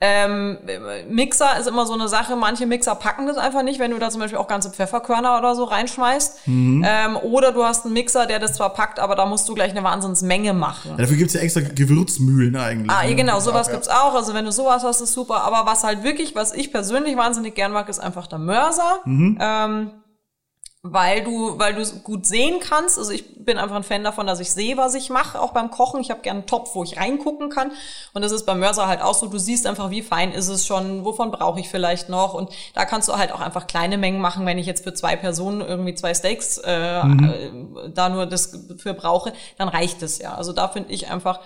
[0.01, 0.57] Ähm,
[1.09, 2.37] Mixer ist immer so eine Sache.
[2.37, 5.55] Manche Mixer packen das einfach nicht, wenn du da zum Beispiel auch ganze Pfefferkörner oder
[5.55, 6.47] so reinschmeißt.
[6.47, 9.71] Ähm, oder du hast einen Mixer, der das zwar packt, aber da musst du gleich
[9.71, 10.91] eine Wahnsinnsmenge machen.
[10.91, 12.89] Ja, dafür gibt's ja extra Gewürzmühlen eigentlich.
[12.89, 13.15] Ah, ja, ne?
[13.15, 13.73] genau, sowas auch, ja.
[13.73, 14.15] gibt's auch.
[14.15, 15.43] Also wenn du sowas hast, ist super.
[15.43, 19.01] Aber was halt wirklich, was ich persönlich wahnsinnig gern mag, ist einfach der Mörser.
[19.05, 19.91] Ähm,
[20.81, 22.97] weil du, weil du gut sehen kannst.
[22.97, 25.71] Also ich bin einfach ein Fan davon, dass ich sehe, was ich mache, auch beim
[25.71, 25.99] Kochen.
[25.99, 27.71] Ich habe gerne einen Topf, wo ich reingucken kann.
[28.13, 29.27] Und das ist beim Mörser halt auch so.
[29.27, 32.33] Du siehst einfach, wie fein ist es schon, wovon brauche ich vielleicht noch.
[32.33, 35.17] Und da kannst du halt auch einfach kleine Mengen machen, wenn ich jetzt für zwei
[35.17, 40.35] Personen irgendwie zwei Steaks äh, äh, da nur das für brauche, dann reicht es ja.
[40.35, 41.41] Also da finde ich einfach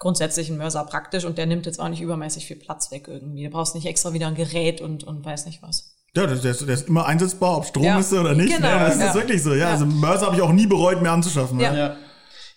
[0.00, 3.44] grundsätzlich ein Mörser praktisch und der nimmt jetzt auch nicht übermäßig viel Platz weg irgendwie.
[3.44, 5.93] Du brauchst nicht extra wieder ein Gerät und, und weiß nicht was.
[6.16, 7.98] Ja, der, der, ist- der ist immer einsetzbar, ob Strom Ja.
[7.98, 8.54] ist oder nicht.
[8.54, 8.78] Genau, ne?
[8.86, 9.08] Das ja.
[9.08, 9.50] ist wirklich so.
[9.52, 9.70] Ja, Ja.
[9.72, 11.58] also Mörser habe ich auch nie bereut, mehr anzuschaffen.
[11.60, 11.72] Ja.
[11.72, 11.78] Ne?
[11.78, 11.96] Ja.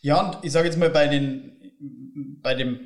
[0.01, 1.51] Ja, und ich sage jetzt mal bei den,
[2.43, 2.80] bei dem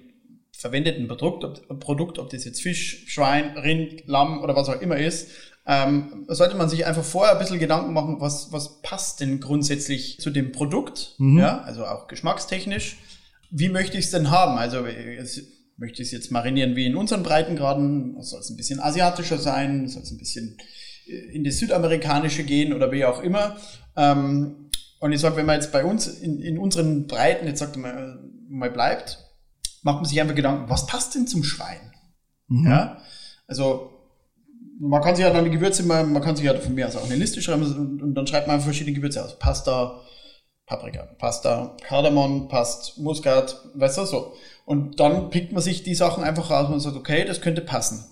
[0.58, 4.98] verwendeten Produkt, ob, Produkt, ob das jetzt Fisch, Schwein, Rind, Lamm oder was auch immer
[4.98, 5.30] ist,
[5.68, 10.20] ähm, sollte man sich einfach vorher ein bisschen Gedanken machen, was, was passt denn grundsätzlich
[10.20, 11.40] zu dem Produkt, mhm.
[11.40, 12.98] ja, also auch geschmackstechnisch.
[13.52, 14.58] Wie möchte ich es denn haben?
[14.58, 15.42] Also jetzt,
[15.82, 18.22] möchte ich es jetzt marinieren wie in unseren Breitengraden?
[18.22, 19.88] Soll es ein bisschen asiatischer sein?
[19.88, 20.58] Soll es ein bisschen
[21.08, 23.58] äh, in das Südamerikanische gehen oder wie auch immer?
[23.98, 24.70] Ähm,
[25.00, 28.32] und ich sage, wenn man jetzt bei uns in, in unseren Breiten, jetzt sagt man
[28.48, 29.18] mal bleibt,
[29.82, 31.92] macht man sich einfach Gedanken, was passt denn zum Schwein?
[32.48, 32.68] Mhm.
[32.68, 33.02] Ja,
[33.48, 33.90] also
[34.80, 36.96] man kann sich ja dann die Gewürze, man, man kann sich ja von mir aus
[36.96, 39.40] auch eine Liste schreiben und, und dann schreibt man verschiedene Gewürze aus.
[39.40, 40.00] Pasta,
[40.68, 44.34] Paprika, Pasta, Kardamom, passt, Muskat, weißt du, so.
[44.72, 48.06] Und dann pickt man sich die Sachen einfach raus und sagt, okay, das könnte passen.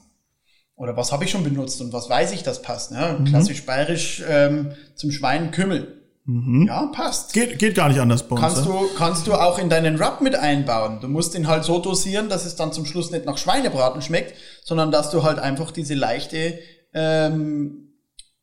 [0.75, 2.91] Oder was habe ich schon benutzt und was weiß ich, das passt.
[2.91, 3.23] Ja, mhm.
[3.23, 6.01] Klassisch bayerisch ähm, zum Schwein Kümmel.
[6.25, 6.65] Mhm.
[6.67, 7.31] Ja, passt.
[7.31, 8.41] Geht, geht gar nicht anders bei uns.
[8.41, 8.73] Kannst, ja?
[8.73, 10.99] du, kannst du auch in deinen Rub mit einbauen.
[10.99, 14.33] Du musst ihn halt so dosieren, dass es dann zum Schluss nicht nach Schweinebraten schmeckt,
[14.61, 16.59] sondern dass du halt einfach diese leichte,
[16.93, 17.93] ähm,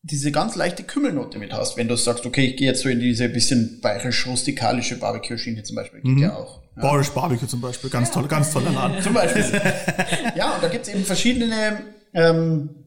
[0.01, 1.77] diese ganz leichte Kümmelnote mit hast.
[1.77, 6.01] Wenn du sagst, okay, ich gehe jetzt so in diese bisschen bayerisch-rustikalische Barbecue-Schiene zum Beispiel.
[6.01, 6.23] Geht mhm.
[6.23, 6.66] ja auch.
[6.77, 6.83] Ja.
[6.83, 7.91] Bayerisch Barbecue zum Beispiel.
[7.91, 9.03] Ganz toll, ganz toller Laden.
[9.03, 9.45] zum Beispiel.
[10.37, 11.81] ja, und da gibt's eben verschiedene,
[12.13, 12.87] ähm,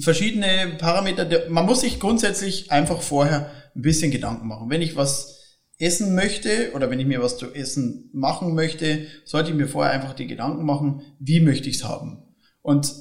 [0.00, 1.48] verschiedene Parameter.
[1.48, 4.70] Man muss sich grundsätzlich einfach vorher ein bisschen Gedanken machen.
[4.70, 5.38] Wenn ich was
[5.78, 9.92] essen möchte oder wenn ich mir was zu essen machen möchte, sollte ich mir vorher
[9.92, 12.22] einfach die Gedanken machen, wie möchte ich es haben.
[12.60, 12.92] Und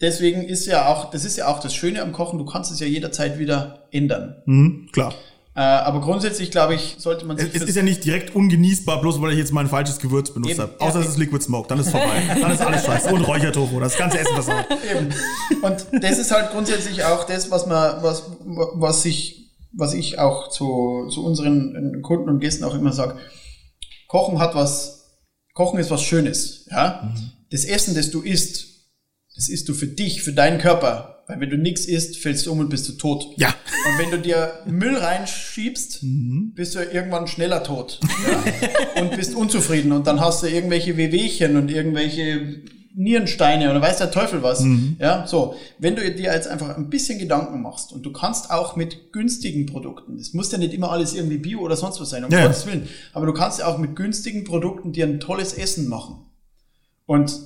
[0.00, 2.80] deswegen ist ja auch, das ist ja auch das Schöne am Kochen, du kannst es
[2.80, 4.42] ja jederzeit wieder ändern.
[4.44, 5.14] Mhm, klar.
[5.56, 7.54] Äh, aber grundsätzlich, glaube ich, sollte man sich.
[7.54, 10.58] Es ist ja nicht direkt ungenießbar, bloß weil ich jetzt mal ein falsches Gewürz benutzt
[10.58, 10.74] habe.
[10.78, 12.22] Außer ja, es ist Liquid Smoke, dann ist vorbei.
[12.40, 13.08] dann ist alles scheiße.
[13.12, 14.66] Und Räuchertofu, das ganze Essen versaut.
[14.90, 15.08] Eben.
[15.62, 19.46] Und das ist halt grundsätzlich auch das, was man, was, was sich
[19.76, 23.18] was ich auch zu, zu unseren Kunden und Gästen auch immer sage,
[24.08, 25.18] Kochen hat was,
[25.52, 27.02] Kochen ist was Schönes, ja.
[27.02, 27.32] Mhm.
[27.50, 28.66] Das Essen, das du isst,
[29.34, 31.15] das isst du für dich, für deinen Körper.
[31.26, 33.26] Weil wenn du nichts isst, fällst du um und bist du tot.
[33.36, 33.48] Ja.
[33.48, 36.52] Und wenn du dir Müll reinschiebst, mhm.
[36.54, 37.98] bist du irgendwann schneller tot.
[38.26, 39.02] Ja?
[39.02, 39.90] und bist unzufrieden.
[39.90, 42.62] Und dann hast du irgendwelche Wehwehchen und irgendwelche
[42.94, 44.60] Nierensteine oder weiß der Teufel was.
[44.60, 44.96] Mhm.
[45.00, 45.56] Ja, so.
[45.78, 49.66] Wenn du dir jetzt einfach ein bisschen Gedanken machst und du kannst auch mit günstigen
[49.66, 52.42] Produkten, es muss ja nicht immer alles irgendwie Bio oder sonst was sein, um ja.
[52.46, 56.24] Gottes Willen, aber du kannst ja auch mit günstigen Produkten dir ein tolles Essen machen.
[57.04, 57.38] Und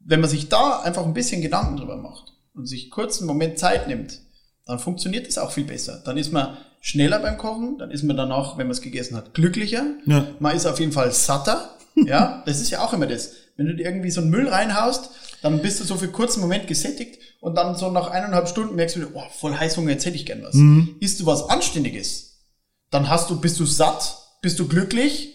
[0.00, 3.58] wenn man sich da einfach ein bisschen Gedanken drüber macht und sich kurz einen Moment
[3.58, 4.20] Zeit nimmt,
[4.66, 6.02] dann funktioniert es auch viel besser.
[6.04, 9.34] Dann ist man schneller beim Kochen, dann ist man danach, wenn man es gegessen hat,
[9.34, 9.84] glücklicher.
[10.06, 10.26] Ja.
[10.38, 11.70] Man ist auf jeden Fall satter.
[11.96, 13.34] Ja, das ist ja auch immer das.
[13.56, 15.10] Wenn du dir irgendwie so einen Müll reinhaust,
[15.42, 18.96] dann bist du so für kurzen Moment gesättigt und dann so nach eineinhalb Stunden merkst
[18.96, 20.54] du, oh, voll Heißhunger, jetzt hätte ich gern was.
[20.54, 20.96] Mhm.
[20.98, 22.40] Isst du was Anständiges,
[22.90, 25.33] dann hast du, bist du satt, bist du glücklich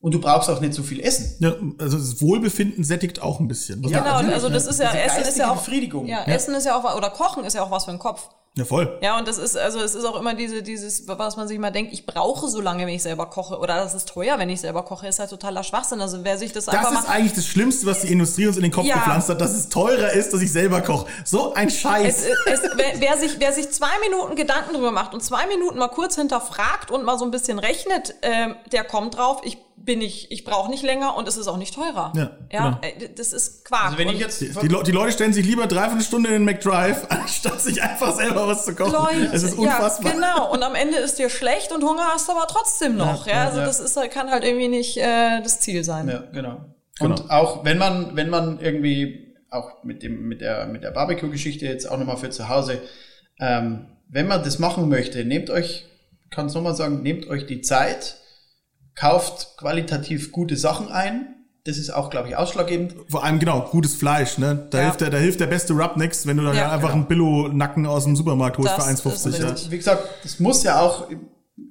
[0.00, 1.36] und du brauchst auch nicht so viel Essen.
[1.40, 3.82] Ja, also das Wohlbefinden sättigt auch ein bisschen.
[3.88, 6.06] Ja, genau, also das ist ja, Essen ist ja auch, Befriedigung.
[6.06, 8.28] Ja, ja, Essen ist ja auch, oder Kochen ist ja auch was für den Kopf.
[8.58, 8.98] Ja, voll.
[9.02, 11.70] Ja, und das ist, also es ist auch immer diese, dieses, was man sich mal
[11.70, 13.58] denkt, ich brauche so lange, wenn ich selber koche.
[13.58, 16.00] Oder das ist teuer, wenn ich selber koche, ist halt totaler Schwachsinn.
[16.00, 18.56] Also wer sich das, das einfach Das ist eigentlich das Schlimmste, was die Industrie uns
[18.56, 18.96] in den Kopf ja.
[18.96, 21.06] gepflanzt hat, dass es teurer ist, dass ich selber koche.
[21.24, 22.24] So ein Scheiß.
[22.24, 25.78] Es, es, wer, wer, sich, wer sich zwei Minuten Gedanken drüber macht und zwei Minuten
[25.78, 30.00] mal kurz hinterfragt und mal so ein bisschen rechnet, äh, der kommt drauf, ich bin
[30.02, 32.12] ich, ich brauche nicht länger und es ist auch nicht teurer.
[32.14, 32.78] Ja, ja genau.
[32.82, 33.84] Äh, das ist Quark.
[33.84, 36.44] Also wenn ich jetzt die, die, die, Leute stellen sich lieber dreiviertel Stunde in den
[36.44, 38.92] McDrive, anstatt sich einfach selber was zu kochen.
[38.92, 40.12] Leute, es ist unfassbar.
[40.12, 40.52] Ja, genau.
[40.52, 43.26] Und am Ende ist dir schlecht und Hunger hast du aber trotzdem noch.
[43.26, 46.08] Ja, ja also das ist, kann halt irgendwie nicht äh, das Ziel sein.
[46.08, 46.60] Ja, genau.
[47.00, 47.32] Und genau.
[47.32, 51.90] auch wenn man, wenn man irgendwie auch mit dem, mit der, mit der Barbecue-Geschichte jetzt
[51.90, 52.80] auch nochmal für zu Hause,
[53.40, 55.86] ähm, wenn man das machen möchte, nehmt euch,
[56.30, 58.16] kann es nochmal sagen, nehmt euch die Zeit,
[58.94, 61.34] kauft qualitativ gute Sachen ein.
[61.68, 62.94] Das ist auch, glaube ich, ausschlaggebend.
[63.08, 64.66] Vor allem, genau, gutes Fleisch, ne?
[64.70, 64.84] Da, ja.
[64.84, 67.00] hilft, der, da hilft der beste Rub nix, wenn du dann ja, einfach genau.
[67.00, 69.42] einen Billo-Nacken aus dem Supermarkt holst das für 1,50.
[69.42, 69.70] Ja.
[69.70, 71.10] Wie gesagt, das muss ja auch,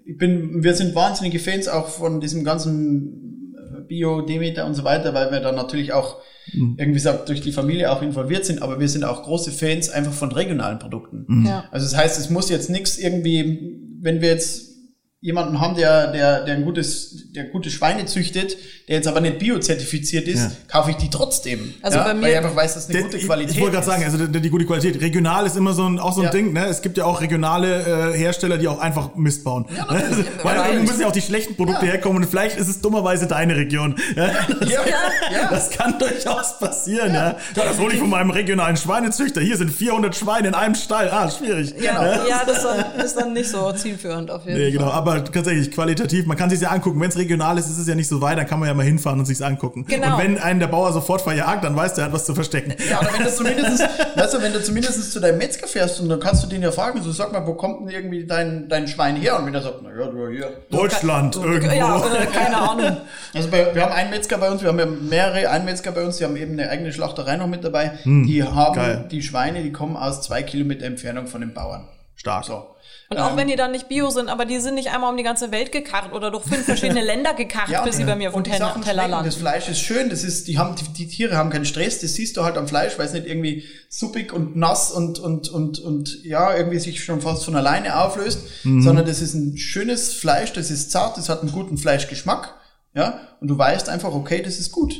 [0.05, 4.83] ich bin, wir sind wahnsinnige Fans auch von diesem ganzen äh, Bio, Demeter und so
[4.83, 6.17] weiter, weil wir da natürlich auch
[6.53, 6.75] mhm.
[6.77, 10.13] irgendwie sagt, durch die Familie auch involviert sind, aber wir sind auch große Fans einfach
[10.13, 11.25] von regionalen Produkten.
[11.27, 11.45] Mhm.
[11.47, 11.63] Ja.
[11.71, 14.76] Also das heißt, es muss jetzt nichts irgendwie, wenn wir jetzt
[15.19, 18.55] jemanden haben, der, der, der ein gutes, der gute Schweine züchtet,
[18.87, 20.51] der jetzt aber nicht biozertifiziert ist, ja.
[20.67, 21.73] kaufe ich die trotzdem.
[21.81, 22.03] Also ja?
[22.03, 23.49] bei mir, weil ich einfach weiß, dass eine der, gute Qualität.
[23.49, 25.01] Ich, ich wollte gerade sagen, also die, die, gute Qualität.
[25.01, 26.31] Regional ist immer so ein, auch so ein ja.
[26.31, 26.67] Ding, ne?
[26.67, 29.65] Es gibt ja auch regionale äh, Hersteller, die auch einfach Mist bauen.
[29.75, 30.03] Ja, ne?
[30.05, 33.27] also, weil irgendwo müssen ja auch die schlechten Produkte herkommen und vielleicht ist es dummerweise
[33.27, 33.95] deine Region.
[34.15, 34.79] Ja, das, ja,
[35.49, 37.31] das kann durchaus passieren, ja.
[37.31, 37.37] ja.
[37.55, 39.41] das hole ich von meinem regionalen Schweinezüchter.
[39.41, 41.09] Hier sind 400 Schweine in einem Stall.
[41.11, 41.75] Ah, schwierig.
[41.75, 42.03] Genau.
[42.27, 44.85] Ja, das ist dann, ist dann nicht so zielführend auf jeden nee, genau.
[44.85, 44.93] Fall.
[44.93, 46.99] Aber aber tatsächlich qualitativ, man kann sich ja angucken.
[46.99, 48.85] Wenn es regional ist, ist es ja nicht so weit, dann kann man ja mal
[48.85, 49.85] hinfahren und sich's angucken.
[49.87, 50.15] Genau.
[50.15, 52.73] Und wenn einen der Bauer sofort verjagt, dann weiß der, er hat was zu verstecken.
[52.89, 53.79] Ja, oder wenn du zumindest,
[54.15, 56.71] weißt du, wenn du zumindest zu deinem Metzger fährst und dann kannst du den ja
[56.71, 59.39] fragen, so sag mal, wo kommt denn irgendwie dein, dein Schwein her?
[59.39, 60.49] Und wenn er sagt, na ja, du hier.
[60.69, 61.75] Deutschland, irgendwo.
[61.75, 62.01] Ja,
[62.33, 62.97] keine Ahnung.
[63.33, 66.17] Also bei, wir haben einen Metzger bei uns, wir haben ja mehrere Einmetzger bei uns,
[66.17, 67.99] die haben eben eine eigene Schlachterei noch mit dabei.
[68.03, 69.05] die haben geil.
[69.11, 71.87] die Schweine, die kommen aus zwei Kilometer Entfernung von den Bauern.
[72.15, 72.45] Stark.
[72.45, 72.65] So.
[73.09, 75.15] Und auch Ähm, wenn die dann nicht bio sind, aber die sind nicht einmal um
[75.17, 78.29] die ganze Welt gekarrt oder durch fünf verschiedene Länder gekarrt, Ja, bis sie bei mir
[78.29, 79.23] auf und die Teller, Sachen Teller schmecken.
[79.23, 79.39] Das landen.
[79.39, 82.35] Fleisch ist schön, das ist, die haben, die, die Tiere haben keinen Stress, das siehst
[82.35, 86.23] du halt am Fleisch, weil es nicht irgendwie suppig und nass und, und, und, und,
[86.25, 88.81] ja, irgendwie sich schon fast von alleine auflöst, Mhm.
[88.81, 92.55] sondern das ist ein schönes Fleisch, das ist zart, das hat einen guten Fleischgeschmack,
[92.93, 94.95] ja, und du weißt einfach, okay, das ist gut.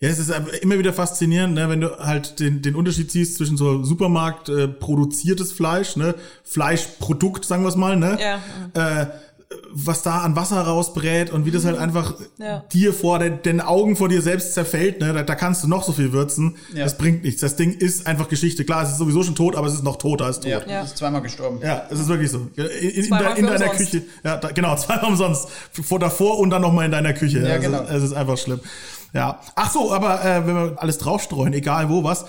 [0.00, 3.56] Ja, es ist immer wieder faszinierend, ne, wenn du halt den, den Unterschied siehst zwischen
[3.56, 6.14] so Supermarkt äh, produziertes Fleisch, ne,
[6.44, 8.16] Fleischprodukt, sagen wir es mal, ne,
[8.74, 9.06] äh,
[9.72, 12.64] was da an Wasser rausbrät und wie das halt einfach Ja.
[12.72, 15.82] dir vor den, den Augen vor dir selbst zerfällt, ne, da, da kannst du noch
[15.84, 16.84] so viel würzen, Ja.
[16.84, 17.40] das bringt nichts.
[17.40, 18.64] Das Ding ist einfach Geschichte.
[18.64, 20.50] Klar, es ist sowieso schon tot, aber es ist noch toter als tot.
[20.50, 20.76] Ja, Ja.
[20.80, 21.60] du bist zweimal gestorben.
[21.90, 22.46] es ist wirklich so.
[22.56, 23.10] In, in, in für
[23.58, 23.68] deiner.
[23.70, 24.02] Küche.
[24.22, 25.48] Ja, da, genau, zweimal umsonst.
[25.72, 27.40] Vor davor und dann nochmal in deiner Küche.
[27.40, 27.82] Ja, es, genau.
[27.82, 28.60] ist, es ist einfach schlimm.
[29.12, 29.40] Ja.
[29.54, 32.26] Ach so, aber äh, wenn wir alles draufstreuen, egal wo, was.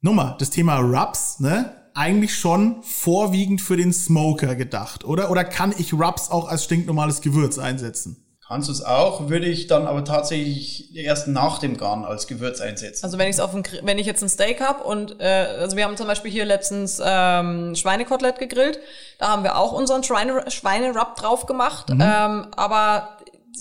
[0.00, 1.74] Nummer, das Thema Rubs, ne?
[1.94, 5.30] Eigentlich schon vorwiegend für den Smoker gedacht, oder?
[5.30, 8.20] Oder kann ich Rubs auch als stinknormales Gewürz einsetzen?
[8.46, 12.60] Kannst du es auch, würde ich dann aber tatsächlich erst nach dem Garen als Gewürz
[12.60, 13.02] einsetzen.
[13.02, 15.24] Also wenn ich auf dem, Gr- wenn ich jetzt ein Steak hab und äh,
[15.60, 18.78] also wir haben zum Beispiel hier letztens ähm, Schweinekotelett gegrillt,
[19.18, 22.02] da haben wir auch unseren Schweine Schweinerub drauf gemacht, Mhm.
[22.02, 23.13] ähm, aber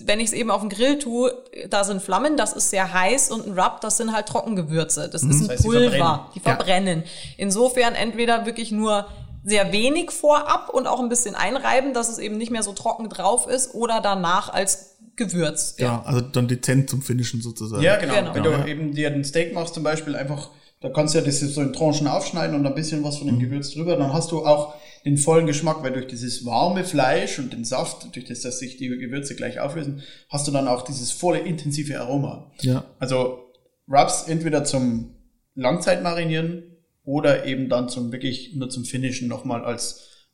[0.06, 1.34] wenn ich es eben auf den Grill tue,
[1.70, 5.24] da sind Flammen, das ist sehr heiß und ein Rub, das sind halt Trockengewürze, das
[5.24, 5.42] ist ein Mhm.
[5.42, 6.20] Das heißt, die Pulver, verbrennen.
[6.36, 7.04] die verbrennen.
[7.38, 9.06] Insofern entweder wirklich nur
[9.46, 13.10] sehr wenig vorab und auch ein bisschen einreiben, dass es eben nicht mehr so trocken
[13.10, 15.76] drauf ist oder danach als Gewürz.
[15.78, 17.84] Ja, also dann dezent zum Finishen sozusagen.
[17.84, 18.14] Ja, genau.
[18.16, 18.34] Genau.
[18.34, 18.58] Wenn Ja.
[18.64, 20.50] du eben dir ein Steak machst zum Beispiel, einfach,
[20.84, 23.40] da kannst du ja das so in Tranchen aufschneiden und ein bisschen was von dem
[23.40, 27.54] Gewürz drüber, dann hast du auch den vollen Geschmack, weil durch dieses warme Fleisch und
[27.54, 31.14] den Saft, durch das, dass sich die Gewürze gleich auflösen, hast du dann auch dieses
[31.14, 32.52] volle, intensive Aroma.
[32.60, 32.84] Ja.
[33.00, 33.50] Also
[33.88, 35.16] Rubs entweder zum
[35.56, 36.64] Langzeitmarinieren
[37.06, 40.28] oder eben dann zum wirklich nur zum Finishen nochmal als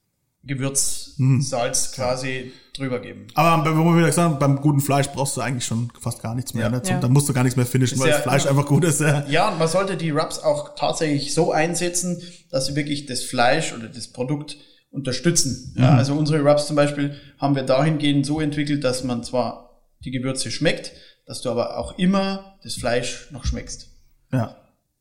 [0.43, 0.98] Gewürz,
[1.41, 3.27] Salz quasi drüber geben.
[3.35, 6.53] Aber wo wir wieder sagen, beim guten Fleisch brauchst du eigentlich schon fast gar nichts
[6.53, 6.63] mehr.
[6.65, 6.69] Ja.
[6.69, 6.81] Ne?
[6.81, 7.01] Zum, Ja.
[7.01, 9.01] Dann musst du gar nichts mehr finishen, Ist weil ja- das Fleisch einfach gut ist.
[9.01, 9.25] Ja.
[9.27, 12.21] Ja, und man sollte die Rubs auch tatsächlich so einsetzen,
[12.51, 14.57] dass sie wirklich das Fleisch oder das Produkt
[14.91, 15.73] unterstützen.
[15.77, 20.11] Ja, also unsere Rubs zum Beispiel haben wir dahingehend so entwickelt, dass man zwar die
[20.11, 20.91] Gewürze schmeckt,
[21.25, 23.87] dass du aber auch immer das Fleisch noch schmeckst.
[24.31, 24.55] ja.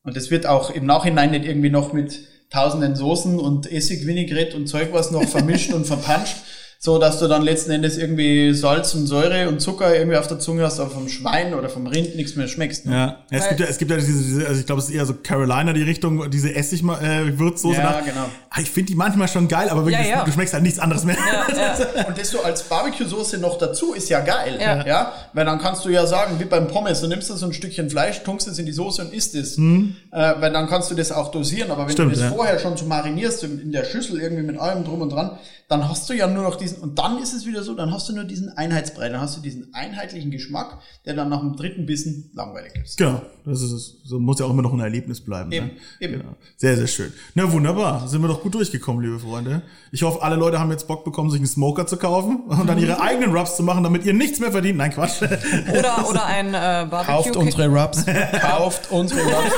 [0.04, 4.56] Und das wird auch im Nachhinein nicht irgendwie noch mit tausenden Soßen und Essig, Vinaigrette
[4.56, 6.36] und Zeug was noch vermischt und verpanscht,
[6.80, 10.38] so dass du dann letzten Endes irgendwie Salz und Säure und Zucker irgendwie auf der
[10.38, 12.86] Zunge hast, aber vom Schwein oder vom Rind nichts mehr schmeckst.
[12.86, 12.92] Ne?
[12.92, 14.94] Ja, ja es, gibt ja, es gibt ja diese, diese also ich glaube, es ist
[14.94, 17.78] eher so Carolina die Richtung, diese Essig-Würzsoße.
[17.78, 18.26] Ja, genau.
[18.60, 20.24] Ich finde die manchmal schon geil, aber wirklich, Ja, ja.
[20.24, 21.16] du schmeckst halt nichts anderes mehr.
[22.08, 24.58] Und das so als Barbecue-Soße noch dazu ist ja geil.
[24.60, 24.86] Ja.
[24.86, 25.12] Ja.
[25.32, 27.90] Weil dann kannst du ja sagen, wie beim Pommes, du nimmst da so ein Stückchen
[27.90, 29.58] Fleisch, tunkst es in die Soße und isst es.
[29.58, 31.70] Äh, weil dann kannst du das auch dosieren.
[31.70, 31.92] Aber wenn Mhm.
[31.92, 32.36] Stimmt, du das ja.
[32.36, 35.32] vorher schon so marinierst in in der Schüssel irgendwie mit allem drum und dran,
[35.68, 38.08] dann hast du ja nur noch diesen, und dann ist es wieder so, dann hast
[38.08, 41.86] du nur diesen Einheitsbrei, dann hast du diesen einheitlichen Geschmack, der dann nach dem dritten
[41.86, 42.98] Bissen langweilig ist.
[42.98, 43.96] Genau, das ist es.
[44.04, 45.52] So muss ja auch immer noch ein Erlebnis bleiben.
[45.52, 45.72] Eben, ne?
[46.00, 46.12] eben.
[46.14, 46.36] Genau.
[46.56, 47.12] Sehr, sehr schön.
[47.34, 49.62] Na wunderbar, sind wir doch gut durchgekommen, liebe Freunde.
[49.92, 52.78] Ich hoffe, alle Leute haben jetzt Bock bekommen, sich einen Smoker zu kaufen und dann
[52.78, 54.78] ihre eigenen Rubs zu machen, damit ihr nichts mehr verdient.
[54.78, 55.22] Nein, Quatsch.
[55.22, 57.68] Oder, oder ein äh, Barbecue.
[57.68, 58.04] Rubs.
[58.40, 59.52] Kauft unsere Rubs.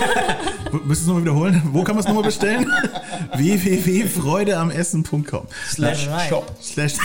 [0.72, 1.62] Müssen wir es nochmal wiederholen?
[1.72, 2.70] Wo kann man es nochmal bestellen?
[3.34, 6.54] www.freudeamessen.com Slash Shop.
[6.62, 6.99] Slash.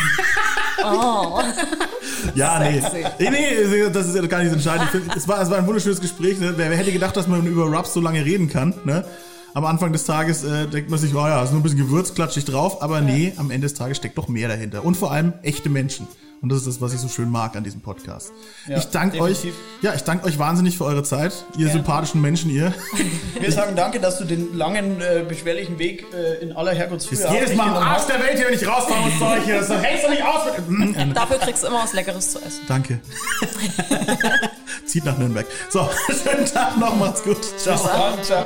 [2.36, 2.82] Ja, nee.
[3.20, 3.30] Nee.
[3.30, 4.90] Nee, das ist ja gar nicht so entscheidend.
[4.90, 6.40] Find, es, war, es war ein wunderschönes Gespräch.
[6.40, 6.54] Ne?
[6.56, 8.74] Wer, wer hätte gedacht, dass man über Rubs so lange reden kann?
[8.84, 9.06] Ne?
[9.54, 12.14] Am Anfang des Tages äh, denkt man sich, oh ja, ist nur ein bisschen Gewürz,
[12.14, 12.82] klatsche ich drauf.
[12.82, 14.84] Aber nee, am Ende des Tages steckt doch mehr dahinter.
[14.84, 16.08] Und vor allem echte Menschen.
[16.46, 18.32] Und das ist das, was ich so schön mag an diesem Podcast.
[18.68, 19.48] Ja, ich danke euch,
[19.82, 22.72] ja, ich danke euch wahnsinnig für eure Zeit, ihr sympathischen Menschen, ihr.
[23.40, 27.34] Wir sagen danke, dass du den langen, äh, beschwerlichen Weg äh, in aller Herrgottsfrühe auf
[27.34, 28.10] Jedes Mal am Arsch hast.
[28.10, 29.56] der Welt hier, wenn ich rausfahre und Zeug hier.
[29.56, 30.42] Das hältst du nicht aus.
[31.16, 32.62] Dafür kriegst du immer was Leckeres zu essen.
[32.68, 33.00] Danke.
[34.86, 35.48] Zieht nach Nürnberg.
[35.72, 37.40] So, schönen Tag noch, macht's gut.
[37.58, 37.80] Ciao.
[37.88, 38.46] Dann, ciao.